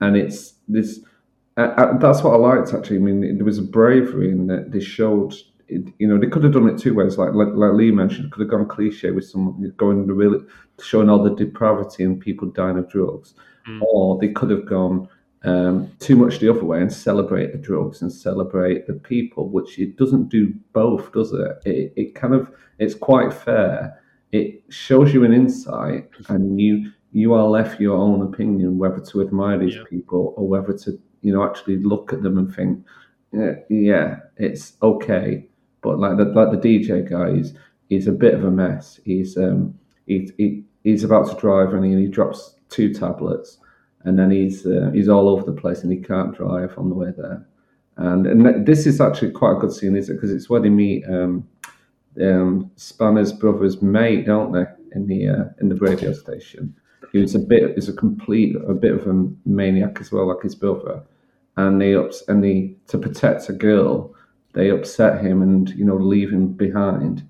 and 0.00 0.16
it's 0.16 0.54
this 0.68 1.00
uh, 1.58 1.74
uh, 1.76 1.98
that's 1.98 2.22
what 2.22 2.34
I 2.34 2.36
liked 2.36 2.72
actually. 2.72 2.96
I 2.96 3.00
mean, 3.00 3.36
there 3.36 3.44
was 3.44 3.58
a 3.58 3.62
bravery 3.62 4.30
in 4.30 4.46
that 4.48 4.72
they 4.72 4.80
showed. 4.80 5.34
It, 5.70 5.92
you 5.98 6.08
know, 6.08 6.16
they 6.18 6.28
could 6.28 6.44
have 6.44 6.54
done 6.54 6.66
it 6.68 6.78
two 6.78 6.94
ways, 6.94 7.18
like 7.18 7.34
like, 7.34 7.48
like 7.52 7.72
Lee 7.74 7.90
mentioned. 7.90 8.32
Could 8.32 8.40
have 8.40 8.50
gone 8.50 8.66
cliche 8.66 9.10
with 9.10 9.26
some 9.26 9.70
going 9.76 10.06
really 10.06 10.38
showing 10.80 11.10
all 11.10 11.22
the 11.22 11.34
depravity 11.34 12.04
and 12.04 12.18
people 12.20 12.48
dying 12.48 12.78
of 12.78 12.88
drugs, 12.88 13.34
Mm. 13.68 13.82
or 13.82 14.18
they 14.18 14.28
could 14.28 14.48
have 14.48 14.64
gone 14.64 15.08
um, 15.44 15.92
too 15.98 16.16
much 16.16 16.38
the 16.38 16.48
other 16.48 16.64
way 16.64 16.80
and 16.80 16.90
celebrate 16.92 17.52
the 17.52 17.58
drugs 17.58 18.00
and 18.02 18.10
celebrate 18.10 18.86
the 18.86 18.94
people, 18.94 19.50
which 19.50 19.78
it 19.78 19.96
doesn't 19.96 20.30
do 20.30 20.54
both, 20.72 21.12
does 21.12 21.32
it? 21.34 21.58
It, 21.66 21.92
it 21.96 22.14
kind 22.14 22.34
of 22.34 22.50
it's 22.78 22.94
quite 22.94 23.30
fair. 23.32 24.00
It 24.32 24.62
shows 24.70 25.12
you 25.12 25.24
an 25.24 25.32
insight, 25.34 26.08
and 26.30 26.58
you 26.60 26.90
you 27.12 27.34
are 27.34 27.46
left 27.48 27.78
your 27.80 27.96
own 27.96 28.22
opinion 28.22 28.78
whether 28.78 29.00
to 29.00 29.20
admire 29.20 29.58
these 29.58 29.74
Yeah. 29.76 29.84
people 29.90 30.34
or 30.38 30.48
whether 30.48 30.72
to 30.84 30.98
you 31.28 31.34
know 31.34 31.44
actually 31.44 31.76
look 31.78 32.12
at 32.14 32.22
them 32.22 32.38
and 32.38 32.54
think, 32.54 32.82
yeah, 33.32 33.52
yeah 33.68 34.16
it's 34.38 34.72
okay. 34.82 35.46
But 35.82 35.98
like 35.98 36.16
the 36.16 36.24
like 36.24 36.50
the 36.50 36.68
DJ 36.68 37.08
guy, 37.08 37.36
he's 37.36 37.52
he's 37.90 38.08
a 38.08 38.12
bit 38.12 38.32
of 38.32 38.44
a 38.44 38.50
mess. 38.50 38.98
He's 39.04 39.36
um 39.36 39.78
he, 40.06 40.30
he 40.38 40.64
he's 40.84 41.04
about 41.04 41.28
to 41.28 41.38
drive 41.38 41.74
and 41.74 41.84
he, 41.84 41.94
he 41.94 42.08
drops 42.08 42.54
two 42.70 42.94
tablets, 42.94 43.58
and 44.04 44.18
then 44.18 44.30
he's 44.30 44.66
uh, 44.66 44.90
he's 44.94 45.08
all 45.08 45.28
over 45.28 45.44
the 45.44 45.60
place 45.60 45.82
and 45.82 45.92
he 45.92 45.98
can't 45.98 46.34
drive 46.34 46.72
on 46.78 46.88
the 46.88 46.94
way 46.94 47.12
there. 47.14 47.46
And 47.98 48.26
and 48.26 48.66
this 48.66 48.86
is 48.86 49.00
actually 49.00 49.32
quite 49.32 49.56
a 49.56 49.60
good 49.60 49.72
scene, 49.72 49.96
is 49.96 50.08
it? 50.08 50.14
Because 50.14 50.32
it's 50.32 50.48
where 50.48 50.60
they 50.60 50.70
meet 50.70 51.04
um, 51.08 51.46
um, 52.22 52.70
Spanner's 52.76 53.32
brother's 53.32 53.82
mate, 53.82 54.26
don't 54.26 54.52
they? 54.52 54.64
In 54.92 55.06
the 55.06 55.28
uh, 55.28 55.44
in 55.60 55.68
the 55.68 55.76
radio 55.76 56.14
station, 56.14 56.74
he 57.12 57.18
was 57.18 57.34
a 57.34 57.38
bit 57.38 57.76
is 57.76 57.88
a 57.88 57.92
complete 57.92 58.56
a 58.56 58.74
bit 58.74 58.94
of 58.94 59.06
a 59.06 59.28
maniac 59.44 59.98
as 60.00 60.10
well, 60.10 60.28
like 60.28 60.42
his 60.42 60.54
brother. 60.54 61.02
And 61.58 61.80
they 61.80 61.96
ups 61.96 62.22
and 62.28 62.42
they 62.42 62.76
to 62.86 62.98
protect 62.98 63.48
a 63.48 63.52
girl, 63.52 64.14
they 64.54 64.70
upset 64.70 65.20
him 65.20 65.42
and 65.42 65.68
you 65.70 65.84
know 65.84 65.96
leave 65.96 66.30
him 66.30 66.52
behind. 66.52 67.28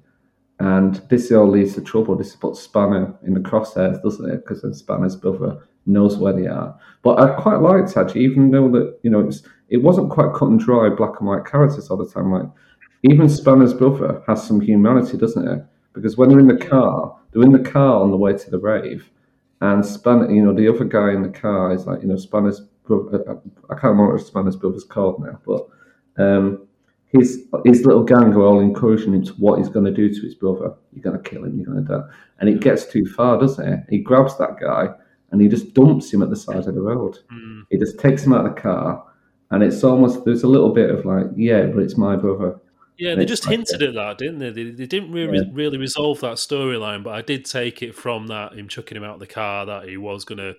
And 0.60 0.96
this 1.08 1.32
all 1.32 1.48
leads 1.48 1.74
to 1.74 1.80
trouble. 1.80 2.14
This 2.14 2.36
puts 2.36 2.60
Spanner 2.60 3.14
in 3.26 3.32
the 3.32 3.40
crosshairs, 3.40 4.02
doesn't 4.02 4.28
it? 4.30 4.44
Because 4.44 4.62
then 4.62 4.74
Spanner's 4.74 5.16
brother 5.16 5.58
knows 5.86 6.18
where 6.18 6.34
they 6.34 6.46
are. 6.46 6.78
But 7.02 7.20
I 7.20 7.40
quite 7.40 7.60
liked 7.60 7.96
actually, 7.96 8.24
even 8.24 8.50
though 8.50 8.70
that 8.72 8.98
you 9.02 9.10
know 9.10 9.20
it's 9.20 9.42
it 9.70 9.78
wasn't 9.78 10.10
quite 10.10 10.34
cut 10.34 10.50
and 10.50 10.60
dry 10.60 10.90
black 10.90 11.20
and 11.20 11.28
white 11.28 11.46
characters 11.46 11.88
all 11.88 11.96
the 11.96 12.12
time. 12.12 12.30
Like 12.30 12.50
even 13.04 13.30
Spanner's 13.30 13.72
brother 13.72 14.22
has 14.26 14.46
some 14.46 14.60
humanity, 14.60 15.16
doesn't 15.16 15.48
it? 15.48 15.64
Because 15.94 16.18
when 16.18 16.28
they're 16.28 16.38
in 16.38 16.48
the 16.48 16.66
car, 16.66 17.18
they're 17.30 17.42
in 17.42 17.52
the 17.52 17.70
car 17.70 18.02
on 18.02 18.10
the 18.10 18.16
way 18.18 18.34
to 18.36 18.50
the 18.50 18.58
rave, 18.58 19.10
and 19.62 19.86
Spanner, 19.86 20.30
you 20.30 20.44
know, 20.44 20.52
the 20.52 20.68
other 20.68 20.84
guy 20.84 21.12
in 21.12 21.22
the 21.22 21.30
car 21.30 21.72
is 21.72 21.86
like, 21.86 22.02
you 22.02 22.08
know, 22.08 22.16
Spanner's. 22.16 22.60
I 22.90 23.74
can't 23.74 23.84
remember 23.84 24.14
what 24.14 24.26
Spanner's 24.26 24.56
brother's 24.56 24.84
called 24.84 25.24
now, 25.24 25.40
but 25.46 25.68
um, 26.22 26.66
his 27.06 27.46
his 27.64 27.84
little 27.84 28.04
gang 28.04 28.34
are 28.34 28.42
all 28.42 28.60
encouraging 28.60 29.14
him 29.14 29.24
to 29.24 29.32
what 29.34 29.58
he's 29.58 29.68
going 29.68 29.84
to 29.84 29.92
do 29.92 30.12
to 30.12 30.20
his 30.20 30.34
brother. 30.34 30.74
You're 30.92 31.02
going 31.02 31.22
to 31.22 31.30
kill 31.30 31.44
him. 31.44 31.56
You're 31.56 31.66
going 31.66 31.84
to 31.84 31.92
die. 31.92 32.08
And 32.40 32.48
it 32.48 32.60
gets 32.60 32.86
too 32.86 33.06
far, 33.06 33.38
doesn't 33.38 33.66
it? 33.66 33.84
He 33.88 33.98
grabs 33.98 34.36
that 34.38 34.60
guy 34.60 34.94
and 35.30 35.40
he 35.40 35.48
just 35.48 35.74
dumps 35.74 36.12
him 36.12 36.22
at 36.22 36.30
the 36.30 36.36
side 36.36 36.66
of 36.66 36.74
the 36.74 36.80
road. 36.80 37.18
Mm. 37.32 37.64
He 37.70 37.78
just 37.78 37.98
takes 37.98 38.24
him 38.24 38.32
out 38.32 38.46
of 38.46 38.54
the 38.54 38.60
car, 38.60 39.04
and 39.50 39.62
it's 39.62 39.84
almost 39.84 40.24
there's 40.24 40.42
a 40.42 40.48
little 40.48 40.72
bit 40.72 40.90
of 40.90 41.04
like, 41.04 41.26
yeah, 41.36 41.66
but 41.66 41.82
it's 41.82 41.96
my 41.96 42.16
brother. 42.16 42.60
Yeah, 42.96 43.14
they 43.14 43.26
just 43.26 43.46
like 43.46 43.56
hinted 43.56 43.82
at 43.82 43.94
that, 43.94 44.18
didn't 44.18 44.40
they? 44.40 44.50
They, 44.50 44.70
they 44.70 44.86
didn't 44.86 45.12
really, 45.12 45.48
really 45.52 45.78
resolve 45.78 46.20
that 46.20 46.36
storyline, 46.36 47.04
but 47.04 47.14
I 47.14 47.22
did 47.22 47.44
take 47.44 47.80
it 47.80 47.94
from 47.94 48.26
that 48.26 48.54
him 48.54 48.66
chucking 48.66 48.96
him 48.96 49.04
out 49.04 49.14
of 49.14 49.20
the 49.20 49.26
car 49.26 49.66
that 49.66 49.88
he 49.88 49.96
was 49.96 50.24
going 50.24 50.38
to, 50.38 50.56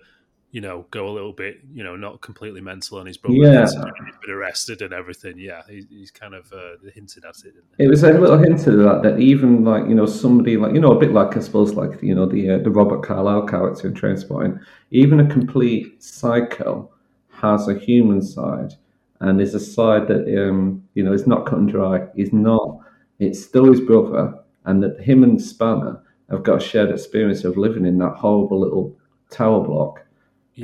you 0.52 0.60
know, 0.60 0.84
go 0.90 1.08
a 1.08 1.12
little 1.12 1.32
bit, 1.32 1.60
you 1.72 1.84
know, 1.84 1.94
not 1.96 2.20
completely 2.20 2.60
mental 2.60 2.98
on 2.98 3.06
his 3.06 3.16
brother. 3.16 3.36
Yeah. 3.36 3.60
He's 3.60 3.74
been 3.74 4.30
arrested 4.34 4.82
and 4.82 4.92
everything. 4.92 5.38
Yeah, 5.38 5.62
he, 5.68 5.86
he's 5.88 6.10
kind 6.10 6.34
of 6.34 6.52
uh, 6.52 6.90
hinted 6.92 7.24
at 7.24 7.36
it. 7.44 7.54
It 7.78 7.88
was 7.88 8.02
a 8.02 8.12
little 8.12 8.38
hint 8.38 8.66
of 8.66 8.78
that 8.78 9.02
that 9.04 9.20
even 9.20 9.64
like 9.64 9.88
you 9.88 9.94
know 9.94 10.06
somebody 10.06 10.56
like 10.56 10.74
you 10.74 10.80
know 10.80 10.92
a 10.92 10.98
bit 10.98 11.12
like 11.12 11.36
I 11.36 11.40
suppose 11.40 11.74
like 11.74 12.02
you 12.02 12.14
know 12.14 12.26
the 12.26 12.50
uh, 12.50 12.58
the 12.58 12.70
Robert 12.70 13.04
Carlyle 13.04 13.46
character 13.46 13.86
in 13.86 13.94
Trainspotting, 13.94 14.60
even 14.90 15.20
a 15.20 15.26
complete 15.28 16.02
psycho 16.02 16.90
has 17.28 17.68
a 17.68 17.78
human 17.78 18.20
side, 18.20 18.74
and 19.20 19.38
there's 19.38 19.54
a 19.54 19.60
side 19.60 20.08
that 20.08 20.26
um 20.48 20.82
you 20.94 21.04
know 21.04 21.12
is 21.12 21.28
not 21.28 21.46
cut 21.46 21.60
and 21.60 21.68
dry. 21.68 22.06
He's 22.16 22.32
not. 22.32 22.80
It's 23.20 23.44
still 23.44 23.66
his 23.66 23.80
brother, 23.80 24.34
and 24.64 24.82
that 24.82 25.00
him 25.00 25.22
and 25.22 25.40
Spanner 25.40 26.02
have 26.28 26.42
got 26.42 26.62
a 26.62 26.64
shared 26.64 26.90
experience 26.90 27.44
of 27.44 27.56
living 27.56 27.86
in 27.86 27.98
that 27.98 28.16
horrible 28.16 28.60
little 28.60 28.96
tower 29.30 29.64
block. 29.64 30.04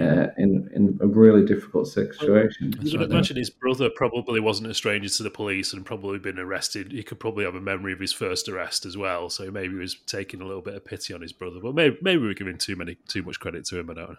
Uh, 0.00 0.28
in 0.38 0.68
in 0.74 0.98
a 1.00 1.06
really 1.06 1.44
difficult 1.44 1.88
situation. 1.88 2.72
You 2.80 2.98
would 2.98 3.00
right, 3.00 3.10
imagine 3.10 3.36
his 3.36 3.50
brother 3.50 3.88
probably 3.88 4.40
wasn't 4.40 4.70
a 4.70 4.74
stranger 4.74 5.08
to 5.08 5.22
the 5.22 5.30
police 5.30 5.72
and 5.72 5.84
probably 5.84 6.18
been 6.18 6.38
arrested. 6.38 6.92
He 6.92 7.02
could 7.02 7.20
probably 7.20 7.44
have 7.44 7.54
a 7.54 7.60
memory 7.60 7.92
of 7.92 8.00
his 8.00 8.12
first 8.12 8.48
arrest 8.48 8.86
as 8.86 8.96
well. 8.96 9.30
So 9.30 9.50
maybe 9.50 9.74
he 9.74 9.80
was 9.80 9.96
taking 10.06 10.40
a 10.40 10.46
little 10.46 10.62
bit 10.62 10.74
of 10.74 10.84
pity 10.84 11.14
on 11.14 11.22
his 11.22 11.32
brother. 11.32 11.60
But 11.62 11.74
maybe 11.74 11.96
maybe 12.02 12.22
we're 12.22 12.34
giving 12.34 12.58
too 12.58 12.76
many 12.76 12.96
too 13.08 13.22
much 13.22 13.40
credit 13.40 13.64
to 13.66 13.78
him. 13.78 13.90
I 13.90 13.94
don't 13.94 14.10
know. 14.10 14.16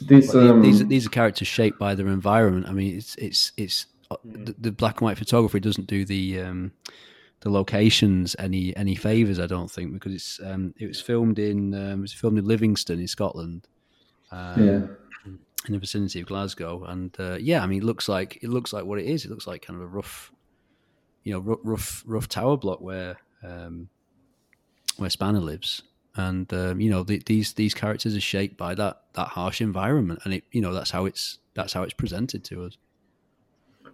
This, 0.00 0.34
um, 0.34 0.62
these 0.62 0.84
these 0.86 1.06
are 1.06 1.10
characters 1.10 1.48
shaped 1.48 1.78
by 1.78 1.94
their 1.94 2.08
environment. 2.08 2.66
I 2.68 2.72
mean, 2.72 2.96
it's 2.96 3.14
it's 3.16 3.52
it's 3.56 3.86
uh, 4.10 4.16
the, 4.24 4.54
the 4.58 4.72
black 4.72 4.96
and 5.00 5.06
white 5.06 5.18
photography 5.18 5.60
doesn't 5.60 5.86
do 5.86 6.04
the 6.04 6.40
um, 6.40 6.72
the 7.40 7.50
locations 7.50 8.34
any 8.38 8.76
any 8.76 8.94
favors. 8.94 9.38
I 9.38 9.46
don't 9.46 9.70
think 9.70 9.92
because 9.92 10.12
it's 10.12 10.40
um, 10.44 10.74
it 10.78 10.86
was 10.86 11.00
filmed 11.00 11.38
in 11.38 11.74
um, 11.74 12.00
it 12.00 12.02
was 12.02 12.12
filmed 12.12 12.38
in 12.38 12.44
Livingston 12.44 12.98
in 12.98 13.06
Scotland. 13.06 13.68
Um, 14.32 14.66
yeah. 14.66 14.80
In 15.66 15.72
the 15.72 15.78
vicinity 15.78 16.20
of 16.20 16.26
Glasgow, 16.26 16.84
and 16.84 17.14
uh, 17.18 17.36
yeah, 17.40 17.62
I 17.62 17.66
mean, 17.66 17.82
it 17.82 17.84
looks 17.84 18.08
like 18.08 18.38
it 18.42 18.50
looks 18.50 18.72
like 18.72 18.84
what 18.84 18.98
it 18.98 19.06
is. 19.06 19.24
It 19.24 19.30
looks 19.30 19.46
like 19.46 19.62
kind 19.62 19.76
of 19.76 19.82
a 19.82 19.88
rough, 19.88 20.32
you 21.22 21.32
know, 21.32 21.40
rough 21.40 21.60
rough, 21.64 22.02
rough 22.06 22.28
tower 22.28 22.56
block 22.56 22.80
where 22.80 23.18
um, 23.42 23.88
where 24.96 25.10
Spanner 25.10 25.40
lives, 25.40 25.82
and 26.16 26.52
um, 26.52 26.80
you 26.80 26.90
know, 26.90 27.02
the, 27.02 27.22
these 27.24 27.54
these 27.54 27.74
characters 27.74 28.14
are 28.14 28.20
shaped 28.20 28.56
by 28.56 28.74
that 28.74 29.02
that 29.14 29.28
harsh 29.28 29.60
environment, 29.60 30.20
and 30.24 30.34
it 30.34 30.44
you 30.52 30.60
know 30.60 30.72
that's 30.72 30.90
how 30.90 31.06
it's 31.06 31.38
that's 31.54 31.72
how 31.72 31.82
it's 31.82 31.94
presented 31.94 32.44
to 32.44 32.64
us. 32.64 32.76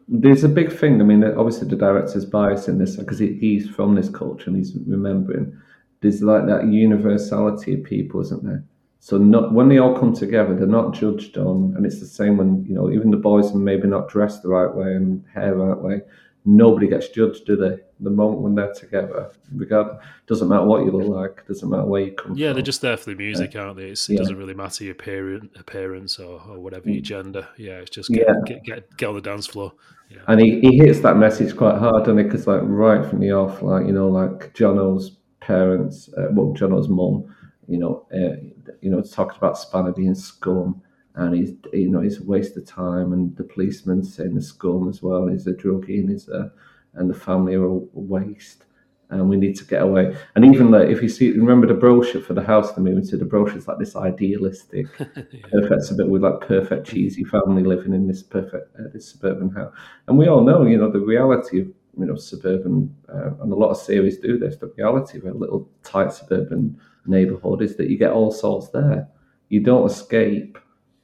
There's 0.09 0.42
a 0.42 0.48
big 0.48 0.72
thing. 0.72 1.00
I 1.00 1.04
mean, 1.04 1.22
obviously 1.22 1.68
the 1.68 1.76
director's 1.76 2.24
bias 2.24 2.66
in 2.66 2.78
this 2.78 2.96
because 2.96 3.20
he, 3.20 3.35
he's 3.35 3.68
from 3.68 3.94
this 3.94 4.09
culture 4.09 4.46
and 4.48 4.56
he's 4.56 4.74
remembering. 4.87 5.56
There's 6.00 6.20
like 6.20 6.47
that 6.47 6.66
universality 6.66 7.74
of 7.74 7.84
people, 7.84 8.20
isn't 8.22 8.42
there? 8.42 8.64
So 9.03 9.16
not 9.16 9.53
when 9.55 9.68
they 9.68 9.78
all 9.78 9.98
come 9.98 10.12
together, 10.14 10.55
they're 10.55 10.66
not 10.66 10.92
judged 10.92 11.38
on, 11.38 11.72
and 11.76 11.86
it's 11.86 12.01
the 12.01 12.07
same 12.07 12.36
when 12.36 12.64
you 12.66 12.74
know 12.74 12.90
even 12.90 13.11
the 13.11 13.16
boys 13.16 13.51
are 13.55 13.59
maybe 13.59 13.88
not 13.88 14.09
dressed 14.09 14.42
the 14.42 14.48
right 14.51 14.72
way 14.72 14.94
and 14.94 15.24
hair 15.32 15.51
the 15.51 15.57
right 15.57 15.78
way. 15.82 16.03
Nobody 16.44 16.86
gets 16.88 17.09
judged, 17.09 17.44
do 17.46 17.55
they? 17.57 17.78
The 18.01 18.11
moment 18.11 18.40
when 18.40 18.55
they're 18.55 18.72
together, 18.72 19.30
regard 19.55 19.98
doesn't 20.26 20.48
matter 20.48 20.64
what 20.64 20.84
you 20.84 20.90
look 20.90 21.07
like, 21.09 21.46
doesn't 21.46 21.68
matter 21.68 21.84
where 21.84 22.03
you 22.03 22.12
come 22.12 22.28
from. 22.28 22.36
Yeah, 22.36 22.48
from. 22.48 22.55
they're 22.55 22.62
just 22.62 22.80
there 22.80 22.96
for 22.96 23.11
the 23.11 23.16
music, 23.16 23.55
aren't 23.57 23.76
they? 23.76 23.88
It's, 23.90 24.09
it 24.09 24.14
Yeah. 24.14 24.18
doesn't 24.20 24.36
really 24.38 24.55
matter 24.55 24.84
your 24.84 24.92
appearance, 24.92 25.48
appearance 25.59 26.18
or, 26.18 26.40
or 26.48 26.59
whatever 26.59 26.88
your 26.88 27.03
gender. 27.03 27.46
Yeah, 27.59 27.78
it's 27.80 27.90
just 27.90 28.09
Yeah. 28.09 28.24
get, 28.24 28.44
get, 28.46 28.64
get, 28.64 28.96
get 28.96 29.09
on 29.11 29.16
the 29.16 29.20
dance 29.20 29.46
floor. 29.46 29.72
Yeah. 30.11 30.20
And 30.28 30.40
he, 30.40 30.61
he 30.61 30.78
hits 30.78 31.01
that 31.01 31.18
message 31.18 31.55
quite 31.57 31.76
hard, 31.78 32.05
doesn't 32.05 32.16
he? 32.16 32.24
Because 32.24 32.46
like 32.46 32.62
right 32.64 33.05
from 33.05 33.20
the 33.20 33.32
off, 33.32 33.61
like 33.61 33.86
you 33.86 33.92
know, 33.92 34.09
like 34.09 34.55
Jono's 34.55 35.18
parents, 35.40 36.09
uh, 36.16 36.28
well, 36.32 36.55
Jono's 36.55 36.88
mum, 36.88 37.26
you 37.68 37.78
know, 37.78 38.07
uh, 38.14 38.36
you 38.81 38.91
know, 38.91 38.99
it's 38.99 39.12
talked 39.12 39.37
about 39.37 39.59
Spanner 39.59 39.93
being 39.93 40.14
scum, 40.14 40.83
and 41.14 41.35
he's 41.35 41.53
you 41.72 41.89
know 41.89 42.01
he's 42.01 42.20
a 42.20 42.24
waste 42.24 42.57
of 42.57 42.66
time, 42.66 43.12
and 43.12 43.37
the 43.37 43.45
policeman 43.45 44.03
saying 44.03 44.35
the 44.35 44.43
scum 44.43 44.89
as 44.89 45.03
well. 45.03 45.26
He's 45.26 45.47
a 45.47 45.53
druggie, 45.53 46.01
and 46.01 46.11
he's 46.11 46.28
a 46.28 46.53
and 46.95 47.09
the 47.09 47.14
family 47.14 47.55
are 47.55 47.64
a 47.64 47.78
waste 47.93 48.64
and 49.11 49.28
we 49.28 49.37
need 49.37 49.57
to 49.57 49.64
get 49.64 49.83
away. 49.83 50.16
And 50.35 50.45
even 50.45 50.70
like 50.70 50.89
if 50.89 51.03
you 51.03 51.09
see, 51.09 51.33
remember 51.33 51.66
the 51.66 51.74
brochure 51.74 52.20
for 52.20 52.35
the 52.35 52.43
house 52.43 52.72
they're 52.72 52.83
moving 52.83 53.07
to, 53.09 53.16
the 53.16 53.24
brochure's 53.24 53.66
like 53.66 53.78
this 53.78 53.97
idealistic, 53.97 54.87
yeah. 54.99 55.43
perfect 55.51 55.97
bit 55.97 56.09
with 56.09 56.22
like 56.22 56.41
perfect 56.41 56.87
cheesy 56.87 57.24
family 57.24 57.62
living 57.62 57.93
in 57.93 58.07
this 58.07 58.22
perfect 58.22 58.74
uh, 58.78 58.85
this 58.93 59.09
suburban 59.09 59.51
house. 59.51 59.74
And 60.07 60.16
we 60.16 60.28
all 60.28 60.43
know, 60.43 60.64
you 60.64 60.78
know, 60.78 60.91
the 60.91 61.01
reality 61.01 61.61
of 61.61 61.66
you 61.99 62.07
know 62.07 62.16
suburban, 62.16 62.95
uh, 63.12 63.35
and 63.43 63.53
a 63.53 63.57
lot 63.57 63.70
of 63.70 63.76
series 63.76 64.18
do 64.18 64.39
this. 64.39 64.57
The 64.57 64.72
reality 64.78 65.18
of 65.18 65.24
a 65.24 65.33
little 65.33 65.68
tight 65.83 66.12
suburban 66.12 66.81
neighborhood 67.07 67.62
is 67.62 67.76
that 67.76 67.88
you 67.88 67.98
get 67.98 68.12
all 68.12 68.30
sorts 68.30 68.68
there. 68.70 69.09
You 69.48 69.61
don't 69.61 69.90
escape 69.90 70.59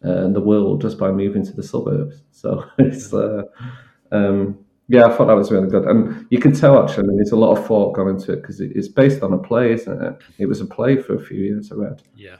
uh, 0.04 0.28
the 0.28 0.40
world 0.40 0.80
just 0.80 0.98
by 0.98 1.10
moving 1.10 1.44
to 1.44 1.52
the 1.52 1.62
suburbs. 1.62 2.22
So 2.30 2.64
it's. 2.78 3.12
Uh, 3.12 3.42
um, 4.12 4.58
yeah, 4.88 5.06
I 5.06 5.16
thought 5.16 5.26
that 5.26 5.34
was 5.34 5.50
really 5.50 5.68
good, 5.68 5.84
and 5.84 6.26
you 6.30 6.38
can 6.38 6.52
tell 6.52 6.80
actually 6.80 7.16
there's 7.16 7.32
a 7.32 7.36
lot 7.36 7.58
of 7.58 7.66
thought 7.66 7.94
gone 7.94 8.08
into 8.08 8.32
it 8.32 8.36
because 8.36 8.60
it's 8.60 8.86
based 8.86 9.20
on 9.22 9.32
a 9.32 9.38
play, 9.38 9.72
isn't 9.72 10.00
it? 10.02 10.16
It 10.38 10.46
was 10.46 10.60
a 10.60 10.64
play 10.64 10.96
for 10.96 11.16
a 11.16 11.20
few 11.20 11.38
years. 11.38 11.72
I 11.72 11.74
read. 11.74 12.02
Yeah. 12.14 12.36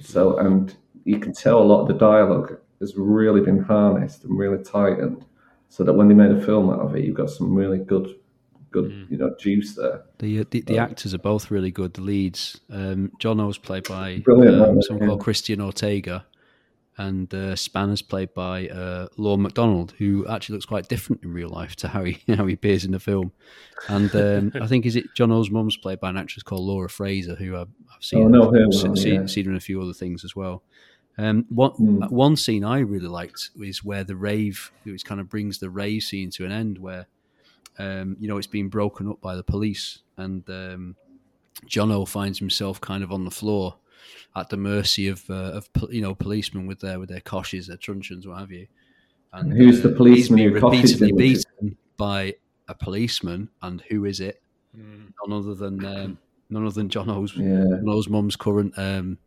So, 0.00 0.38
and 0.38 0.74
you 1.04 1.20
can 1.20 1.32
tell 1.32 1.62
a 1.62 1.62
lot 1.62 1.82
of 1.82 1.88
the 1.88 1.94
dialogue 1.94 2.58
has 2.80 2.94
really 2.96 3.40
been 3.40 3.62
harnessed 3.62 4.24
and 4.24 4.36
really 4.36 4.62
tightened, 4.62 5.24
so 5.68 5.84
that 5.84 5.92
when 5.92 6.08
they 6.08 6.14
made 6.14 6.32
a 6.32 6.44
film 6.44 6.68
out 6.68 6.80
of 6.80 6.96
it, 6.96 7.04
you've 7.04 7.16
got 7.16 7.30
some 7.30 7.54
really 7.54 7.78
good, 7.78 8.16
good, 8.70 8.90
mm. 8.90 9.10
you 9.10 9.18
know, 9.18 9.34
juice 9.38 9.74
there. 9.74 10.02
The 10.18 10.40
uh, 10.40 10.44
the, 10.50 10.60
the 10.62 10.78
um, 10.78 10.90
actors 10.90 11.14
are 11.14 11.18
both 11.18 11.50
really 11.50 11.70
good. 11.70 11.94
The 11.94 12.02
leads, 12.02 12.60
um, 12.70 13.12
Jono's 13.18 13.58
played 13.58 13.88
by 13.88 14.22
um, 14.30 14.82
someone 14.82 15.02
yeah. 15.02 15.06
called 15.08 15.22
Cristian 15.22 15.60
Ortega 15.60 16.24
and 16.98 17.32
uh, 17.32 17.54
Spanner's 17.54 18.02
played 18.02 18.34
by 18.34 18.68
uh, 18.68 19.06
Lorne 19.16 19.42
Macdonald, 19.42 19.94
who 19.98 20.26
actually 20.26 20.54
looks 20.54 20.66
quite 20.66 20.88
different 20.88 21.22
in 21.22 21.32
real 21.32 21.48
life 21.48 21.76
to 21.76 21.88
how 21.88 22.04
he 22.04 22.18
how 22.34 22.44
he 22.46 22.54
appears 22.54 22.84
in 22.84 22.90
the 22.90 23.00
film. 23.00 23.32
And 23.88 24.14
um, 24.14 24.52
I 24.62 24.66
think 24.66 24.84
is 24.84 24.96
it 24.96 25.14
Jono's 25.14 25.50
mum's 25.50 25.76
played 25.76 26.00
by 26.00 26.10
an 26.10 26.16
actress 26.16 26.42
called 26.42 26.62
Laura 26.62 26.90
Fraser, 26.90 27.36
who 27.36 27.56
I've, 27.56 27.68
I've 27.94 28.04
seen, 28.04 28.24
oh, 28.24 28.28
no, 28.28 28.50
well, 28.50 28.96
seen, 28.96 29.22
yeah. 29.22 29.26
seen 29.26 29.46
in 29.46 29.56
a 29.56 29.60
few 29.60 29.80
other 29.80 29.92
things 29.92 30.24
as 30.24 30.34
well. 30.34 30.64
Um, 31.16 31.46
one 31.48 31.72
mm. 31.72 32.10
one 32.10 32.36
scene 32.36 32.64
I 32.64 32.80
really 32.80 33.08
liked 33.08 33.50
is 33.60 33.84
where 33.84 34.04
the 34.04 34.16
rave, 34.16 34.72
which 34.84 35.04
kind 35.04 35.20
of 35.20 35.28
brings 35.28 35.58
the 35.58 35.70
rave 35.70 36.02
scene 36.02 36.30
to 36.32 36.44
an 36.44 36.52
end, 36.52 36.78
where 36.78 37.06
um, 37.78 38.16
you 38.18 38.28
know 38.28 38.38
it's 38.38 38.46
been 38.46 38.68
broken 38.68 39.08
up 39.08 39.20
by 39.20 39.34
the 39.36 39.42
police, 39.42 40.00
and 40.16 40.48
um, 40.50 40.96
Jono 41.66 42.06
finds 42.06 42.38
himself 42.38 42.80
kind 42.80 43.02
of 43.02 43.12
on 43.12 43.24
the 43.24 43.30
floor 43.30 43.76
at 44.36 44.48
the 44.48 44.56
mercy 44.56 45.08
of 45.08 45.28
uh, 45.30 45.52
of 45.52 45.68
you 45.90 46.00
know 46.00 46.14
policemen 46.14 46.66
with 46.66 46.80
their 46.80 46.98
with 46.98 47.08
their 47.08 47.20
koshes, 47.20 47.66
their 47.66 47.76
truncheons, 47.76 48.26
what 48.26 48.38
have 48.38 48.52
you. 48.52 48.66
And 49.32 49.52
who's 49.52 49.82
the 49.82 49.92
uh, 49.92 49.96
policeman? 49.96 50.38
He's 50.38 50.62
repeatedly 50.62 51.12
beaten 51.12 51.76
by 51.96 52.34
a 52.68 52.74
policeman, 52.74 53.48
and 53.62 53.82
who 53.88 54.04
is 54.04 54.20
it? 54.20 54.42
Mm. 54.76 55.12
None 55.26 55.38
other 55.38 55.54
than 55.54 55.84
um, 55.84 56.18
none 56.50 56.64
other 56.64 56.74
than 56.74 56.88
Jono's 56.88 57.36
yeah. 57.36 57.78
Jono's 57.80 58.08
mum's 58.08 58.36
current 58.36 58.74
um, 58.78 59.18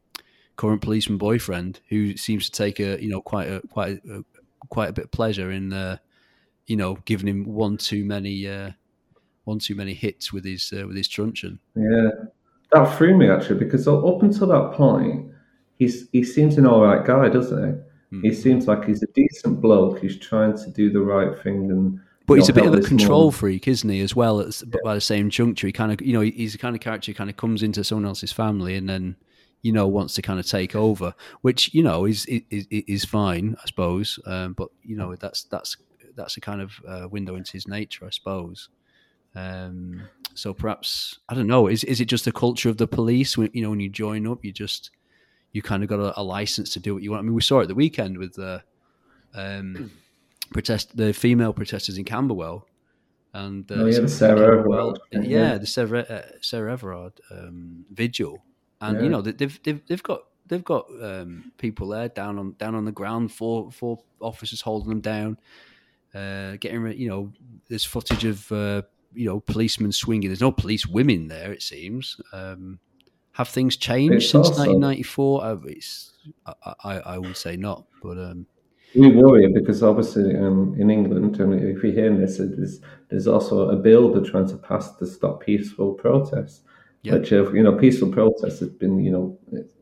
current 0.56 0.82
policeman 0.82 1.18
boyfriend, 1.18 1.80
who 1.90 2.16
seems 2.18 2.50
to 2.50 2.52
take 2.52 2.80
a 2.80 3.02
you 3.02 3.10
know 3.10 3.22
quite 3.22 3.48
a 3.48 3.62
quite 3.72 4.02
a, 4.10 4.24
quite 4.70 4.90
a 4.90 4.94
bit 4.94 5.06
of 5.06 5.12
pleasure 5.12 5.52
in 5.52 5.74
uh, 5.74 5.98
you 6.72 6.78
know 6.78 6.98
giving 7.04 7.28
him 7.28 7.44
one 7.44 7.76
too 7.76 8.06
many 8.06 8.48
uh, 8.48 8.72
one 9.44 9.60
too 9.60 9.76
many 9.76 9.94
hits 9.94 10.32
with 10.32 10.46
his 10.46 10.72
uh, 10.74 10.88
with 10.88 10.96
his 10.96 11.10
truncheon. 11.10 11.60
Yeah, 11.76 12.12
that 12.72 12.98
threw 12.98 13.18
me 13.18 13.30
actually 13.30 13.60
because 13.60 13.90
up 13.90 14.24
until 14.24 14.48
that 14.48 14.72
point, 14.72 15.34
he's 15.80 16.08
he 16.14 16.24
seems 16.24 16.58
an 16.58 16.66
all 16.66 16.82
right 16.82 17.06
guy, 17.06 17.28
doesn't 17.28 17.58
he? 17.62 18.16
Mm. 18.16 18.22
He 18.24 18.30
hmm. 18.30 18.42
seems 18.42 18.68
like 18.70 18.86
he's 18.86 19.04
a 19.04 19.08
decent 19.08 19.60
bloke 19.60 20.00
He's 20.00 20.18
trying 20.18 20.58
to 20.64 20.70
do 20.72 20.90
the 20.92 21.02
right 21.02 21.38
thing 21.44 21.70
and. 21.70 22.00
But 22.26 22.36
he's 22.36 22.50
a 22.50 22.54
bit 22.54 22.66
of 22.66 22.74
a 22.74 22.82
control 22.82 23.32
freak, 23.32 23.68
isn't 23.68 23.90
he? 23.90 24.00
As 24.00 24.16
well, 24.16 24.40
as, 24.40 24.64
yeah. 24.66 24.80
by 24.86 24.94
the 24.94 25.02
same 25.02 25.30
juncture, 25.30 25.68
he 25.68 25.74
kind 25.74 25.92
of, 25.92 26.02
you 26.02 26.14
know, 26.14 26.22
he's 26.22 26.54
the 26.54 26.60
kind 26.60 26.76
of 26.76 26.82
character 26.82 27.12
who 27.12 27.16
kind 27.16 27.30
of 27.30 27.36
comes 27.36 27.62
into 27.62 27.84
someone 27.84 28.06
else's 28.06 28.32
family 28.32 28.76
and 28.76 28.88
then, 28.88 29.18
you 29.64 29.74
know, 29.74 29.86
wants 29.86 30.14
to 30.14 30.22
kind 30.22 30.40
of 30.40 30.46
take 30.46 30.74
over, 30.74 31.14
which 31.42 31.74
you 31.74 31.84
know 31.84 32.06
is 32.06 32.26
is, 32.28 32.68
is 32.70 33.04
fine, 33.04 33.58
I 33.62 33.66
suppose. 33.66 34.18
Um, 34.26 34.54
but 34.54 34.70
you 34.82 34.96
know, 34.96 35.14
that's 35.16 35.44
that's 35.46 35.76
that's 36.22 36.38
a 36.38 36.42
kind 36.42 36.62
of 36.62 36.72
uh, 36.88 37.08
window 37.10 37.36
into 37.36 37.54
his 37.54 37.68
nature, 37.68 38.06
I 38.06 38.12
suppose. 38.12 38.70
Um, 39.36 40.04
so 40.34 40.54
perhaps 40.54 41.20
I 41.30 41.36
don't 41.36 41.48
know. 41.48 41.68
Is 41.68 41.84
is 41.84 42.00
it 42.02 42.06
just 42.06 42.26
the 42.26 42.32
culture 42.32 42.70
of 42.70 42.78
the 42.78 42.88
police? 42.88 43.38
When 43.38 43.50
you 43.54 43.62
know 43.62 43.70
when 43.70 43.80
you 43.80 43.90
join 43.90 44.28
up, 44.28 44.44
you 44.46 44.52
just 44.52 44.92
you 45.52 45.62
kind 45.62 45.84
of 45.84 45.90
got 45.90 46.00
a, 46.00 46.20
a 46.20 46.24
license 46.24 46.72
to 46.74 46.80
do 46.80 46.94
what 46.94 47.04
you 47.04 47.12
want. 47.12 47.22
I 47.22 47.24
mean, 47.24 47.34
we 47.34 47.42
saw 47.42 47.60
it 47.60 47.68
the 47.68 47.76
weekend 47.76 48.18
with 48.18 48.34
the 48.36 48.64
um, 49.34 49.92
protest 50.52 50.96
the 50.96 51.14
female 51.14 51.54
protesters 51.54 51.98
in 51.98 52.06
Camberwell, 52.06 52.68
and 53.34 53.70
uh, 53.72 53.76
oh, 53.76 53.86
yeah, 53.86 54.00
the 54.00 54.10
Sarah 54.10 54.60
Everard, 54.60 55.00
yeah, 55.12 55.22
yeah, 55.22 55.58
the 55.58 55.68
Sarah 55.68 56.02
uh, 56.02 56.22
Sarah 56.42 56.74
Everard 56.74 57.14
um, 57.32 57.86
vigil, 57.92 58.44
and 58.80 58.98
yeah. 58.98 59.04
you 59.04 59.10
know 59.10 59.22
they've 59.22 59.62
they've 59.64 59.86
they've 59.88 60.04
got 60.04 60.22
they've 60.48 60.64
got 60.64 60.88
um, 61.02 61.52
people 61.58 61.88
there 61.88 62.10
down 62.10 62.38
on 62.38 62.56
down 62.60 62.76
on 62.76 62.86
the 62.86 62.92
ground, 62.92 63.32
four 63.32 63.72
four 63.72 64.00
officers 64.20 64.62
holding 64.62 64.90
them 64.90 65.02
down, 65.02 65.38
uh, 66.14 66.58
getting 66.60 66.86
you 66.98 67.10
know 67.10 67.32
there's 67.70 67.86
footage 67.86 68.26
of 68.26 68.52
uh, 68.52 68.82
you 69.14 69.26
know 69.26 69.40
policemen 69.40 69.92
swinging. 69.92 70.30
There's 70.30 70.42
no 70.42 70.52
police 70.52 70.86
women 70.86 71.28
there. 71.28 71.52
It 71.52 71.62
seems. 71.62 72.20
Um, 72.34 72.80
have 73.34 73.48
things 73.48 73.78
changed 73.78 74.16
it's 74.16 74.30
since 74.30 74.50
1994? 74.50 75.44
Uh, 76.46 76.54
I, 76.66 76.74
I, 76.84 77.00
I, 77.00 77.18
would 77.18 77.38
say 77.38 77.56
not, 77.56 77.86
but 78.04 78.18
um, 78.18 78.46
we 78.94 79.08
worry 79.08 79.48
because 79.54 79.84
obviously 79.84 80.36
um, 80.36 80.76
in 80.78 80.90
England, 80.90 81.40
and 81.40 81.54
if 81.54 81.82
you're 81.82 81.94
hearing 81.94 82.20
this, 82.20 82.38
there's, 82.38 82.82
there's 83.10 83.28
also 83.28 83.70
a 83.70 83.76
bill 83.76 84.12
they're 84.12 84.30
trying 84.30 84.50
to 84.50 84.58
pass 84.58 84.96
to 84.98 85.06
stop 85.06 85.44
peaceful 85.44 85.94
protests. 85.94 86.62
Yep. 87.04 87.20
Which, 87.20 87.34
uh, 87.34 87.52
you 87.54 87.64
know, 87.64 87.74
peaceful 87.74 88.12
protests 88.12 88.60
has 88.60 88.70
been, 88.70 89.00
you 89.00 89.12
know, 89.12 89.40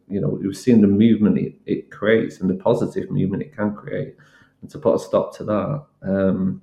you 0.07 0.21
know, 0.21 0.39
we've 0.41 0.55
seen 0.55 0.81
the 0.81 0.87
movement 0.87 1.37
it, 1.37 1.55
it, 1.65 1.91
creates 1.91 2.39
and 2.39 2.49
the 2.49 2.55
positive 2.55 3.11
movement 3.11 3.43
it 3.43 3.55
can 3.55 3.75
create, 3.75 4.15
and 4.61 4.69
to 4.71 4.79
put 4.79 4.95
a 4.95 4.99
stop 4.99 5.35
to 5.37 5.43
that. 5.45 5.85
Um, 6.01 6.61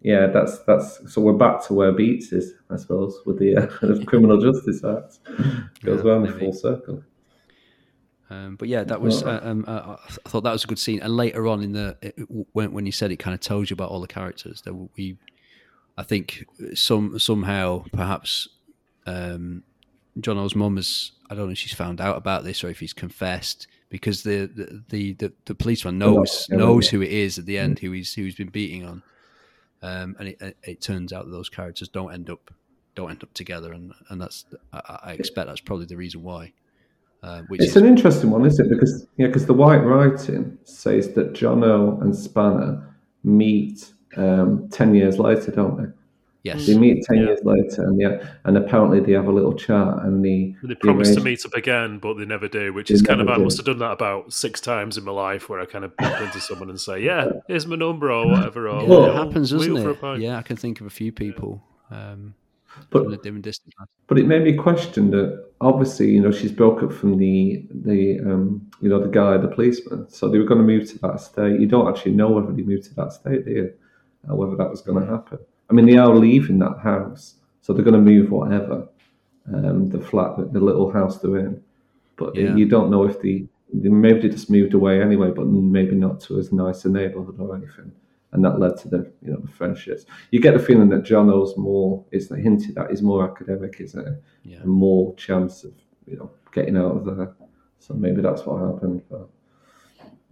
yeah, 0.00 0.26
that's 0.26 0.58
that's 0.66 1.12
so 1.12 1.22
we're 1.22 1.32
back 1.32 1.64
to 1.66 1.72
where 1.72 1.90
Beats 1.90 2.30
is, 2.32 2.52
I 2.70 2.76
suppose, 2.76 3.20
with 3.24 3.38
the, 3.38 3.56
uh, 3.56 3.66
the 3.86 4.04
Criminal 4.04 4.38
Justice 4.38 4.84
Act. 4.84 5.18
Goes 5.82 6.04
yeah, 6.04 6.10
round 6.10 6.38
full 6.38 6.52
circle. 6.52 7.02
Um, 8.30 8.56
but 8.56 8.68
yeah, 8.68 8.84
that 8.84 9.00
was. 9.00 9.22
Uh, 9.22 9.40
um, 9.42 9.64
uh, 9.66 9.96
I 10.04 10.28
thought 10.28 10.42
that 10.42 10.52
was 10.52 10.64
a 10.64 10.66
good 10.66 10.78
scene. 10.78 11.00
And 11.00 11.16
later 11.16 11.46
on 11.46 11.62
in 11.62 11.72
the 11.72 11.96
it, 12.02 12.14
when 12.52 12.72
when 12.72 12.84
you 12.84 12.92
said 12.92 13.12
it, 13.12 13.16
kind 13.16 13.34
of 13.34 13.40
told 13.40 13.70
you 13.70 13.74
about 13.74 13.90
all 13.90 14.00
the 14.00 14.06
characters. 14.06 14.62
That 14.62 14.74
we, 14.74 15.16
I 15.96 16.02
think, 16.02 16.44
some 16.74 17.18
somehow 17.18 17.84
perhaps, 17.92 18.48
um, 19.06 19.62
Jono's 20.20 20.54
mum 20.54 20.76
has. 20.76 21.12
I 21.30 21.34
don't 21.34 21.46
know 21.46 21.52
if 21.52 21.58
she's 21.58 21.72
found 21.72 22.02
out 22.02 22.18
about 22.18 22.44
this 22.44 22.62
or 22.62 22.68
if 22.68 22.80
he's 22.80 22.92
confessed 22.92 23.66
because 23.94 24.24
the 24.24 24.46
the 24.88 25.12
the, 25.12 25.32
the, 25.44 25.54
policeman 25.54 25.98
knows 25.98 26.48
knows 26.50 26.88
who 26.88 27.00
it 27.00 27.12
is 27.12 27.38
at 27.38 27.46
the 27.46 27.56
end, 27.56 27.78
who 27.78 27.92
he's 27.92 28.12
who 28.12 28.24
he's 28.24 28.34
been 28.34 28.48
beating 28.48 28.84
on 28.84 29.04
um, 29.84 30.16
and 30.18 30.28
it, 30.28 30.56
it, 30.64 30.80
turns 30.80 31.12
out 31.12 31.26
that 31.26 31.30
those 31.30 31.48
characters 31.48 31.88
don't 31.88 32.12
end 32.12 32.28
up 32.28 32.50
don't 32.96 33.10
end 33.10 33.22
up 33.22 33.32
together, 33.34 33.72
and 33.72 33.92
and 34.08 34.20
that's 34.20 34.46
I, 34.72 34.98
I 35.04 35.12
expect 35.12 35.46
that's 35.46 35.60
probably 35.60 35.86
the 35.86 35.96
reason 35.96 36.22
why. 36.22 36.52
Uh, 37.22 37.42
it's 37.50 37.66
is, 37.66 37.76
an 37.76 37.86
interesting 37.86 38.30
one, 38.30 38.44
isn't 38.46 38.66
it? 38.66 38.70
Because 38.70 39.06
yeah, 39.16 39.26
because 39.26 39.46
the 39.46 39.54
white 39.54 39.84
writing 39.84 40.58
says 40.64 41.12
that 41.12 41.34
Jono 41.34 42.00
and 42.02 42.16
Spanner 42.16 42.96
meet 43.22 43.92
um, 44.16 44.68
ten 44.70 44.94
years 44.94 45.20
later, 45.20 45.52
don't 45.52 45.76
they? 45.76 45.90
Yes. 46.44 46.66
They 46.66 46.76
meet 46.76 47.02
ten 47.04 47.16
yeah. 47.16 47.24
years 47.24 47.40
later, 47.42 47.84
and 47.84 47.98
yeah, 47.98 48.22
and 48.44 48.58
apparently 48.58 49.00
they 49.00 49.12
have 49.12 49.28
a 49.28 49.32
little 49.32 49.54
chat, 49.54 49.88
and 50.02 50.22
the 50.22 50.54
they 50.62 50.74
promise 50.74 51.14
to 51.14 51.22
meet 51.22 51.44
up 51.46 51.54
again, 51.54 51.98
but 51.98 52.18
they 52.18 52.26
never 52.26 52.48
do. 52.48 52.70
Which 52.74 52.90
they 52.90 52.96
is 52.96 53.02
kind 53.02 53.22
of 53.22 53.30
I 53.30 53.38
must 53.38 53.56
have 53.56 53.64
done 53.64 53.78
that 53.78 53.92
about 53.92 54.30
six 54.30 54.60
times 54.60 54.98
in 54.98 55.04
my 55.04 55.12
life, 55.12 55.48
where 55.48 55.58
I 55.58 55.64
kind 55.64 55.86
of 55.86 55.96
bump 55.96 56.20
into 56.20 56.40
someone 56.40 56.68
and 56.68 56.78
say, 56.78 57.00
"Yeah, 57.00 57.30
here's 57.48 57.66
my 57.66 57.76
number" 57.76 58.12
or 58.12 58.28
whatever. 58.28 58.68
Or, 58.68 58.82
yeah, 58.82 59.10
it 59.10 59.14
happens, 59.14 59.52
doesn't 59.52 59.74
it? 59.74 60.20
Yeah, 60.20 60.36
I 60.36 60.42
can 60.42 60.56
think 60.58 60.82
of 60.82 60.86
a 60.86 60.90
few 60.90 61.12
people. 61.12 61.62
Um, 61.90 62.34
but, 62.90 63.06
but 64.06 64.18
it 64.18 64.26
made 64.26 64.42
me 64.42 64.54
question 64.54 65.10
that 65.12 65.46
obviously, 65.62 66.10
you 66.10 66.20
know, 66.20 66.30
she's 66.30 66.52
broke 66.52 66.82
up 66.82 66.92
from 66.92 67.16
the 67.16 67.66
the 67.70 68.20
um, 68.20 68.70
you 68.82 68.90
know 68.90 69.00
the 69.00 69.08
guy, 69.08 69.38
the 69.38 69.48
policeman. 69.48 70.10
So 70.10 70.28
they 70.28 70.38
were 70.38 70.44
going 70.44 70.60
to 70.60 70.66
move 70.66 70.90
to 70.90 70.98
that 70.98 71.20
state. 71.20 71.58
You 71.58 71.66
don't 71.66 71.88
actually 71.88 72.12
know 72.12 72.30
whether 72.30 72.52
they 72.52 72.62
moved 72.62 72.84
to 72.84 72.94
that 72.96 73.12
state, 73.14 73.46
do 73.46 73.50
you? 73.50 73.74
Uh, 74.28 74.34
whether 74.34 74.56
that 74.56 74.70
was 74.70 74.82
going 74.82 75.02
to 75.02 75.10
happen. 75.10 75.38
I 75.70 75.72
mean, 75.72 75.86
they 75.86 75.96
are 75.96 76.14
leaving 76.14 76.58
that 76.58 76.78
house, 76.82 77.36
so 77.62 77.72
they're 77.72 77.84
going 77.84 77.94
to 77.94 78.10
move 78.12 78.30
whatever 78.30 78.88
um, 79.52 79.88
the 79.88 80.00
flat, 80.00 80.36
the 80.52 80.60
little 80.60 80.90
house 80.90 81.18
they're 81.18 81.38
in. 81.38 81.62
But 82.16 82.36
yeah. 82.36 82.54
you 82.54 82.66
don't 82.66 82.90
know 82.90 83.04
if 83.04 83.20
the 83.20 83.46
maybe 83.72 84.20
they 84.20 84.28
just 84.28 84.50
moved 84.50 84.74
away 84.74 85.02
anyway, 85.02 85.30
but 85.30 85.46
maybe 85.46 85.96
not 85.96 86.20
to 86.20 86.38
as 86.38 86.52
nice 86.52 86.84
a 86.84 86.88
neighborhood 86.88 87.36
or 87.40 87.56
anything. 87.56 87.92
And 88.32 88.44
that 88.44 88.58
led 88.58 88.76
to 88.78 88.88
the 88.88 89.12
you 89.22 89.32
know 89.32 89.40
the 89.40 89.48
friendships. 89.48 90.06
You 90.30 90.40
get 90.40 90.54
the 90.54 90.62
feeling 90.62 90.88
that 90.90 91.04
Jono's 91.04 91.56
more 91.56 92.04
is 92.10 92.28
hinted 92.28 92.76
at 92.78 92.90
is 92.90 93.02
more 93.02 93.28
academic, 93.28 93.80
isn't 93.80 94.06
it? 94.06 94.22
Yeah. 94.44 94.58
And 94.58 94.70
more 94.70 95.14
chance 95.16 95.64
of 95.64 95.72
you 96.06 96.16
know 96.16 96.30
getting 96.52 96.76
out 96.76 96.96
of 96.96 97.04
there. 97.04 97.34
So 97.78 97.94
maybe 97.94 98.22
that's 98.22 98.44
what 98.44 98.60
happened. 98.60 99.02
But 99.10 99.28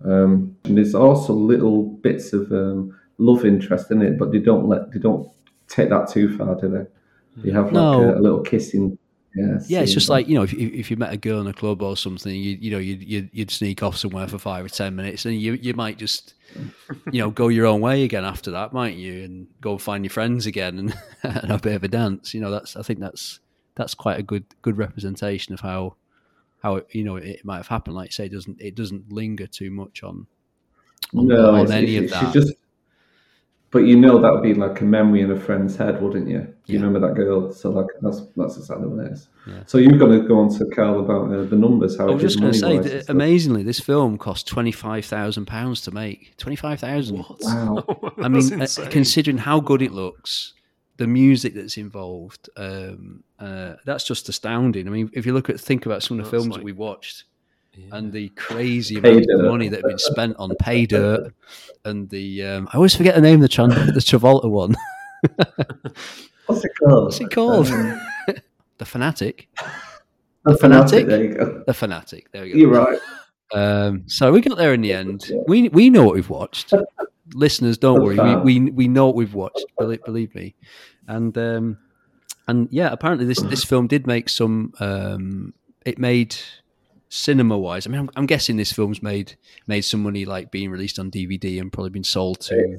Um, 0.05 0.57
and 0.65 0.77
there's 0.77 0.95
also 0.95 1.33
little 1.33 1.85
bits 1.85 2.33
of 2.33 2.51
um, 2.51 2.99
love 3.19 3.45
interest 3.45 3.91
in 3.91 4.03
it, 4.03 4.19
but 4.19 4.33
they 4.33 4.39
don't 4.39 4.67
let 4.69 4.91
they 4.93 4.99
don't 4.99 5.31
take 5.69 5.89
that 5.91 6.09
too 6.09 6.37
far, 6.37 6.61
do 6.61 6.69
they? 6.69 7.43
They 7.43 7.53
have 7.53 7.67
like 7.67 7.73
No. 7.75 8.01
a, 8.15 8.19
a 8.19 8.21
little 8.21 8.41
kissing. 8.41 8.99
Yeah, 9.35 9.59
Yeah, 9.67 9.81
it's 9.81 9.95
just 9.95 10.11
like 10.11 10.29
you 10.29 10.35
know, 10.35 10.43
if 10.43 10.53
you, 10.53 10.71
if 10.75 10.91
you 10.91 10.99
met 10.99 11.11
a 11.11 11.17
girl 11.17 11.41
in 11.41 11.47
a 11.47 11.55
club 11.55 11.81
or 11.81 11.97
something, 11.97 12.35
you 12.35 12.59
you 12.61 12.71
know, 12.71 12.79
you'd, 12.79 13.03
you'd 13.03 13.31
you'd 13.33 13.51
sneak 13.51 13.83
off 13.83 13.97
somewhere 13.97 14.29
for 14.29 14.39
five 14.39 14.65
or 14.67 14.69
ten 14.69 14.95
minutes, 14.95 15.25
and 15.25 15.41
you 15.41 15.55
you 15.55 15.73
might 15.73 15.97
just 15.97 16.35
you 17.11 17.19
know 17.21 17.31
go 17.31 17.49
your 17.49 17.65
own 17.65 17.81
way 17.81 18.05
again 18.05 18.27
after 18.27 18.51
that, 18.51 18.75
might 18.75 18.97
you, 18.97 19.25
and 19.25 19.47
go 19.63 19.79
find 19.79 20.05
your 20.05 20.11
friends 20.11 20.45
again 20.45 20.79
and, 20.79 20.99
and 21.23 21.51
have 21.51 21.61
a 21.61 21.63
bit 21.63 21.77
of 21.77 21.85
a 21.85 21.89
dance. 21.89 22.35
You 22.35 22.43
know, 22.43 22.51
that's 22.51 22.77
I 22.77 22.83
think 22.83 23.01
that's 23.01 23.41
that's 23.75 23.95
quite 23.95 24.19
a 24.19 24.23
good 24.23 24.45
good 24.61 24.77
representation 24.77 25.55
of 25.55 25.61
how 25.61 25.97
how 26.63 26.77
it, 26.77 26.87
you 26.91 27.03
know 27.03 27.17
it 27.17 27.43
might 27.43 27.57
have 27.57 27.69
happened. 27.69 27.97
Like 27.97 28.09
you 28.09 28.13
say, 28.13 28.27
it 28.27 28.33
doesn't 28.33 28.61
it 28.61 28.75
doesn't 28.75 29.11
linger 29.11 29.47
too 29.47 29.71
much 29.71 30.03
on 30.03 30.27
on, 31.17 31.27
no, 31.27 31.55
on 31.55 31.73
any 31.73 31.97
of 31.97 32.11
that. 32.11 32.35
just. 32.35 32.53
But 33.73 33.81
you 33.87 33.97
know 33.97 34.21
that 34.21 34.31
would 34.31 34.43
be 34.43 34.53
like 34.53 34.83
a 34.83 34.85
memory 34.85 35.23
in 35.23 35.31
a 35.31 35.37
friend's 35.41 35.77
head, 35.77 36.01
wouldn't 36.03 36.29
you? 36.29 36.41
Do 36.41 36.73
you 36.73 36.79
Yeah. 36.79 36.85
remember 36.85 37.09
that 37.09 37.15
girl? 37.15 37.51
So 37.53 37.71
like 37.71 37.87
that's 38.03 38.21
that's 38.37 38.59
exactly 38.59 38.87
what 38.87 39.07
it 39.07 39.13
is. 39.13 39.29
Yeah. 39.47 39.63
So 39.67 39.79
you're 39.79 39.97
going 39.99 40.21
to 40.21 40.29
go 40.29 40.39
on 40.41 40.51
to 40.59 40.67
Carl 40.67 41.01
about 41.01 41.33
uh, 41.33 41.45
the 41.45 41.57
numbers. 41.57 41.97
How 41.97 42.09
I 42.09 42.13
was 42.13 42.21
just 42.23 42.39
going 42.39 42.53
to 42.53 42.59
say, 42.59 42.83
th- 42.83 43.05
amazingly, 43.09 43.63
this 43.63 43.81
film 43.81 44.19
cost 44.19 44.47
twenty 44.47 44.73
five 44.73 45.07
thousand 45.07 45.47
pounds 45.47 45.81
to 45.83 45.91
make. 45.91 46.37
Twenty 46.37 46.57
five 46.57 46.81
thousand. 46.81 47.25
Wow. 47.41 47.85
I 48.19 48.29
mean, 48.35 48.61
uh, 48.61 48.67
considering 48.91 49.39
how 49.39 49.59
good 49.61 49.81
it 49.81 49.93
looks, 49.93 50.53
the 50.99 51.07
music 51.07 51.55
that's 51.55 51.79
involved, 51.79 52.51
um, 52.59 53.25
uh, 53.39 53.75
that's 53.87 54.05
just 54.05 54.29
astounding. 54.29 54.87
I 54.87 54.91
mean, 54.91 55.11
if 55.15 55.25
you 55.25 55.33
look 55.33 55.49
at 55.49 55.59
think 55.59 55.87
about 55.87 56.03
some 56.03 56.19
of 56.19 56.25
the 56.27 56.31
That's 56.31 56.43
films 56.45 56.57
that 56.57 56.63
we 56.65 56.73
watched 56.73 57.25
Yeah. 57.75 57.87
and 57.97 58.13
the 58.13 58.29
crazy 58.31 59.01
Pay 59.01 59.13
amount 59.13 59.27
of 59.31 59.41
money 59.47 59.69
that 59.69 59.77
had 59.77 59.85
been 59.85 59.99
spent 59.99 60.37
on 60.39 60.55
pay 60.57 60.85
dirt 60.85 61.33
and 61.87 62.09
the 62.11 62.45
um, 62.45 62.69
I 62.73 62.77
always 62.77 62.95
forget 62.95 63.15
the 63.15 63.21
name 63.23 63.37
of 63.37 63.41
the 63.43 63.49
Tran- 63.49 63.95
the 63.95 64.01
Travolta 64.01 64.51
one, 64.51 64.75
What's 66.47 66.65
it 66.65 66.73
called? 66.79 67.05
What's 67.05 67.21
it 67.21 67.31
called? 67.31 67.69
Um, 67.69 68.01
the 68.79 68.85
Fanatic, 68.85 69.49
the 70.45 70.57
Fanatic? 70.59 71.07
There 71.07 71.25
you 71.25 71.35
go. 71.35 71.65
the 71.67 71.75
Fanatic. 71.75 72.31
There 72.33 72.43
we 72.43 72.53
go. 72.53 72.59
You're 72.59 72.71
right. 72.71 72.99
Um, 73.55 74.05
so 74.07 74.33
we 74.33 74.41
got 74.41 74.59
there 74.59 74.75
in 74.75 74.81
the 74.81 74.93
end. 74.93 75.25
Yeah. 75.29 75.39
We 75.47 75.69
we 75.69 75.91
know 75.91 76.05
what 76.05 76.15
we've 76.15 76.31
watched. 76.31 76.73
Listeners, 77.35 77.79
don't 77.79 78.03
worry. 78.03 78.19
We, 78.19 78.61
we 78.61 78.71
we 78.71 78.89
know 78.89 79.07
what 79.07 79.15
we've 79.15 79.35
watched. 79.35 79.65
Believe, 79.79 80.05
believe 80.05 80.35
me. 80.35 80.55
And 81.07 81.37
um, 81.39 81.79
and 82.49 82.69
yeah, 82.71 82.91
apparently 82.93 83.27
this 83.27 83.41
this 83.43 83.65
film 83.65 83.87
did 83.87 84.07
make 84.07 84.29
some. 84.29 84.73
Um, 84.81 85.55
it 85.85 85.99
made 85.99 86.37
cinema 87.15 87.59
wise. 87.59 87.87
I 87.87 87.91
mean, 87.91 88.01
I'm, 88.01 88.11
I'm 88.17 88.25
guessing 88.27 88.57
this 88.57 88.73
film's 88.73 89.03
made 89.03 89.35
made 89.67 89.83
some 89.83 90.03
money, 90.03 90.25
like 90.25 90.51
being 90.51 90.71
released 90.71 90.99
on 90.99 91.11
DVD 91.11 91.61
and 91.61 91.71
probably 91.73 91.91
been 91.91 92.05
sold 92.05 92.41
to. 92.41 92.79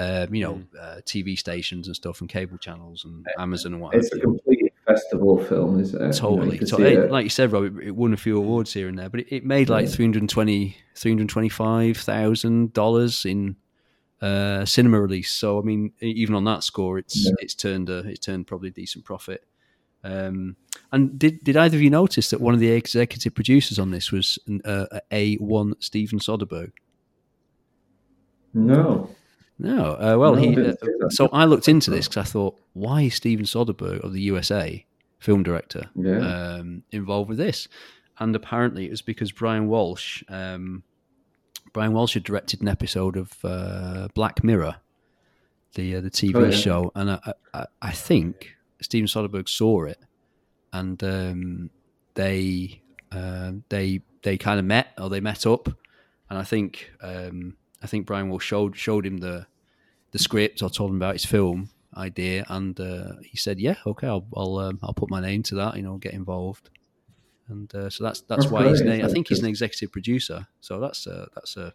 Um, 0.00 0.32
you 0.32 0.44
know, 0.44 0.62
uh, 0.80 1.00
TV 1.04 1.36
stations 1.36 1.88
and 1.88 1.96
stuff, 1.96 2.20
and 2.20 2.30
cable 2.30 2.56
channels, 2.58 3.04
and 3.04 3.26
Amazon 3.36 3.72
and 3.72 3.82
what 3.82 3.96
It's 3.96 4.12
a 4.12 4.20
complete 4.20 4.72
festival 4.86 5.42
film, 5.44 5.80
isn't 5.80 5.96
it? 5.96 6.00
You 6.00 6.06
know, 6.06 6.12
Totally. 6.12 6.58
you 6.58 6.66
To- 6.66 7.04
it. 7.04 7.10
like 7.10 7.24
you 7.24 7.30
said, 7.30 7.50
Rob, 7.50 7.64
it, 7.64 7.72
it 7.88 7.96
won 7.96 8.12
a 8.12 8.16
few 8.16 8.36
awards 8.38 8.72
here 8.72 8.86
and 8.88 8.96
there, 8.96 9.08
but 9.10 9.18
it, 9.20 9.26
it 9.34 9.44
made 9.44 9.68
like 9.68 9.86
Yeah. 9.86 9.90
320 9.96 10.76
$325,000 10.94 13.26
in 13.30 13.56
uh, 14.20 14.64
cinema 14.64 15.00
release. 15.00 15.32
So 15.32 15.58
I 15.58 15.62
mean, 15.62 15.92
even 16.00 16.34
on 16.34 16.44
that 16.44 16.64
score, 16.64 16.98
it's 16.98 17.24
Yeah. 17.26 17.32
it's 17.40 17.54
turned 17.54 17.88
a 17.90 17.98
it's 18.08 18.20
turned 18.24 18.46
probably 18.46 18.68
a 18.68 18.72
decent 18.72 19.04
profit. 19.04 19.44
Um, 20.08 20.56
and 20.92 21.18
did 21.18 21.44
did 21.44 21.56
either 21.56 21.76
of 21.76 21.82
you 21.82 21.90
notice 21.90 22.30
that 22.30 22.40
one 22.40 22.54
of 22.54 22.60
the 22.60 22.70
executive 22.70 23.34
producers 23.34 23.78
on 23.78 23.90
this 23.90 24.10
was 24.10 24.38
an, 24.46 24.62
uh, 24.64 24.86
a 25.12 25.34
one 25.36 25.74
Steven 25.80 26.18
Soderbergh? 26.18 26.72
No. 28.54 29.10
No, 29.60 29.94
uh, 29.94 30.16
well, 30.16 30.36
No, 30.36 30.40
he. 30.40 30.56
Uh, 30.56 31.08
so 31.10 31.28
I 31.32 31.44
looked 31.44 31.68
into 31.68 31.90
this 31.90 32.06
because 32.06 32.28
I 32.28 32.30
thought, 32.30 32.60
why 32.74 33.02
is 33.02 33.14
Steven 33.14 33.44
Soderbergh 33.44 34.00
of 34.04 34.12
the 34.12 34.20
USA 34.22 34.84
film 35.18 35.42
director 35.42 35.90
Yeah. 35.96 36.18
um, 36.58 36.84
involved 36.92 37.28
with 37.28 37.38
this? 37.38 37.66
And 38.20 38.34
apparently, 38.36 38.86
it 38.86 38.90
was 38.90 39.02
because 39.02 39.32
Brian 39.32 39.66
Welsh, 39.68 40.22
um, 40.28 40.84
Brian 41.72 41.92
Welsh 41.92 42.14
had 42.14 42.22
directed 42.22 42.62
an 42.62 42.68
episode 42.68 43.16
of 43.16 43.32
uh, 43.44 44.08
Black 44.14 44.44
Mirror, 44.44 44.76
the 45.74 45.96
uh, 45.96 46.00
the 46.02 46.10
TV 46.10 46.36
Oh, 46.36 46.44
yeah. 46.44 46.50
show, 46.52 46.92
and 46.94 47.10
I, 47.12 47.32
I, 47.52 47.66
I 47.82 47.90
think 47.90 48.54
Steven 48.80 49.06
Soderbergh 49.08 49.48
saw 49.48 49.84
it, 49.84 49.98
and 50.72 51.02
um, 51.02 51.70
they 52.14 52.80
um 53.12 53.64
they 53.68 54.00
they 54.22 54.36
kind 54.36 54.58
of 54.58 54.64
met 54.64 54.88
or 54.98 55.08
they 55.08 55.20
met 55.20 55.46
up, 55.46 55.68
and 56.30 56.38
I 56.38 56.44
think 56.44 56.90
um, 57.02 57.56
I 57.82 57.86
think 57.86 58.06
Brian 58.06 58.28
Welsh 58.28 58.44
showed 58.44 58.76
showed 58.76 59.06
him 59.06 59.18
the 59.18 59.46
the 60.12 60.18
script 60.18 60.62
or 60.62 60.70
told 60.70 60.90
him 60.90 60.96
about 60.96 61.14
his 61.14 61.24
film 61.24 61.70
idea, 61.96 62.44
and 62.48 62.78
uh, 62.80 63.12
he 63.22 63.36
said, 63.36 63.58
"Yeah, 63.58 63.76
okay, 63.86 64.06
I'll 64.06 64.26
I'll, 64.36 64.58
um, 64.58 64.78
I'll 64.82 64.94
put 64.94 65.10
my 65.10 65.20
name 65.20 65.42
to 65.44 65.54
that. 65.56 65.76
You 65.76 65.82
know, 65.82 65.96
get 65.96 66.14
involved." 66.14 66.70
And 67.48 67.74
uh, 67.74 67.88
so 67.90 68.04
that's 68.04 68.20
that's 68.22 68.42
That's 68.44 68.52
why 68.52 68.68
he's. 68.68 68.82
great, 68.82 69.00
Na- 69.00 69.06
I 69.06 69.10
think 69.10 69.28
he's 69.28 69.40
an 69.40 69.46
executive 69.48 69.90
producer. 69.90 70.46
So 70.60 70.80
that's 70.80 71.06
a 71.06 71.28
that's 71.34 71.56
a 71.56 71.72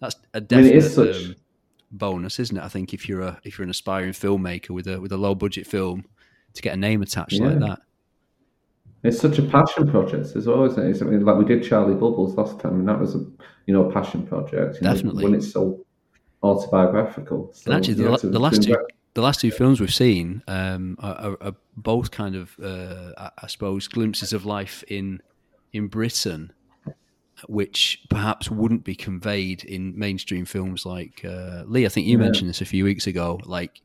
that's 0.00 0.16
a 0.34 0.40
mean, 0.40 0.46
definite 0.48 0.72
it 0.72 0.76
is 0.76 0.94
such- 0.94 1.16
um, 1.16 1.36
bonus, 1.90 2.40
isn't 2.40 2.56
it? 2.56 2.62
I 2.62 2.68
think 2.68 2.94
if 2.94 3.08
you're 3.08 3.20
a 3.20 3.38
if 3.44 3.58
you're 3.58 3.64
an 3.64 3.70
aspiring 3.70 4.12
filmmaker 4.12 4.70
with 4.70 4.86
a 4.86 5.00
with 5.00 5.12
a 5.12 5.18
low 5.18 5.34
budget 5.34 5.66
film, 5.66 6.06
to 6.54 6.62
get 6.62 6.74
a 6.74 6.76
name 6.76 7.02
attached 7.02 7.40
like 7.40 7.58
that. 7.60 7.80
It's 9.04 9.18
such 9.18 9.38
a 9.38 9.42
passion 9.42 9.90
project 9.90 10.36
as 10.36 10.46
well, 10.46 10.64
isn't 10.64 10.84
it? 10.86 10.90
It's, 10.90 11.02
I 11.02 11.06
mean, 11.06 11.24
like 11.24 11.36
we 11.36 11.44
did 11.44 11.64
Charlie 11.64 11.94
Bubbles 11.94 12.36
last 12.36 12.60
time, 12.60 12.80
and 12.80 12.88
that 12.88 13.00
was 13.00 13.14
a 13.16 13.18
you 13.66 13.74
know 13.74 13.88
a 13.88 13.92
passion 13.92 14.26
project. 14.26 14.76
you 14.76 14.82
know, 14.82 14.94
Definitely. 14.94 15.24
when 15.24 15.34
it's 15.34 15.50
so 15.50 15.84
autobiographical. 16.42 17.50
So 17.52 17.70
And 17.70 17.78
actually, 17.78 17.94
the, 17.94 18.10
la- 18.10 18.16
the 18.18 18.38
last 18.38 18.62
two 18.62 18.76
the 19.14 19.22
last 19.22 19.40
two 19.40 19.50
films 19.50 19.80
we've 19.80 19.92
seen 19.92 20.42
um, 20.48 20.96
are, 21.00 21.36
are, 21.40 21.54
both 21.76 22.10
kind 22.10 22.34
of, 22.34 22.56
uh, 22.62 23.12
I, 23.18 23.30
I 23.42 23.46
suppose, 23.46 23.88
glimpses 23.88 24.32
of 24.32 24.46
life 24.46 24.82
in 24.88 25.20
in 25.72 25.88
Britain, 25.88 26.52
which 27.46 28.04
perhaps 28.08 28.50
wouldn't 28.50 28.84
be 28.84 28.94
conveyed 28.94 29.64
in 29.64 29.98
mainstream 29.98 30.44
films 30.44 30.86
like 30.86 31.24
uh, 31.24 31.64
Lee. 31.66 31.86
I 31.86 31.88
think 31.88 32.06
you 32.06 32.18
Yeah. 32.18 32.24
mentioned 32.24 32.50
this 32.50 32.60
a 32.60 32.66
few 32.66 32.84
weeks 32.84 33.06
ago. 33.06 33.40
Like, 33.44 33.80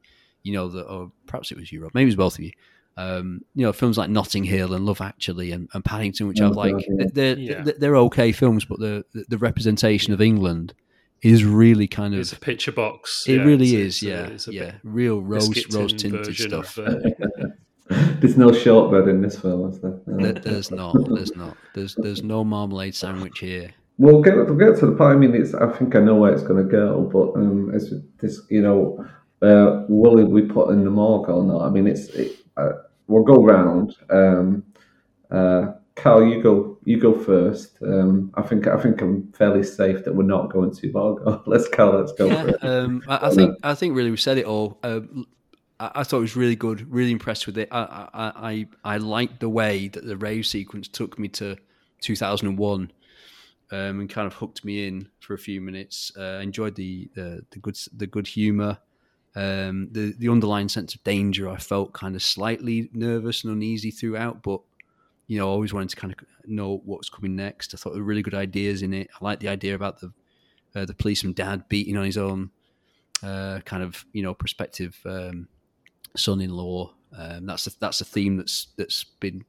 you 0.48 0.54
know, 0.54 0.68
the, 0.70 0.82
or 0.84 1.12
perhaps 1.28 1.52
it 1.52 1.58
was 1.58 1.72
Europe, 1.72 1.92
maybe 1.94 2.04
it 2.04 2.16
was 2.18 2.24
both 2.26 2.36
of 2.40 2.44
you. 2.46 2.52
Um, 2.96 3.42
you 3.54 3.64
know, 3.66 3.74
films 3.74 3.98
like 3.98 4.10
Notting 4.10 4.44
Hill 4.44 4.74
and 4.74 4.84
Love 4.86 5.02
Actually 5.02 5.52
and, 5.52 5.70
and 5.74 5.86
Paddington, 5.86 6.28
which 6.28 6.42
Oh, 6.42 6.48
I 6.48 6.50
like, 6.50 6.74
God, 6.74 7.12
they're, 7.14 7.38
Yeah. 7.38 7.62
they're 7.62 7.76
they're 7.78 7.96
okay 8.08 8.32
films, 8.32 8.66
but 8.66 8.80
the 8.80 9.06
the, 9.14 9.26
the 9.30 9.38
representation 9.38 10.14
of 10.14 10.22
England 10.22 10.74
is 11.22 11.44
really 11.44 11.88
kind 11.88 12.14
of 12.16 12.20
It's 12.22 12.34
a 12.34 12.40
picture 12.40 12.72
box. 12.72 13.26
it 13.28 13.36
yeah, 13.38 13.44
really 13.44 13.76
it's- 13.76 13.88
is, 13.88 13.96
it's 13.96 14.04
a- 14.04 14.08
yeah, 14.08 14.26
it's 14.36 14.48
a 14.48 14.54
yeah, 14.54 14.66
bit 14.72 14.76
real 14.84 15.22
rose 15.22 15.66
rose 15.76 15.94
tinted 15.94 16.36
stuff. 16.36 16.78
of, 16.80 16.88
uh, 16.88 17.10
There's 18.20 18.36
no 18.38 18.52
shortbread 18.52 19.08
in 19.08 19.22
this 19.22 19.40
film, 19.40 19.70
is 19.72 19.80
there? 19.80 20.00
No. 20.08 20.24
There- 20.24 20.34
there's 20.34 20.72
not, 20.72 20.94
there's 21.14 21.36
not, 21.36 21.56
there's 21.76 21.96
there's 21.96 22.24
no 22.24 22.44
marmalade 22.44 22.96
sandwich 22.96 23.40
here. 23.40 23.70
We'll 24.00 24.22
get 24.22 24.36
we'll 24.36 24.56
get 24.56 24.78
to 24.80 24.86
the 24.88 24.92
point. 24.92 25.16
I 25.16 25.16
mean, 25.16 25.34
it's 25.36 25.54
I 25.54 25.72
think 25.72 25.96
I 25.96 26.00
know 26.02 26.16
where 26.16 26.34
it's 26.34 26.44
going 26.44 26.64
to 26.64 26.70
go, 26.72 27.10
but 27.14 27.40
um, 27.40 27.72
as 27.74 27.94
this, 28.20 28.42
you 28.50 28.62
know, 28.62 29.06
uh, 29.42 29.86
will 29.88 30.24
we 30.26 30.42
put 30.42 30.72
in 30.72 30.84
the 30.84 30.90
morgue 30.90 31.30
or 31.30 31.44
not? 31.44 31.62
I 31.62 31.70
mean, 31.70 31.88
it's 31.88 32.08
it, 32.10 32.38
uh, 32.58 32.72
we'll 33.08 33.24
go 33.24 33.44
round. 33.44 33.96
Um, 34.10 34.64
uh, 35.30 35.74
Carl, 35.96 36.28
you 36.28 36.42
go 36.42 36.78
you 36.86 37.00
go 37.00 37.14
first. 37.14 37.78
Um, 37.82 38.32
I 38.36 38.42
think 38.42 38.68
I 38.68 38.80
think 38.80 39.02
I'm 39.02 39.32
fairly 39.34 39.64
safe 39.64 40.04
that 40.06 40.14
we're 40.14 40.24
not 40.24 40.52
going 40.52 40.74
to 40.74 40.92
morgue. 40.92 41.44
let's 41.48 41.68
Carl, 41.68 42.00
let's 42.00 42.14
go 42.14 42.28
Yeah, 42.28 42.42
for 42.44 42.50
it. 42.50 42.64
um, 42.64 43.04
I, 43.08 43.28
I 43.28 43.30
think 43.30 43.58
I 43.64 43.76
think 43.76 43.96
really 43.96 44.12
we 44.12 44.18
said 44.18 44.38
it 44.38 44.46
all. 44.46 44.80
Um, 44.84 45.26
I, 45.80 45.92
I 45.96 46.04
thought 46.04 46.18
it 46.18 46.22
was 46.22 46.36
really 46.36 46.56
good, 46.56 46.92
really 46.92 47.12
impressed 47.12 47.46
with 47.48 47.58
it. 47.58 47.70
I 47.72 48.10
I 48.14 48.68
I, 48.84 48.94
I 48.94 48.98
liked 48.98 49.40
the 49.40 49.50
way 49.50 49.88
that 49.90 50.06
the 50.06 50.18
rave 50.18 50.46
sequence 50.46 50.88
took 50.88 51.18
me 51.20 51.28
to 51.30 51.58
2001. 52.02 52.92
Um, 53.70 54.00
and 54.00 54.10
kind 54.10 54.26
of 54.26 54.34
hooked 54.34 54.64
me 54.64 54.88
in 54.88 55.10
for 55.20 55.34
a 55.34 55.38
few 55.38 55.60
minutes. 55.60 56.10
Uh, 56.18 56.40
enjoyed 56.42 56.76
the, 56.76 57.10
the 57.16 57.42
the 57.52 57.60
good 57.60 57.78
the 57.98 58.08
good 58.08 58.26
humor, 58.26 58.78
um, 59.38 59.90
the 59.92 60.16
the 60.18 60.30
underlying 60.30 60.68
sense 60.68 60.96
of 60.96 61.04
danger. 61.04 61.48
I 61.48 61.58
felt 61.58 61.94
kind 61.94 62.16
of 62.16 62.24
slightly 62.24 62.90
nervous 62.92 63.44
and 63.44 63.54
uneasy 63.54 63.92
throughout, 63.92 64.42
but 64.42 64.62
you 65.28 65.38
know, 65.38 65.48
I 65.48 65.52
always 65.52 65.74
wanted 65.74 65.90
to 65.90 65.96
kind 65.96 66.12
of 66.12 66.26
know 66.50 66.82
what's 66.84 67.10
coming 67.10 67.36
next. 67.36 67.74
I 67.74 67.78
thought 67.78 67.94
there 67.94 68.02
were 68.02 68.08
really 68.08 68.24
good 68.24 68.34
ideas 68.34 68.82
in 68.82 68.94
it. 68.94 69.10
I 69.14 69.24
like 69.24 69.40
the 69.40 69.50
idea 69.50 69.76
about 69.76 70.02
the 70.02 70.12
uh, 70.76 70.86
the 70.86 70.96
policeman 70.96 71.34
dad 71.34 71.70
beating 71.70 71.98
on 71.98 72.06
his 72.06 72.18
own 72.18 72.50
uh, 73.22 73.60
kind 73.64 73.84
of 73.84 74.06
you 74.12 74.24
know 74.24 74.34
prospective 74.34 75.00
um, 75.06 75.48
son-in-law. 76.16 76.94
Um, 77.16 77.46
that's 77.46 77.68
a, 77.68 77.80
that's 77.80 78.02
a 78.02 78.06
theme 78.06 78.38
that's 78.38 78.70
that's 78.76 79.04
been 79.04 79.46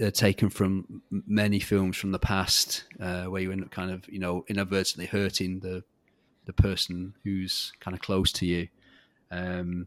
uh, 0.00 0.12
taken 0.12 0.50
from 0.50 1.02
many 1.10 1.58
films 1.58 1.96
from 1.96 2.12
the 2.12 2.18
past, 2.20 2.84
uh, 3.00 3.24
where 3.24 3.42
you 3.42 3.50
end 3.50 3.64
up 3.64 3.72
kind 3.72 3.90
of 3.90 4.08
you 4.08 4.20
know 4.20 4.44
inadvertently 4.46 5.06
hurting 5.06 5.58
the 5.58 5.82
the 6.48 6.52
person 6.54 7.14
who's 7.24 7.74
kind 7.78 7.94
of 7.94 8.00
close 8.00 8.32
to 8.32 8.46
you. 8.46 8.68
Um, 9.30 9.86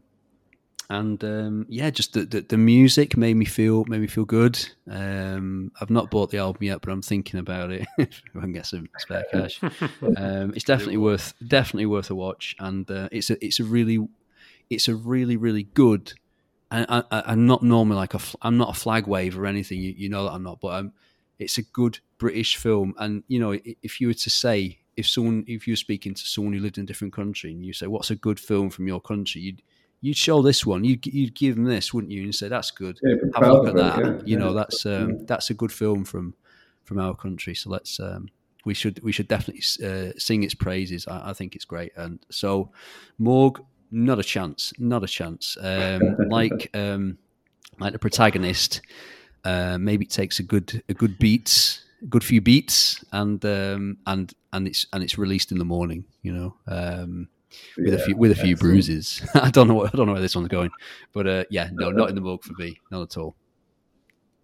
and 0.88 1.22
um, 1.24 1.66
yeah, 1.68 1.90
just 1.90 2.12
the, 2.12 2.24
the, 2.24 2.42
the 2.42 2.56
music 2.56 3.16
made 3.16 3.34
me 3.34 3.44
feel 3.44 3.84
made 3.86 4.00
me 4.00 4.06
feel 4.06 4.24
good. 4.24 4.64
Um, 4.88 5.72
I've 5.80 5.90
not 5.90 6.10
bought 6.10 6.30
the 6.30 6.38
album 6.38 6.62
yet, 6.62 6.80
but 6.80 6.92
I'm 6.92 7.02
thinking 7.02 7.40
about 7.40 7.72
it. 7.72 7.86
if 7.98 8.22
I 8.36 8.40
can 8.40 8.52
get 8.52 8.66
some 8.66 8.88
spare 8.98 9.24
cash, 9.32 9.60
um, 10.16 10.52
it's 10.54 10.64
definitely 10.64 10.98
worth 10.98 11.34
definitely 11.46 11.86
worth 11.86 12.10
a 12.10 12.14
watch, 12.14 12.54
and 12.60 12.88
uh, 12.90 13.08
it's 13.10 13.28
a 13.30 13.44
it's 13.44 13.58
a 13.58 13.64
really 13.64 14.06
it's 14.70 14.86
a 14.86 14.94
really 14.94 15.36
really 15.36 15.64
good. 15.64 16.12
And 16.70 16.86
I, 16.88 17.04
am 17.10 17.46
not 17.46 17.62
normally 17.62 17.96
like 17.96 18.14
a 18.14 18.20
I'm 18.40 18.56
not 18.56 18.70
a 18.70 18.78
flag 18.78 19.06
wave 19.08 19.36
or 19.36 19.46
anything. 19.46 19.80
You, 19.80 19.94
you 19.96 20.08
know 20.08 20.24
that 20.24 20.32
I'm 20.32 20.44
not, 20.44 20.60
but 20.60 20.68
I'm, 20.68 20.92
it's 21.38 21.58
a 21.58 21.62
good 21.62 21.98
British 22.18 22.56
film, 22.56 22.94
and 22.98 23.24
you 23.26 23.40
know 23.40 23.58
if 23.82 24.00
you 24.00 24.06
were 24.06 24.14
to 24.14 24.30
say 24.30 24.81
if 24.96 25.08
someone 25.08 25.44
if 25.46 25.66
you're 25.66 25.76
speaking 25.76 26.14
to 26.14 26.24
someone 26.24 26.52
who 26.52 26.60
lived 26.60 26.78
in 26.78 26.84
a 26.84 26.86
different 26.86 27.12
country 27.12 27.52
and 27.52 27.64
you 27.64 27.72
say 27.72 27.86
what's 27.86 28.10
a 28.10 28.16
good 28.16 28.38
film 28.38 28.70
from 28.70 28.86
your 28.86 29.00
country, 29.00 29.40
you'd 29.40 29.62
you'd 30.02 30.16
show 30.16 30.42
this 30.42 30.66
one, 30.66 30.84
you'd, 30.84 31.06
you'd 31.06 31.34
give 31.34 31.54
them 31.54 31.64
this, 31.64 31.94
wouldn't 31.94 32.12
you? 32.12 32.24
And 32.24 32.34
say 32.34 32.48
that's 32.48 32.70
good. 32.70 32.98
Yeah, 33.02 33.14
Have 33.34 33.44
a 33.44 33.52
look 33.52 33.68
at 33.68 33.76
that. 33.76 34.04
yeah. 34.04 34.20
You 34.24 34.36
know, 34.36 34.52
that's 34.52 34.84
um, 34.84 35.24
that's 35.26 35.48
a 35.48 35.54
good 35.54 35.72
film 35.72 36.04
from 36.04 36.34
from 36.84 36.98
our 36.98 37.14
country. 37.14 37.54
So 37.54 37.70
let's 37.70 37.98
um, 38.00 38.28
we 38.64 38.74
should 38.74 39.02
we 39.02 39.12
should 39.12 39.28
definitely 39.28 39.62
uh, 39.86 40.12
sing 40.18 40.42
its 40.42 40.54
praises. 40.54 41.06
I, 41.06 41.30
I, 41.30 41.32
think 41.32 41.54
it's 41.54 41.64
great. 41.64 41.92
And 41.96 42.18
so, 42.30 42.70
morgue 43.18 43.64
not 43.90 44.18
a 44.18 44.22
chance, 44.22 44.72
not 44.78 45.04
a 45.04 45.06
chance. 45.06 45.56
Um, 45.60 46.16
like 46.28 46.70
um, 46.74 47.18
like 47.78 47.92
the 47.92 47.98
protagonist, 47.98 48.82
uh, 49.44 49.78
maybe 49.78 50.04
it 50.04 50.10
takes 50.10 50.38
a 50.38 50.42
good 50.42 50.82
a 50.88 50.94
good 50.94 51.18
beats, 51.18 51.84
a 51.91 51.91
good 52.08 52.24
few 52.24 52.40
beats, 52.40 53.04
and 53.12 53.44
um, 53.44 53.98
and 54.06 54.32
and 54.52 54.66
it's 54.66 54.86
and 54.92 55.02
it's 55.02 55.18
released 55.18 55.52
in 55.52 55.58
the 55.58 55.64
morning. 55.64 56.04
You 56.22 56.32
know. 56.32 56.56
Um, 56.66 57.28
with 57.76 57.92
yeah, 57.92 57.94
a 57.94 57.98
few 57.98 58.16
with 58.16 58.32
a 58.32 58.34
few 58.34 58.56
bruises. 58.56 59.20
I 59.34 59.50
don't 59.50 59.68
know 59.68 59.74
what, 59.74 59.92
I 59.92 59.96
don't 59.96 60.06
know 60.06 60.12
where 60.12 60.22
this 60.22 60.34
one's 60.34 60.48
going, 60.48 60.70
but 61.12 61.26
uh, 61.26 61.44
yeah, 61.50 61.68
no, 61.72 61.90
not 61.90 62.08
in 62.08 62.14
the 62.14 62.22
mug 62.22 62.42
for 62.42 62.54
me, 62.54 62.80
not 62.90 63.02
at 63.02 63.16
all. 63.18 63.36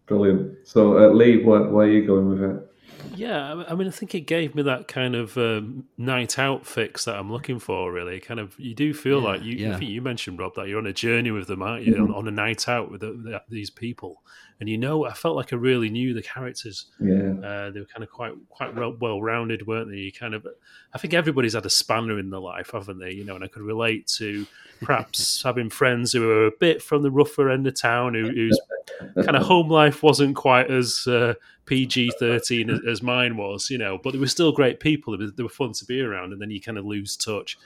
Brilliant. 0.06 0.56
So, 0.66 0.98
uh, 0.98 1.08
Lee, 1.10 1.42
where, 1.42 1.64
where 1.64 1.86
are 1.86 1.90
you 1.90 2.06
going 2.06 2.28
with 2.28 2.42
it? 2.42 2.70
Yeah, 3.14 3.64
I 3.68 3.74
mean, 3.74 3.88
I 3.88 3.90
think 3.90 4.14
it 4.14 4.22
gave 4.22 4.54
me 4.54 4.62
that 4.62 4.88
kind 4.88 5.14
of 5.14 5.36
um, 5.36 5.84
night 5.96 6.38
out 6.38 6.66
fix 6.66 7.04
that 7.04 7.16
I'm 7.16 7.30
looking 7.30 7.58
for. 7.58 7.92
Really, 7.92 8.20
kind 8.20 8.40
of, 8.40 8.58
you 8.58 8.74
do 8.74 8.94
feel 8.94 9.20
yeah, 9.20 9.28
like 9.28 9.42
you. 9.42 9.56
Yeah. 9.56 9.74
I 9.74 9.78
think 9.78 9.90
you 9.90 10.02
mentioned 10.02 10.38
Rob 10.38 10.54
that 10.54 10.68
you're 10.68 10.78
on 10.78 10.86
a 10.86 10.92
journey 10.92 11.30
with 11.30 11.46
them, 11.46 11.62
aren't 11.62 11.84
you? 11.84 11.94
Mm-hmm. 11.94 12.14
On, 12.14 12.14
on, 12.14 12.28
a 12.28 12.30
night 12.30 12.68
out 12.68 12.90
with 12.90 13.00
the, 13.00 13.12
the, 13.12 13.42
these 13.48 13.70
people, 13.70 14.22
and 14.60 14.68
you 14.68 14.78
know, 14.78 15.04
I 15.04 15.12
felt 15.12 15.36
like 15.36 15.52
I 15.52 15.56
really 15.56 15.90
knew 15.90 16.14
the 16.14 16.22
characters. 16.22 16.86
Yeah, 17.00 17.34
uh, 17.44 17.70
they 17.70 17.80
were 17.80 17.86
kind 17.86 18.02
of 18.02 18.10
quite 18.10 18.34
quite 18.48 18.74
well 18.76 19.20
rounded, 19.20 19.66
weren't 19.66 19.90
they? 19.90 19.96
You 19.96 20.12
kind 20.12 20.34
of, 20.34 20.46
I 20.92 20.98
think 20.98 21.14
everybody's 21.14 21.54
had 21.54 21.66
a 21.66 21.70
spanner 21.70 22.18
in 22.18 22.30
their 22.30 22.40
life, 22.40 22.70
haven't 22.72 22.98
they? 22.98 23.12
You 23.12 23.24
know, 23.24 23.34
and 23.34 23.44
I 23.44 23.48
could 23.48 23.62
relate 23.62 24.06
to 24.18 24.46
perhaps 24.80 25.42
having 25.44 25.70
friends 25.70 26.12
who 26.12 26.28
are 26.30 26.46
a 26.46 26.52
bit 26.58 26.82
from 26.82 27.02
the 27.02 27.10
rougher 27.10 27.50
end 27.50 27.66
of 27.66 27.80
town, 27.80 28.14
who, 28.14 28.28
whose 28.28 28.60
kind 29.14 29.36
of 29.36 29.42
home 29.42 29.68
life 29.68 30.02
wasn't 30.02 30.36
quite 30.36 30.70
as 30.70 31.06
uh, 31.06 31.34
PG 31.68 32.12
thirteen 32.18 32.70
as, 32.70 32.80
as, 32.88 33.02
mine 33.02 33.36
was, 33.36 33.70
you 33.70 33.78
know, 33.78 33.98
but 34.02 34.12
they 34.12 34.18
were 34.18 34.26
still 34.26 34.52
great 34.52 34.80
people. 34.80 35.16
They 35.16 35.24
were, 35.24 35.30
they 35.30 35.42
were 35.42 35.48
fun 35.48 35.72
to 35.72 35.84
be 35.84 36.00
around, 36.00 36.32
and 36.32 36.40
then 36.40 36.50
you 36.50 36.60
kind 36.60 36.78
of 36.78 36.86
lose 36.86 37.16
touch. 37.16 37.58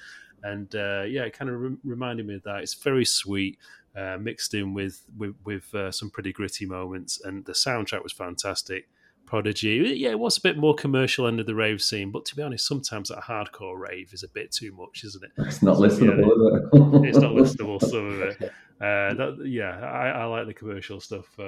And 0.43 0.75
uh, 0.75 1.05
yeah, 1.07 1.23
it 1.23 1.39
kind 1.39 1.51
of 1.51 1.61
re- 1.61 1.77
reminded 1.85 2.27
me 2.27 2.35
of 2.35 2.43
that. 2.43 2.63
It's 2.63 2.75
very 2.75 3.05
sweet 3.05 3.59
uh, 3.97 4.19
mixed 4.21 4.55
in 4.55 4.75
with 4.75 5.03
with, 5.17 5.35
with 5.45 5.75
uh, 5.75 5.93
some 5.93 6.11
pretty 6.11 6.33
gritty 6.33 6.67
moments, 6.67 7.21
and 7.25 7.45
the 7.45 7.53
soundtrack 7.53 8.03
was 8.03 8.13
fantastic. 8.13 8.89
Prodigy, 9.25 9.95
yeah, 9.97 10.11
it 10.11 10.19
was 10.19 10.37
a 10.37 10.41
bit 10.43 10.59
more 10.59 10.75
commercial 10.75 11.27
end 11.27 11.41
of 11.41 11.47
the 11.47 11.55
rave 11.55 11.81
scene, 11.81 12.11
but 12.11 12.27
to 12.27 12.37
be 12.37 12.43
honest, 12.43 12.67
sometimes 12.67 13.09
that 13.09 13.21
hardcore 13.21 13.79
rave 13.79 14.13
is 14.13 14.25
a 14.25 14.29
bit 14.29 14.51
too 14.51 14.73
much, 14.73 15.05
isn't 15.05 15.25
it? 15.25 15.31
It's 15.39 15.63
not 15.63 15.79
listenable, 15.79 16.29
yeah, 16.73 17.05
it? 17.05 17.09
it's 17.09 17.19
not 17.19 17.33
listenable, 17.33 17.81
some 17.81 18.07
of 18.09 18.21
it. 18.21 18.53
Uh, 18.83 19.15
that, 19.15 19.47
yeah, 19.47 19.79
I, 19.79 20.09
I, 20.09 20.25
like 20.25 20.49
the 20.49 20.55
commercial 20.55 20.99
stuff 20.99 21.27
uh, 21.39 21.43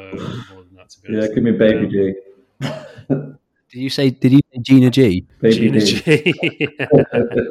more 0.53 0.63
than 0.63 0.77
that. 0.77 0.89
To 0.91 1.01
be 1.01 1.09
honest, 1.09 1.31
yeah, 1.31 1.35
give 1.35 1.43
me 1.43 1.51
Baby 1.51 1.87
um, 1.87 1.91
G. 1.91 2.15
did 3.09 3.37
you 3.71 3.91
say? 3.91 4.11
Did 4.11 4.33
you 4.33 4.41
say 4.53 4.61
Gina 4.61 4.91
G? 4.91 5.27
Baby 5.41 5.55
Gina 5.55 5.81
G. 5.81 6.01
G. 6.01 6.69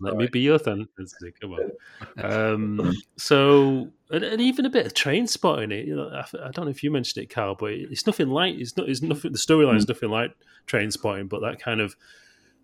Let 0.00 0.16
me 0.16 0.26
be 0.26 0.40
your 0.40 0.58
fantasy. 0.58 1.32
Come 1.40 1.52
on. 1.52 1.70
Um, 2.22 2.92
so, 3.16 3.88
and, 4.10 4.24
and, 4.24 4.40
even 4.40 4.66
a 4.66 4.70
bit 4.70 4.86
of 4.86 4.92
Trainspotting. 4.92 5.72
It, 5.72 5.86
you 5.86 5.94
know, 5.94 6.08
I, 6.08 6.26
I, 6.46 6.50
don't 6.50 6.64
know 6.64 6.70
if 6.70 6.82
you 6.82 6.90
mentioned 6.90 7.22
it, 7.22 7.30
Carl, 7.30 7.54
but 7.58 7.72
it's 7.72 8.06
nothing 8.06 8.28
like 8.28 8.56
it's 8.56 8.76
not. 8.76 8.88
It's 8.88 9.02
nothing. 9.02 9.32
The 9.32 9.38
storyline 9.38 9.76
is 9.76 9.86
mm. 9.86 9.90
nothing 9.90 10.10
like 10.10 10.32
Trainspotting, 10.66 11.28
but 11.28 11.40
that 11.40 11.60
kind 11.60 11.80
of 11.80 11.96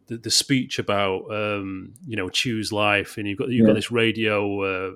the, 0.09 0.18
the 0.18 0.31
speech 0.31 0.79
about 0.79 1.31
um, 1.31 1.95
you 2.07 2.16
know 2.16 2.29
choose 2.29 2.73
life, 2.73 3.16
and 3.16 3.27
you've 3.27 3.39
got 3.39 3.49
you've 3.49 3.61
yeah. 3.61 3.68
got 3.68 3.77
this 3.77 3.91
radio 3.91 4.62
uh, 4.62 4.91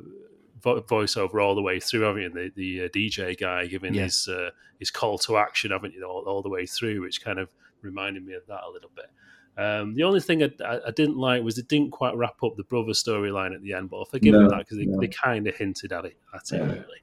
vo- 0.64 0.80
voiceover 0.82 1.42
all 1.42 1.54
the 1.54 1.62
way 1.62 1.78
through, 1.78 2.00
haven't 2.00 2.22
you? 2.22 2.30
The, 2.30 2.52
the 2.56 2.84
uh, 2.84 2.88
DJ 2.88 3.38
guy 3.38 3.66
giving 3.66 3.94
yeah. 3.94 4.04
his 4.04 4.28
uh, 4.28 4.50
his 4.80 4.90
call 4.90 5.18
to 5.18 5.36
action, 5.36 5.70
haven't 5.70 5.94
you, 5.94 6.04
all, 6.04 6.24
all 6.26 6.42
the 6.42 6.48
way 6.48 6.66
through, 6.66 7.02
which 7.02 7.22
kind 7.22 7.38
of 7.38 7.50
reminded 7.82 8.26
me 8.26 8.34
of 8.34 8.46
that 8.48 8.62
a 8.66 8.70
little 8.70 8.90
bit. 8.96 9.10
Um, 9.56 9.94
the 9.94 10.02
only 10.02 10.18
thing 10.18 10.42
I, 10.42 10.50
I, 10.64 10.90
didn't 10.90 11.16
like 11.16 11.44
was 11.44 11.58
it 11.58 11.68
didn't 11.68 11.92
quite 11.92 12.16
wrap 12.16 12.42
up 12.42 12.56
the 12.56 12.64
brother 12.64 12.90
storyline 12.90 13.54
at 13.54 13.62
the 13.62 13.72
end, 13.72 13.88
but 13.88 13.98
I'll 13.98 14.04
forgive 14.04 14.32
no, 14.32 14.40
them 14.40 14.48
that 14.48 14.58
because 14.58 14.78
they, 14.78 14.86
no. 14.86 14.98
they 14.98 15.06
kind 15.06 15.46
of 15.46 15.54
hinted 15.54 15.92
at 15.92 16.06
it, 16.06 16.18
at 16.34 16.50
it 16.50 16.60
really. 16.60 17.02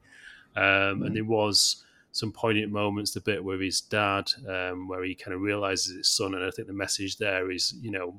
Um, 0.57 1.03
and 1.03 1.16
there 1.16 1.24
was 1.24 1.86
some 2.12 2.34
poignant 2.34 2.70
moments, 2.70 3.12
the 3.12 3.22
bit 3.22 3.41
with 3.41 3.62
his 3.62 3.80
dad, 3.80 4.30
um, 4.49 4.89
where 4.89 5.01
he 5.05 5.16
kind 5.16 5.34
of 5.34 5.39
realizes 5.39 5.95
his 5.95 6.09
son, 6.09 6.36
and 6.36 6.43
I 6.43 6.51
think 6.51 6.68
the 6.68 6.74
message 6.74 7.16
there 7.16 7.51
is, 7.51 7.74
you 7.82 7.89
know, 7.89 8.16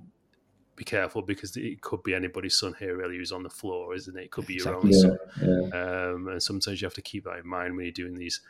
be 0.82 0.90
careful 0.90 1.22
because 1.22 1.56
it 1.56 1.80
could 1.80 2.02
be 2.02 2.14
anybody's 2.14 2.58
son 2.58 2.74
here 2.78 2.96
really 2.96 3.16
who's 3.16 3.32
on 3.32 3.42
the 3.42 3.50
floor, 3.50 3.94
isn't 3.94 4.16
it? 4.16 4.24
It 4.24 4.30
could 4.30 4.46
be 4.46 4.54
your 4.54 4.74
exactly. 4.74 4.94
own 4.94 5.00
son, 5.00 5.18
yeah. 5.40 6.10
Um, 6.10 6.28
and 6.28 6.42
sometimes 6.42 6.80
you 6.80 6.86
have 6.86 6.94
to 6.94 7.02
keep 7.02 7.24
that 7.24 7.38
in 7.38 7.46
mind 7.46 7.76
when 7.76 7.84
you're 7.84 7.92
doing 7.92 8.14
these 8.14 8.40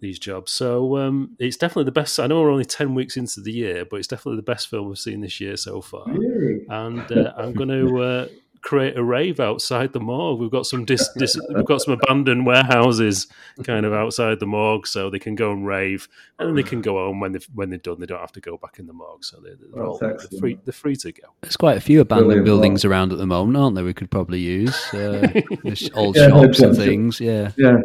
these 0.00 0.18
jobs. 0.18 0.50
So 0.50 0.98
um, 0.98 1.36
it's 1.38 1.56
definitely 1.56 1.84
the 1.84 1.92
best. 1.92 2.18
I 2.18 2.26
know 2.26 2.40
we're 2.40 2.50
only 2.50 2.64
ten 2.64 2.94
weeks 2.94 3.16
into 3.16 3.40
the 3.40 3.52
year, 3.52 3.84
but 3.84 3.96
it's 3.96 4.08
definitely 4.08 4.36
the 4.36 4.52
best 4.52 4.68
film 4.68 4.88
we've 4.88 4.98
seen 4.98 5.20
this 5.20 5.40
year 5.40 5.56
so 5.56 5.80
far. 5.80 6.04
Really? 6.08 6.64
And 6.68 7.10
uh, 7.12 7.32
I'm 7.36 7.52
going 7.52 7.68
to 7.80 7.98
uh, 8.02 8.28
create 8.64 8.96
a 8.96 9.04
rave 9.04 9.38
outside 9.40 9.92
the 9.92 10.00
morgue. 10.00 10.40
We've 10.40 10.50
got 10.50 10.66
some 10.66 10.84
dis, 10.84 11.08
dis, 11.16 11.38
we've 11.54 11.64
got 11.64 11.82
some 11.82 11.94
abandoned 11.94 12.46
warehouses 12.46 13.28
kind 13.62 13.86
of 13.86 13.92
outside 14.02 14.40
the 14.40 14.46
morgue, 14.46 14.86
so 14.86 15.10
they 15.10 15.18
can 15.18 15.34
go 15.34 15.52
and 15.52 15.66
rave, 15.66 16.08
and 16.38 16.48
then 16.48 16.56
they 16.56 16.62
can 16.62 16.80
go 16.80 16.94
home 17.04 17.20
when 17.20 17.32
they 17.32 17.40
when 17.54 17.70
they're 17.70 17.78
done. 17.78 18.00
They 18.00 18.06
don't 18.06 18.20
have 18.20 18.32
to 18.32 18.40
go 18.40 18.56
back 18.56 18.78
in 18.78 18.86
the 18.86 18.92
morgue, 18.92 19.24
so 19.24 19.38
they're, 19.40 19.56
they're 19.72 19.84
all 19.84 19.98
they're 19.98 20.18
free. 20.40 20.58
They're 20.64 20.72
free 20.72 20.96
to 20.96 21.12
go. 21.12 21.28
There's 21.42 21.56
quite 21.56 21.76
a 21.76 21.80
few 21.80 22.00
abandoned 22.00 22.28
Brilliant 22.28 22.46
buildings 22.46 22.84
around 22.84 23.12
at 23.12 23.18
the 23.18 23.26
moment, 23.26 23.56
aren't 23.56 23.76
there? 23.76 23.84
We 23.84 23.94
could 23.94 24.10
probably 24.10 24.40
use 24.40 24.74
uh, 24.94 25.28
old 25.94 26.16
yeah, 26.16 26.28
shops 26.28 26.60
and 26.60 26.76
things. 26.76 27.20
Yeah, 27.20 27.52
yeah. 27.56 27.76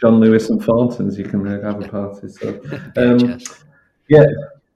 John 0.00 0.18
Lewis 0.18 0.48
and 0.48 0.62
Thornton's, 0.62 1.18
you 1.18 1.24
can 1.24 1.44
have 1.44 1.82
a 1.82 1.88
party. 1.88 2.28
So, 2.28 2.58
um, 2.96 3.38
yeah. 4.08 4.24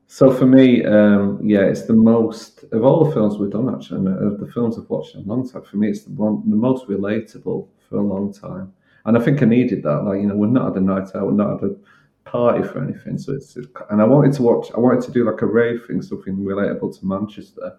So 0.06 0.32
for 0.32 0.46
me, 0.46 0.84
um, 0.84 1.40
yeah, 1.42 1.62
it's 1.62 1.86
the 1.86 1.94
most 1.94 2.64
of 2.72 2.84
all 2.84 3.04
the 3.04 3.12
films 3.12 3.38
we've 3.38 3.50
done 3.50 3.74
actually, 3.74 3.98
and 3.98 4.08
of 4.08 4.38
the 4.38 4.50
films 4.52 4.78
I've 4.78 4.88
watched 4.88 5.14
in 5.14 5.22
a 5.22 5.24
long 5.24 5.48
time. 5.48 5.62
For 5.62 5.76
me, 5.76 5.88
it's 5.88 6.04
the 6.04 6.10
one 6.12 6.48
the 6.48 6.56
most 6.56 6.86
relatable 6.86 7.68
for 7.88 7.96
a 7.96 8.02
long 8.02 8.32
time, 8.32 8.72
and 9.06 9.16
I 9.16 9.20
think 9.20 9.42
I 9.42 9.46
needed 9.46 9.82
that. 9.82 10.04
Like 10.04 10.20
you 10.20 10.26
know, 10.26 10.36
we're 10.36 10.46
not 10.46 10.74
had 10.74 10.82
a 10.82 10.84
night 10.84 11.08
out, 11.14 11.26
we're 11.26 11.32
not 11.32 11.60
had 11.60 11.70
a 11.70 12.28
party 12.28 12.62
for 12.62 12.82
anything. 12.82 13.18
So 13.18 13.32
it's 13.32 13.56
and 13.56 14.00
I 14.00 14.04
wanted 14.04 14.34
to 14.34 14.42
watch. 14.42 14.68
I 14.74 14.78
wanted 14.78 15.02
to 15.04 15.12
do 15.12 15.24
like 15.24 15.42
a 15.42 15.46
rave 15.46 15.86
thing, 15.86 16.02
something 16.02 16.36
relatable 16.36 16.98
to 16.98 17.06
Manchester. 17.06 17.76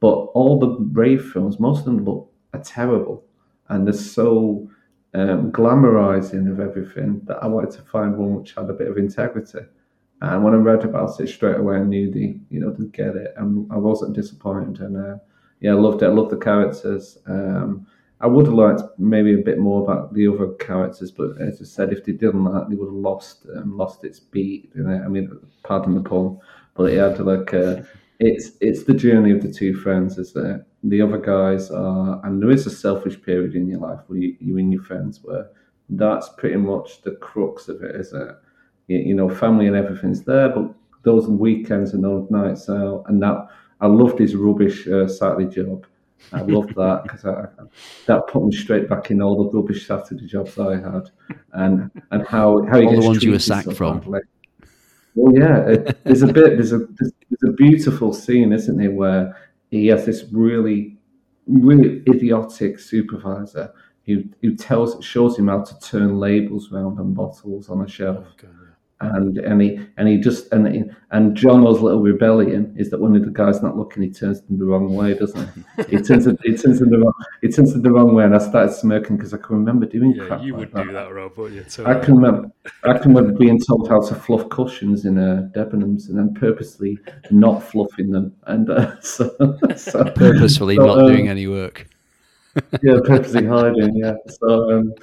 But 0.00 0.14
all 0.34 0.58
the 0.58 0.76
rave 0.92 1.30
films, 1.32 1.58
most 1.58 1.80
of 1.80 1.84
them 1.86 2.04
look 2.04 2.30
are 2.52 2.60
terrible, 2.60 3.24
and 3.68 3.86
they're 3.86 3.94
so 3.94 4.68
um, 5.14 5.50
glamorizing 5.52 6.50
of 6.50 6.60
everything 6.60 7.22
that 7.24 7.38
I 7.42 7.46
wanted 7.46 7.70
to 7.72 7.82
find 7.82 8.16
one 8.16 8.34
which 8.34 8.54
had 8.54 8.68
a 8.68 8.74
bit 8.74 8.88
of 8.88 8.98
integrity. 8.98 9.60
And 10.22 10.44
when 10.44 10.54
I 10.54 10.58
read 10.58 10.84
about 10.84 11.18
it 11.20 11.28
straight 11.28 11.56
away, 11.56 11.76
I 11.76 11.82
knew 11.82 12.08
the 12.08 12.38
you 12.48 12.60
know 12.60 12.72
to 12.72 12.86
get 12.88 13.16
it, 13.16 13.34
and 13.36 13.70
I 13.72 13.76
wasn't 13.76 14.14
disappointed. 14.14 14.80
And 14.80 14.96
uh, 14.96 15.16
yeah, 15.60 15.72
I 15.72 15.74
loved 15.74 16.02
it. 16.02 16.06
I 16.06 16.10
loved 16.10 16.30
the 16.30 16.36
characters. 16.36 17.18
Um, 17.26 17.88
I 18.20 18.28
would 18.28 18.46
have 18.46 18.54
liked 18.54 18.82
maybe 18.98 19.34
a 19.34 19.44
bit 19.44 19.58
more 19.58 19.82
about 19.82 20.14
the 20.14 20.28
other 20.28 20.52
characters, 20.52 21.10
but 21.10 21.40
as 21.40 21.60
I 21.60 21.64
said, 21.64 21.92
if 21.92 22.04
they 22.04 22.12
didn't 22.12 22.44
that, 22.44 22.66
they 22.68 22.76
would 22.76 22.86
have 22.86 22.94
lost 22.94 23.46
um, 23.56 23.76
lost 23.76 24.04
its 24.04 24.20
beat. 24.20 24.70
You 24.76 24.84
know? 24.84 25.02
I 25.04 25.08
mean, 25.08 25.28
pardon 25.64 25.96
the 25.96 26.08
pun, 26.08 26.38
but 26.74 26.92
it 26.92 26.98
had 26.98 27.18
like 27.18 27.52
uh, 27.52 27.82
it's 28.20 28.52
it's 28.60 28.84
the 28.84 28.94
journey 28.94 29.32
of 29.32 29.42
the 29.42 29.52
two 29.52 29.74
friends, 29.74 30.18
is 30.18 30.32
that 30.34 30.66
the 30.84 31.02
other 31.02 31.18
guys 31.18 31.68
are, 31.72 32.24
and 32.24 32.40
there 32.40 32.52
is 32.52 32.64
a 32.66 32.70
selfish 32.70 33.20
period 33.20 33.56
in 33.56 33.66
your 33.66 33.80
life 33.80 33.98
where 34.06 34.20
you, 34.20 34.36
you 34.38 34.56
and 34.58 34.72
your 34.72 34.84
friends 34.84 35.20
were. 35.24 35.48
that's 35.88 36.28
pretty 36.38 36.56
much 36.56 37.02
the 37.02 37.16
crux 37.16 37.68
of 37.68 37.82
it, 37.82 37.96
is 37.96 38.12
it? 38.12 38.36
You, 38.88 39.14
know, 39.14 39.28
family 39.28 39.68
and 39.68 39.76
everything's 39.76 40.22
there, 40.22 40.50
but 40.50 40.74
those 41.02 41.26
weekends 41.26 41.94
and 41.94 42.04
those 42.04 42.30
nights 42.30 42.68
out, 42.68 43.04
and 43.06 43.22
that 43.22 43.48
I 43.80 43.86
loved 43.86 44.18
his 44.18 44.34
rubbish 44.36 44.86
uh, 44.86 45.08
Saturday 45.08 45.48
job. 45.48 45.86
I 46.32 46.42
loved 46.42 46.74
that 46.76 47.02
because 47.02 47.22
that 48.06 48.26
put 48.28 48.44
me 48.44 48.54
straight 48.54 48.88
back 48.88 49.10
in 49.10 49.20
all 49.20 49.42
the 49.42 49.56
rubbish 49.56 49.86
Saturday 49.86 50.26
jobs 50.26 50.58
I 50.58 50.76
had, 50.76 51.10
and 51.52 51.90
and 52.10 52.26
how 52.26 52.64
how 52.64 52.80
all 52.80 53.00
the 53.00 53.06
ones 53.06 53.24
you 53.24 53.32
were 53.32 53.38
sacked 53.38 53.72
from. 53.72 54.00
Like, 54.02 54.22
well, 55.14 55.34
yeah, 55.34 55.68
it, 55.68 56.04
there's 56.04 56.22
a 56.22 56.32
bit 56.32 56.56
there's 56.56 56.72
a 56.72 56.86
there's 56.98 57.12
a 57.44 57.52
beautiful 57.52 58.12
scene, 58.12 58.52
isn't 58.52 58.76
there, 58.76 58.90
where 58.90 59.36
he 59.70 59.88
has 59.88 60.06
this 60.06 60.24
really, 60.30 60.96
really 61.46 62.02
idiotic 62.08 62.78
supervisor 62.78 63.72
who 64.06 64.24
who 64.40 64.54
tells 64.54 65.04
shows 65.04 65.38
him 65.38 65.48
how 65.48 65.62
to 65.62 65.78
turn 65.80 66.18
labels 66.18 66.72
around 66.72 66.98
on 66.98 67.14
bottles 67.14 67.68
on 67.68 67.82
a 67.82 67.88
shelf. 67.88 68.26
Yeah. 68.42 68.48
And 69.02 69.38
and 69.38 69.60
he 69.60 69.80
and 69.96 70.08
he 70.08 70.18
just 70.18 70.52
and 70.52 70.66
he- 70.66 70.90
and 71.10 71.36
Jono's 71.36 71.80
little 71.80 72.00
rebellion 72.00 72.74
is 72.78 72.90
that 72.90 73.00
when 73.00 73.12
the 73.12 73.20
guy's 73.30 73.62
not 73.62 73.76
looking, 73.76 74.02
he 74.02 74.10
turns 74.10 74.40
them 74.42 74.58
the 74.58 74.64
wrong 74.64 74.94
way, 74.94 75.14
doesn't 75.14 75.48
he? 75.54 75.96
he 75.96 76.02
turns 76.02 76.26
it, 76.26 76.38
he 76.44 76.56
turns 76.56 76.78
them 76.78 76.90
the 76.90 76.98
wrong 76.98 77.12
he 77.42 77.48
turns 77.48 77.72
them 77.72 77.82
the 77.82 77.90
wrong 77.90 78.14
way, 78.14 78.24
and 78.24 78.34
I 78.34 78.38
started 78.38 78.72
smirking 78.72 79.16
because 79.16 79.34
I 79.34 79.38
can 79.38 79.56
remember 79.56 79.86
doing 79.86 80.12
Yeah, 80.12 80.26
crap 80.26 80.42
you 80.42 80.54
like 80.54 80.72
would 80.74 80.86
do 80.86 80.92
that, 80.92 81.12
Rob, 81.12 81.36
wouldn't 81.36 81.56
you? 81.56 81.64
So, 81.68 81.84
I 81.84 81.94
can 81.94 82.16
remember, 82.16 82.50
I 82.84 82.98
can 82.98 83.14
remember 83.14 83.38
being 83.38 83.60
told 83.60 83.88
how 83.88 84.00
to 84.00 84.14
fluff 84.14 84.48
cushions 84.48 85.04
in 85.04 85.18
uh, 85.18 85.48
Debenhams 85.54 86.08
and 86.08 86.18
then 86.18 86.34
purposely 86.34 86.98
not 87.30 87.62
fluffing 87.62 88.10
them, 88.10 88.34
and 88.46 88.70
uh, 88.70 89.00
so, 89.00 89.34
so 89.76 90.04
Purposefully 90.14 90.76
So, 90.76 90.84
not 90.86 90.98
um, 91.00 91.06
doing 91.06 91.28
any 91.28 91.46
work. 91.46 91.86
yeah, 92.82 92.98
purposely 93.04 93.44
hiding, 93.46 93.96
yeah. 93.96 94.14
So 94.28 94.70
um, 94.72 94.94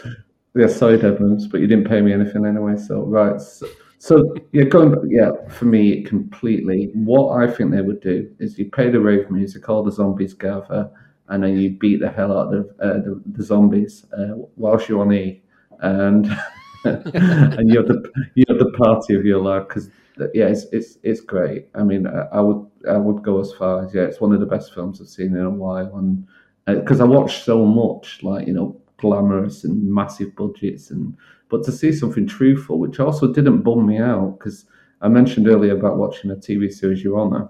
yeah, 0.56 0.68
sorry, 0.68 0.98
Debenhams, 0.98 1.50
but 1.50 1.62
you 1.62 1.68
didn't 1.68 1.88
pay 1.88 2.02
me 2.02 2.14
anything 2.14 2.46
anyway. 2.46 2.76
So 2.78 3.02
right, 3.04 3.40
so, 3.40 3.68
so 4.00 4.34
yeah, 4.54 4.64
going 4.64 4.96
yeah, 5.10 5.32
for 5.50 5.66
me 5.66 6.04
completely. 6.04 6.92
What 6.94 7.38
I 7.38 7.52
think 7.52 7.72
they 7.72 7.82
would 7.82 8.02
do 8.02 8.34
is 8.40 8.58
you 8.58 8.70
play 8.72 8.90
the 8.90 9.00
rave 9.00 9.30
music, 9.30 9.68
all 9.70 9.84
the 9.84 9.92
zombies 9.92 10.34
gather, 10.34 10.90
and 11.28 11.44
then 11.44 11.58
you 11.58 11.72
beat 11.72 12.00
the 12.00 12.10
hell 12.10 12.38
out 12.38 12.54
of 12.54 12.66
uh, 12.82 12.94
the, 12.94 13.22
the 13.28 13.44
zombies 13.44 14.06
uh, 14.18 14.36
whilst 14.56 14.88
you're 14.90 15.02
on 15.02 15.12
E, 15.14 15.44
and 15.82 16.28
and 16.86 17.70
you 17.70 17.78
have 17.78 17.88
the 17.88 18.10
you 18.36 18.46
have 18.48 18.60
the 18.60 18.72
party 18.78 19.16
of 19.16 19.26
your 19.26 19.42
life 19.42 19.68
because 19.68 19.90
yeah, 20.34 20.46
it's 20.48 20.66
it's 20.72 20.98
it's 21.04 21.22
great. 21.22 21.68
I 21.76 21.84
mean, 21.84 22.08
I, 22.08 22.22
I 22.34 22.40
would 22.40 22.66
I 22.90 22.98
would 22.98 23.22
go 23.24 23.40
as 23.42 23.52
far 23.54 23.84
as 23.86 23.94
yeah, 23.94 24.04
it's 24.04 24.22
one 24.22 24.34
of 24.34 24.40
the 24.40 24.46
best 24.46 24.74
films 24.74 25.02
I've 25.02 25.08
seen 25.08 25.36
in 25.36 25.42
a 25.46 25.50
while, 25.50 25.96
and 25.98 26.26
because 26.66 27.02
I 27.02 27.06
watched 27.06 27.44
so 27.44 27.66
much, 27.66 28.24
like 28.24 28.48
you 28.48 28.54
know, 28.54 28.80
glamorous 28.98 29.64
and 29.64 29.84
massive 29.92 30.36
budgets, 30.36 30.92
and 30.92 31.16
but 31.50 31.64
to 31.66 31.72
see 31.72 31.92
something 31.92 32.28
truthful, 32.28 32.80
which 32.80 33.00
also 33.00 33.32
didn't 33.34 33.62
bum 33.62 33.86
me 33.86 33.98
out, 33.98 34.38
because 34.40 34.66
I 35.02 35.08
mentioned 35.08 35.48
earlier 35.48 35.76
about 35.78 35.98
watching 35.98 36.32
a 36.32 36.36
TV 36.36 36.72
series, 36.72 37.04
Your 37.04 37.20
Honor. 37.20 37.50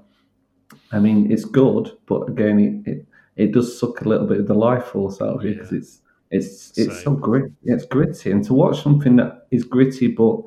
I 0.91 0.99
mean, 0.99 1.31
it's 1.31 1.45
good, 1.45 1.91
but 2.05 2.29
again, 2.29 2.59
it, 2.85 2.91
it, 2.91 3.05
it 3.35 3.51
does 3.53 3.79
suck 3.79 4.01
a 4.01 4.09
little 4.09 4.27
bit 4.27 4.39
of 4.41 4.47
the 4.47 4.53
life 4.53 4.85
force 4.85 5.21
out 5.21 5.35
of 5.37 5.43
you 5.43 5.53
because 5.55 5.71
Yeah. 5.71 5.77
it's 5.79 6.01
it's 6.31 6.77
it's 6.77 7.03
so 7.03 7.15
gritty. 7.15 7.51
it's 7.63 7.85
gritty, 7.85 8.31
and 8.31 8.43
to 8.45 8.53
watch 8.53 8.83
something 8.83 9.15
that 9.15 9.47
is 9.49 9.63
gritty 9.63 10.07
but 10.07 10.41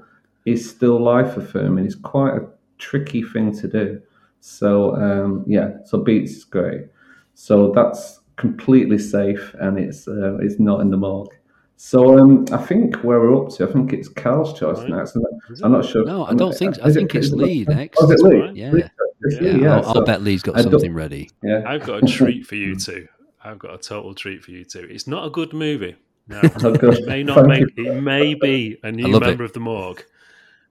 is 0.44 0.68
still 0.68 1.00
life 1.02 1.36
affirming 1.36 1.86
is 1.86 1.96
quite 1.96 2.34
a 2.36 2.46
tricky 2.78 3.22
thing 3.22 3.52
to 3.58 3.66
do. 3.66 4.00
So 4.40 4.94
um, 4.96 5.44
yeah, 5.46 5.78
so 5.84 5.98
Beats 5.98 6.32
is 6.32 6.44
great. 6.44 6.82
So 7.34 7.72
that's 7.72 8.20
completely 8.36 8.98
safe 8.98 9.54
and 9.60 9.78
it's 9.78 10.06
uh, 10.06 10.38
it's 10.38 10.60
not 10.60 10.80
in 10.80 10.90
the 10.90 10.96
morgue. 10.96 11.34
So 11.84 12.16
um, 12.16 12.44
I 12.52 12.58
think 12.58 12.94
where 13.02 13.18
we're 13.18 13.44
up 13.44 13.52
to, 13.56 13.68
I 13.68 13.72
think 13.72 13.92
it's 13.92 14.08
Carl's 14.08 14.56
choice 14.56 14.78
Right. 14.78 14.90
next. 14.90 15.16
I'm 15.16 15.22
not, 15.22 15.32
I'm 15.64 15.72
not 15.72 15.84
sure. 15.84 16.04
No, 16.04 16.24
I 16.24 16.28
don't 16.28 16.50
not- 16.50 16.54
think. 16.56 16.78
I 16.80 16.86
is 16.86 16.94
it- 16.96 17.00
think 17.00 17.14
it's 17.16 17.32
Lee 17.32 17.64
next. 17.66 17.98
Oh, 18.00 18.04
is 18.10 18.20
it 18.20 18.24
Lee? 18.24 18.40
Right. 18.40 18.54
Yeah. 18.56 18.70
Lee, 18.70 18.82
Yeah, 18.82 19.40
Lee, 19.40 19.46
Yeah, 19.46 19.56
yeah. 19.56 19.76
I'll, 19.80 19.98
I'll 19.98 20.04
bet 20.04 20.22
Lee's 20.22 20.42
got 20.42 20.60
something 20.60 20.94
ready. 20.94 21.28
yeah. 21.42 21.64
I've 21.66 21.84
got 21.84 22.04
a 22.04 22.06
treat 22.16 22.46
for 22.46 22.54
you 22.54 22.76
two. 22.76 23.08
I've 23.44 23.58
got 23.58 23.74
a 23.74 23.78
total 23.78 24.14
treat 24.14 24.44
for 24.44 24.52
you 24.52 24.64
two. 24.64 24.86
It's 24.88 25.08
not 25.08 25.26
a 25.26 25.30
good 25.30 25.52
movie. 25.52 25.96
No, 26.28 26.40
good. 26.60 26.98
it 26.98 27.06
may 27.08 27.24
not 27.24 27.46
Thank 27.46 27.48
make. 27.76 27.86
It 27.86 28.00
may 28.00 28.34
be 28.34 28.78
a 28.84 28.92
new 28.92 29.08
love 29.08 29.24
it. 29.24 29.26
member 29.26 29.42
of 29.42 29.52
the 29.52 29.58
morgue, 29.60 30.04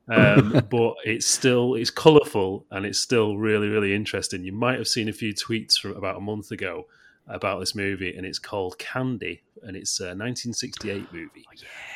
um, 0.07 0.65
but 0.71 0.93
it's 1.03 1.25
still 1.27 1.75
it's 1.75 1.89
colourful 1.89 2.65
and 2.71 2.85
it's 2.85 2.99
still 2.99 3.35
really 3.37 3.67
really 3.67 3.93
interesting. 3.93 4.45
You 4.45 4.53
might 4.53 4.77
have 4.77 4.87
seen 4.87 5.09
a 5.09 5.13
few 5.13 5.33
tweets 5.33 5.77
from 5.77 5.97
about 5.97 6.15
a 6.15 6.21
month 6.21 6.51
ago 6.51 6.85
about 7.27 7.59
this 7.59 7.75
movie, 7.75 8.15
and 8.15 8.25
it's 8.25 8.39
called 8.39 8.77
Candy, 8.77 9.41
and 9.63 9.75
it's 9.75 9.99
a 9.99 10.13
1968 10.15 11.07
movie, 11.13 11.45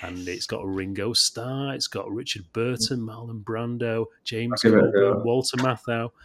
and 0.02 0.28
it's 0.28 0.46
got 0.46 0.64
a 0.64 0.68
Ringo 0.68 1.14
Starr, 1.14 1.74
it's 1.74 1.88
got 1.88 2.10
Richard 2.12 2.46
Burton, 2.54 3.00
Marlon 3.00 3.44
Brando, 3.44 4.06
James 4.24 4.64
I'll 4.64 4.72
give 4.72 4.80
it 4.80 4.90
a 4.90 4.92
Coburn. 4.92 5.24
Walter 5.24 5.58
Matthau. 5.58 6.12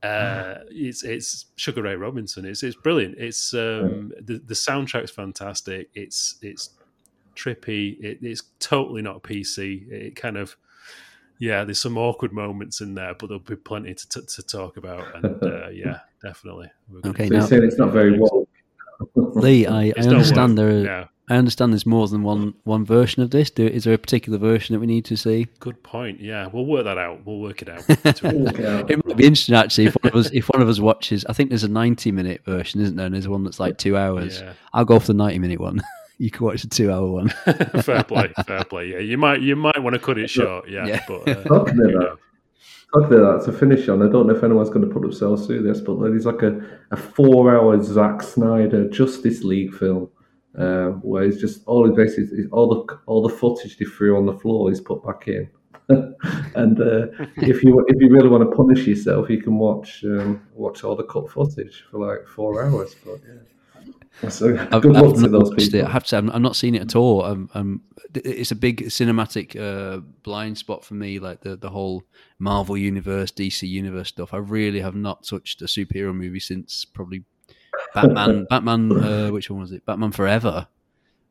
Uh, 0.00 0.60
it's 0.70 1.02
it's 1.02 1.46
Sugar 1.56 1.82
Ray 1.82 1.96
Robinson. 1.96 2.44
It's 2.44 2.62
it's 2.62 2.76
brilliant. 2.76 3.16
It's 3.18 3.52
um, 3.52 4.12
the 4.20 4.38
the 4.38 4.54
soundtrack's 4.54 5.10
fantastic. 5.10 5.90
It's 5.92 6.36
it's 6.40 6.70
trippy. 7.34 7.98
It, 8.00 8.18
it's 8.22 8.44
totally 8.60 9.02
not 9.02 9.24
PC. 9.24 9.90
It 9.90 10.14
kind 10.14 10.36
of 10.36 10.56
yeah. 11.38 11.64
There's 11.64 11.78
some 11.80 11.96
awkward 11.98 12.32
moments 12.32 12.80
in 12.80 12.94
there, 12.94 13.14
but 13.14 13.28
there'll 13.28 13.40
be 13.42 13.56
plenty 13.56 13.94
to 13.94 14.08
to, 14.08 14.22
to 14.22 14.42
talk 14.42 14.76
about. 14.76 15.14
And 15.16 15.42
uh, 15.42 15.68
yeah, 15.68 16.00
definitely. 16.22 16.70
Okay, 17.06 17.26
So 17.28 17.32
you're 17.32 17.40
now- 17.40 17.46
saying 17.46 17.64
it's 17.64 17.78
not 17.78 17.92
very 17.92 18.18
woke. 18.18 18.48
Lee, 19.14 19.66
I, 19.66 19.92
I 19.96 20.00
understand 20.00 20.58
there. 20.58 20.68
Are, 20.70 20.84
Yeah, 20.84 21.04
I 21.30 21.36
understand 21.36 21.72
there's 21.72 21.86
more 21.86 22.08
than 22.08 22.24
one 22.24 22.54
one 22.64 22.84
version 22.84 23.22
of 23.22 23.30
this. 23.30 23.48
Do, 23.48 23.64
is 23.64 23.84
there 23.84 23.94
a 23.94 23.98
particular 23.98 24.38
version 24.38 24.72
that 24.74 24.80
we 24.80 24.86
need 24.88 25.04
to 25.04 25.16
see? 25.16 25.46
good 25.60 25.80
point. 25.84 26.20
Yeah, 26.20 26.48
we'll 26.52 26.66
work 26.66 26.82
that 26.84 26.98
out. 26.98 27.24
We'll 27.24 27.38
work 27.38 27.62
it 27.62 27.68
out. 27.68 27.84
Yeah. 28.58 28.82
It 28.88 29.04
might 29.06 29.16
be 29.16 29.24
interesting 29.24 29.54
actually 29.54 29.86
if 29.86 29.94
one 30.02 30.12
of 30.12 30.16
us 30.18 30.30
if 30.32 30.48
one 30.48 30.60
of 30.62 30.68
us 30.68 30.80
watches. 30.80 31.24
I 31.28 31.32
think 31.32 31.50
there's 31.50 31.62
a 31.64 31.68
90 31.68 32.10
minute 32.10 32.44
version, 32.44 32.80
isn't 32.80 32.96
there? 32.96 33.06
And 33.06 33.14
there's 33.14 33.28
one 33.28 33.44
that's 33.44 33.60
like 33.60 33.78
two 33.78 33.96
hours. 33.96 34.40
yeah. 34.40 34.54
I'll 34.72 34.84
go 34.84 34.98
for 34.98 35.06
the 35.08 35.14
90 35.14 35.38
minute 35.38 35.60
one. 35.60 35.80
You 36.18 36.30
can 36.30 36.44
watch 36.46 36.62
the 36.62 36.68
two 36.68 36.90
hour 36.92 37.06
one. 37.10 37.28
fair 37.82 38.02
play, 38.04 38.32
fair 38.46 38.64
play. 38.64 38.88
Yeah, 38.92 38.98
you 38.98 39.16
might 39.18 39.40
you 39.40 39.56
might 39.56 39.78
want 39.82 39.94
to 39.94 40.00
cut 40.00 40.18
it 40.18 40.28
short. 40.28 40.68
Yeah, 40.68 40.86
Yeah. 40.86 41.04
but 41.08 41.28
uh, 41.28 41.42
Talking 41.44 41.76
who 41.76 41.82
that, 41.82 41.92
knows? 41.98 42.18
talking 42.92 43.18
of 43.18 43.44
that, 43.44 43.52
to 43.52 43.52
finish 43.58 43.88
on, 43.88 44.02
I 44.02 44.10
don't 44.10 44.26
know 44.26 44.34
if 44.34 44.42
anyone's 44.42 44.70
going 44.70 44.86
to 44.86 44.92
put 44.92 45.02
themselves 45.02 45.46
through 45.46 45.62
this, 45.62 45.80
but 45.80 45.98
there's 46.00 46.26
like 46.26 46.42
a, 46.42 46.60
a 46.90 46.96
four 46.96 47.54
hour 47.54 47.80
Zack 47.82 48.22
Snyder 48.22 48.88
Justice 48.88 49.42
League 49.44 49.72
film. 49.74 50.08
Uh, 50.58 50.88
where 51.02 51.22
it's 51.22 51.36
just 51.40 51.62
all 51.66 51.88
it 51.88 51.94
basically 51.94 52.24
is 52.38 52.48
all 52.50 52.68
the 52.86 52.98
all 53.06 53.22
the 53.22 53.32
footage 53.32 53.76
they 53.76 53.84
threw 53.84 54.16
on 54.16 54.26
the 54.26 54.32
floor 54.32 54.72
is 54.72 54.80
put 54.80 55.04
back 55.04 55.28
in, 55.28 55.48
and 56.56 56.80
uh, 56.80 57.06
if 57.36 57.62
you 57.62 57.84
if 57.86 57.96
you 58.00 58.08
really 58.10 58.28
want 58.28 58.42
to 58.48 58.56
punish 58.56 58.86
yourself, 58.86 59.28
you 59.30 59.40
can 59.40 59.56
watch 59.58 60.02
um, 60.04 60.42
watch 60.54 60.82
all 60.82 60.96
the 60.96 61.04
cut 61.04 61.30
footage 61.30 61.84
for 61.90 61.98
like 62.04 62.26
four 62.26 62.64
hours. 62.64 62.96
But 63.04 63.20
yeah, 63.28 63.40
so 64.28 64.56
I've, 64.72 64.82
good 64.82 64.92
luck 64.92 65.04
I've 65.04 65.14
to 65.14 65.20
not 65.22 65.30
those 65.30 65.50
watched 65.50 65.74
it. 65.74 65.84
I 65.84 65.90
have 65.90 66.02
to 66.02 66.08
say, 66.08 66.16
I'm, 66.18 66.30
I'm 66.30 66.42
not 66.42 66.56
seeing 66.56 66.74
it 66.74 66.82
at 66.82 66.96
all. 66.96 67.24
Um, 67.24 67.50
um, 67.54 67.82
it's 68.14 68.50
a 68.50 68.56
big 68.56 68.86
cinematic 68.86 69.54
uh, 69.58 70.00
blind 70.22 70.58
spot 70.58 70.84
for 70.84 70.94
me, 70.94 71.18
like 71.18 71.40
the, 71.42 71.56
the 71.56 71.70
whole 71.70 72.02
Marvel 72.38 72.76
universe, 72.76 73.30
DC 73.30 73.68
universe 73.68 74.08
stuff. 74.08 74.34
I 74.34 74.38
really 74.38 74.80
have 74.80 74.94
not 74.94 75.24
touched 75.24 75.62
a 75.62 75.66
superhero 75.66 76.14
movie 76.14 76.40
since 76.40 76.84
probably 76.84 77.24
Batman. 77.94 78.46
Batman, 78.50 78.92
uh, 78.92 79.28
which 79.30 79.50
one 79.50 79.60
was 79.60 79.72
it? 79.72 79.84
Batman 79.86 80.12
Forever. 80.12 80.66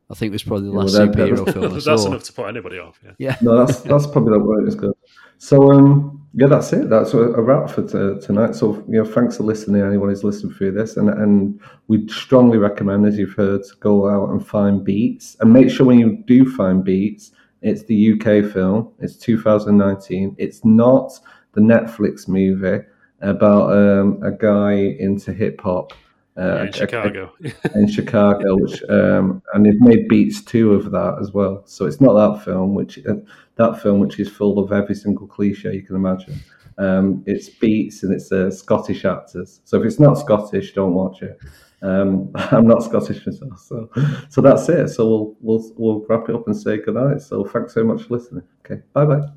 I 0.10 0.14
think 0.14 0.30
it 0.30 0.34
was 0.34 0.44
probably 0.44 0.68
the 0.68 0.74
Yeah, 0.74 0.80
last 0.80 0.94
well, 0.94 1.08
that- 1.08 1.18
that 1.18 1.30
superhero 1.30 1.54
film 1.54 1.66
I 1.66 1.80
that's 1.80 2.06
enough 2.06 2.24
to 2.24 2.34
put 2.34 2.48
anybody 2.48 2.80
off. 2.80 3.00
Yeah. 3.04 3.12
Yeah. 3.18 3.36
No, 3.42 3.66
that's 3.66 3.82
that's 3.82 4.08
probably 4.08 4.38
the 4.38 4.46
way 4.46 4.64
it's 4.66 4.76
good. 4.76 4.94
So 5.40 5.74
um, 5.74 6.17
yeah, 6.34 6.48
that's 6.48 6.72
it. 6.74 6.90
That's 6.90 7.14
a, 7.14 7.20
a 7.20 7.42
wrap 7.42 7.70
for 7.70 7.82
t- 7.84 8.26
tonight. 8.26 8.56
So 8.56 8.76
you 8.88 9.04
know, 9.04 9.06
thanks 9.06 9.38
for 9.38 9.44
listening. 9.44 9.82
Anyone 9.82 10.10
who's 10.10 10.24
listened 10.24 10.56
through 10.56 10.72
this, 10.74 10.98
and 10.98 11.10
and 11.10 11.60
we 11.88 12.08
strongly 12.08 12.58
recommend, 12.58 13.06
as 13.06 13.18
you've 13.18 13.34
heard, 13.34 13.64
to 13.64 13.76
go 13.80 14.10
out 14.10 14.30
and 14.30 14.46
find 14.46 14.84
Beats, 14.84 15.38
and 15.40 15.52
make 15.52 15.70
sure 15.70 15.86
when 15.86 16.00
you 16.00 16.24
do 16.28 16.50
find 16.56 16.84
Beats, 16.84 17.32
it's 17.62 17.84
the 17.84 18.14
UK 18.14 18.52
film. 18.52 18.92
It's 19.00 19.16
2019. 19.16 20.36
It's 20.38 20.64
not 20.64 21.12
the 21.54 21.62
Netflix 21.62 22.28
movie 22.28 22.86
about 23.22 23.72
um, 23.72 24.22
a 24.24 24.32
guy 24.32 24.74
into 24.74 25.34
hip 25.34 25.62
hop. 25.62 25.94
Uh, 26.38 26.62
in 26.62 26.68
a- 26.68 26.72
Chicago. 26.72 27.34
in 27.76 27.88
Chicago, 27.88 28.56
which 28.58 28.84
um, 28.90 29.42
and 29.54 29.66
they've 29.66 29.82
made 29.82 30.08
beats 30.08 30.40
two 30.44 30.74
of 30.74 30.92
that 30.92 31.18
as 31.20 31.32
well. 31.32 31.64
So 31.66 31.88
it's 31.88 32.00
not 32.00 32.14
that 32.14 32.46
film, 32.46 32.76
which 32.76 33.00
uh, 33.08 33.16
that 33.58 33.82
film 33.82 34.00
which 34.00 34.20
is 34.20 34.30
full 34.30 34.60
of 34.60 34.72
every 34.72 34.96
single 34.96 35.28
cliche 35.28 35.74
you 35.74 35.84
can 35.84 35.96
imagine. 35.96 36.40
Um, 36.78 37.24
it's 37.26 37.50
beats 37.50 38.04
and 38.04 38.14
it's 38.14 38.32
uh, 38.32 38.52
Scottish 38.52 39.04
actors. 39.04 39.62
So 39.64 39.80
if 39.80 39.86
it's 39.86 40.00
not 40.00 40.16
Scottish, 40.16 40.74
don't 40.74 40.94
watch 40.94 41.22
it. 41.24 41.40
Um, 41.82 42.32
I'm 42.36 42.68
not 42.68 42.84
Scottish 42.84 43.26
myself, 43.26 43.60
so 43.60 43.90
so 44.30 44.42
that's 44.42 44.68
it. 44.70 44.90
So 44.90 45.08
we'll 45.08 45.36
we'll 45.42 45.74
we'll 45.78 46.06
wrap 46.08 46.30
it 46.30 46.36
up 46.36 46.48
and 46.48 46.56
say 46.56 46.78
goodnight. 46.78 47.22
So 47.22 47.44
thanks 47.46 47.74
so 47.74 47.84
much 47.84 48.04
for 48.04 48.18
listening. 48.18 48.44
Okay, 48.66 48.82
bye 48.94 49.06
bye. 49.06 49.28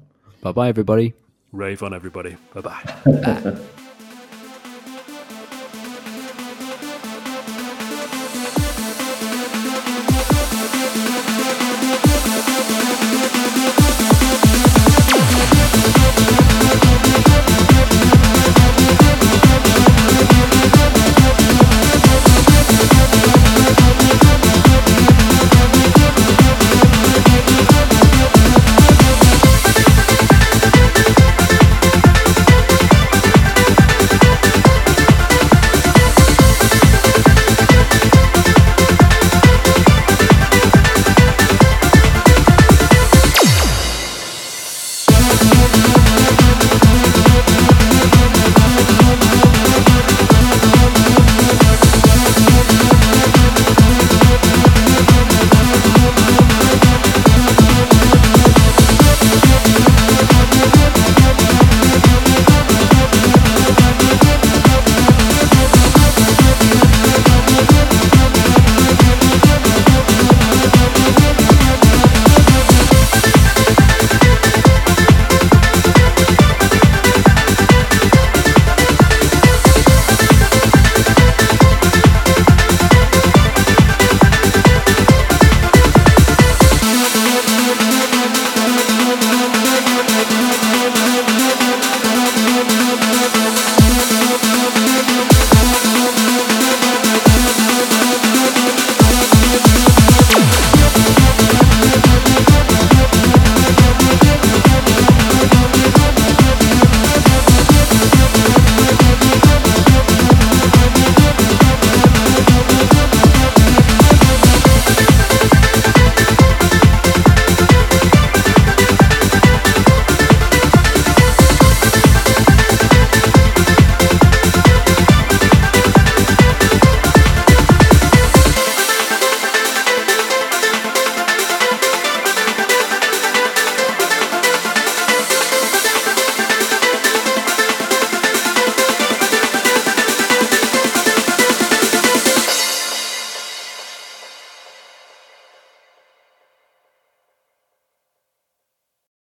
Bye 0.43 0.53
bye, 0.53 0.69
everybody. 0.69 1.15
Rave 1.53 1.83
on 1.83 1.93
everybody. 1.95 2.37
Bye 2.55 2.61
bye. 2.61 3.57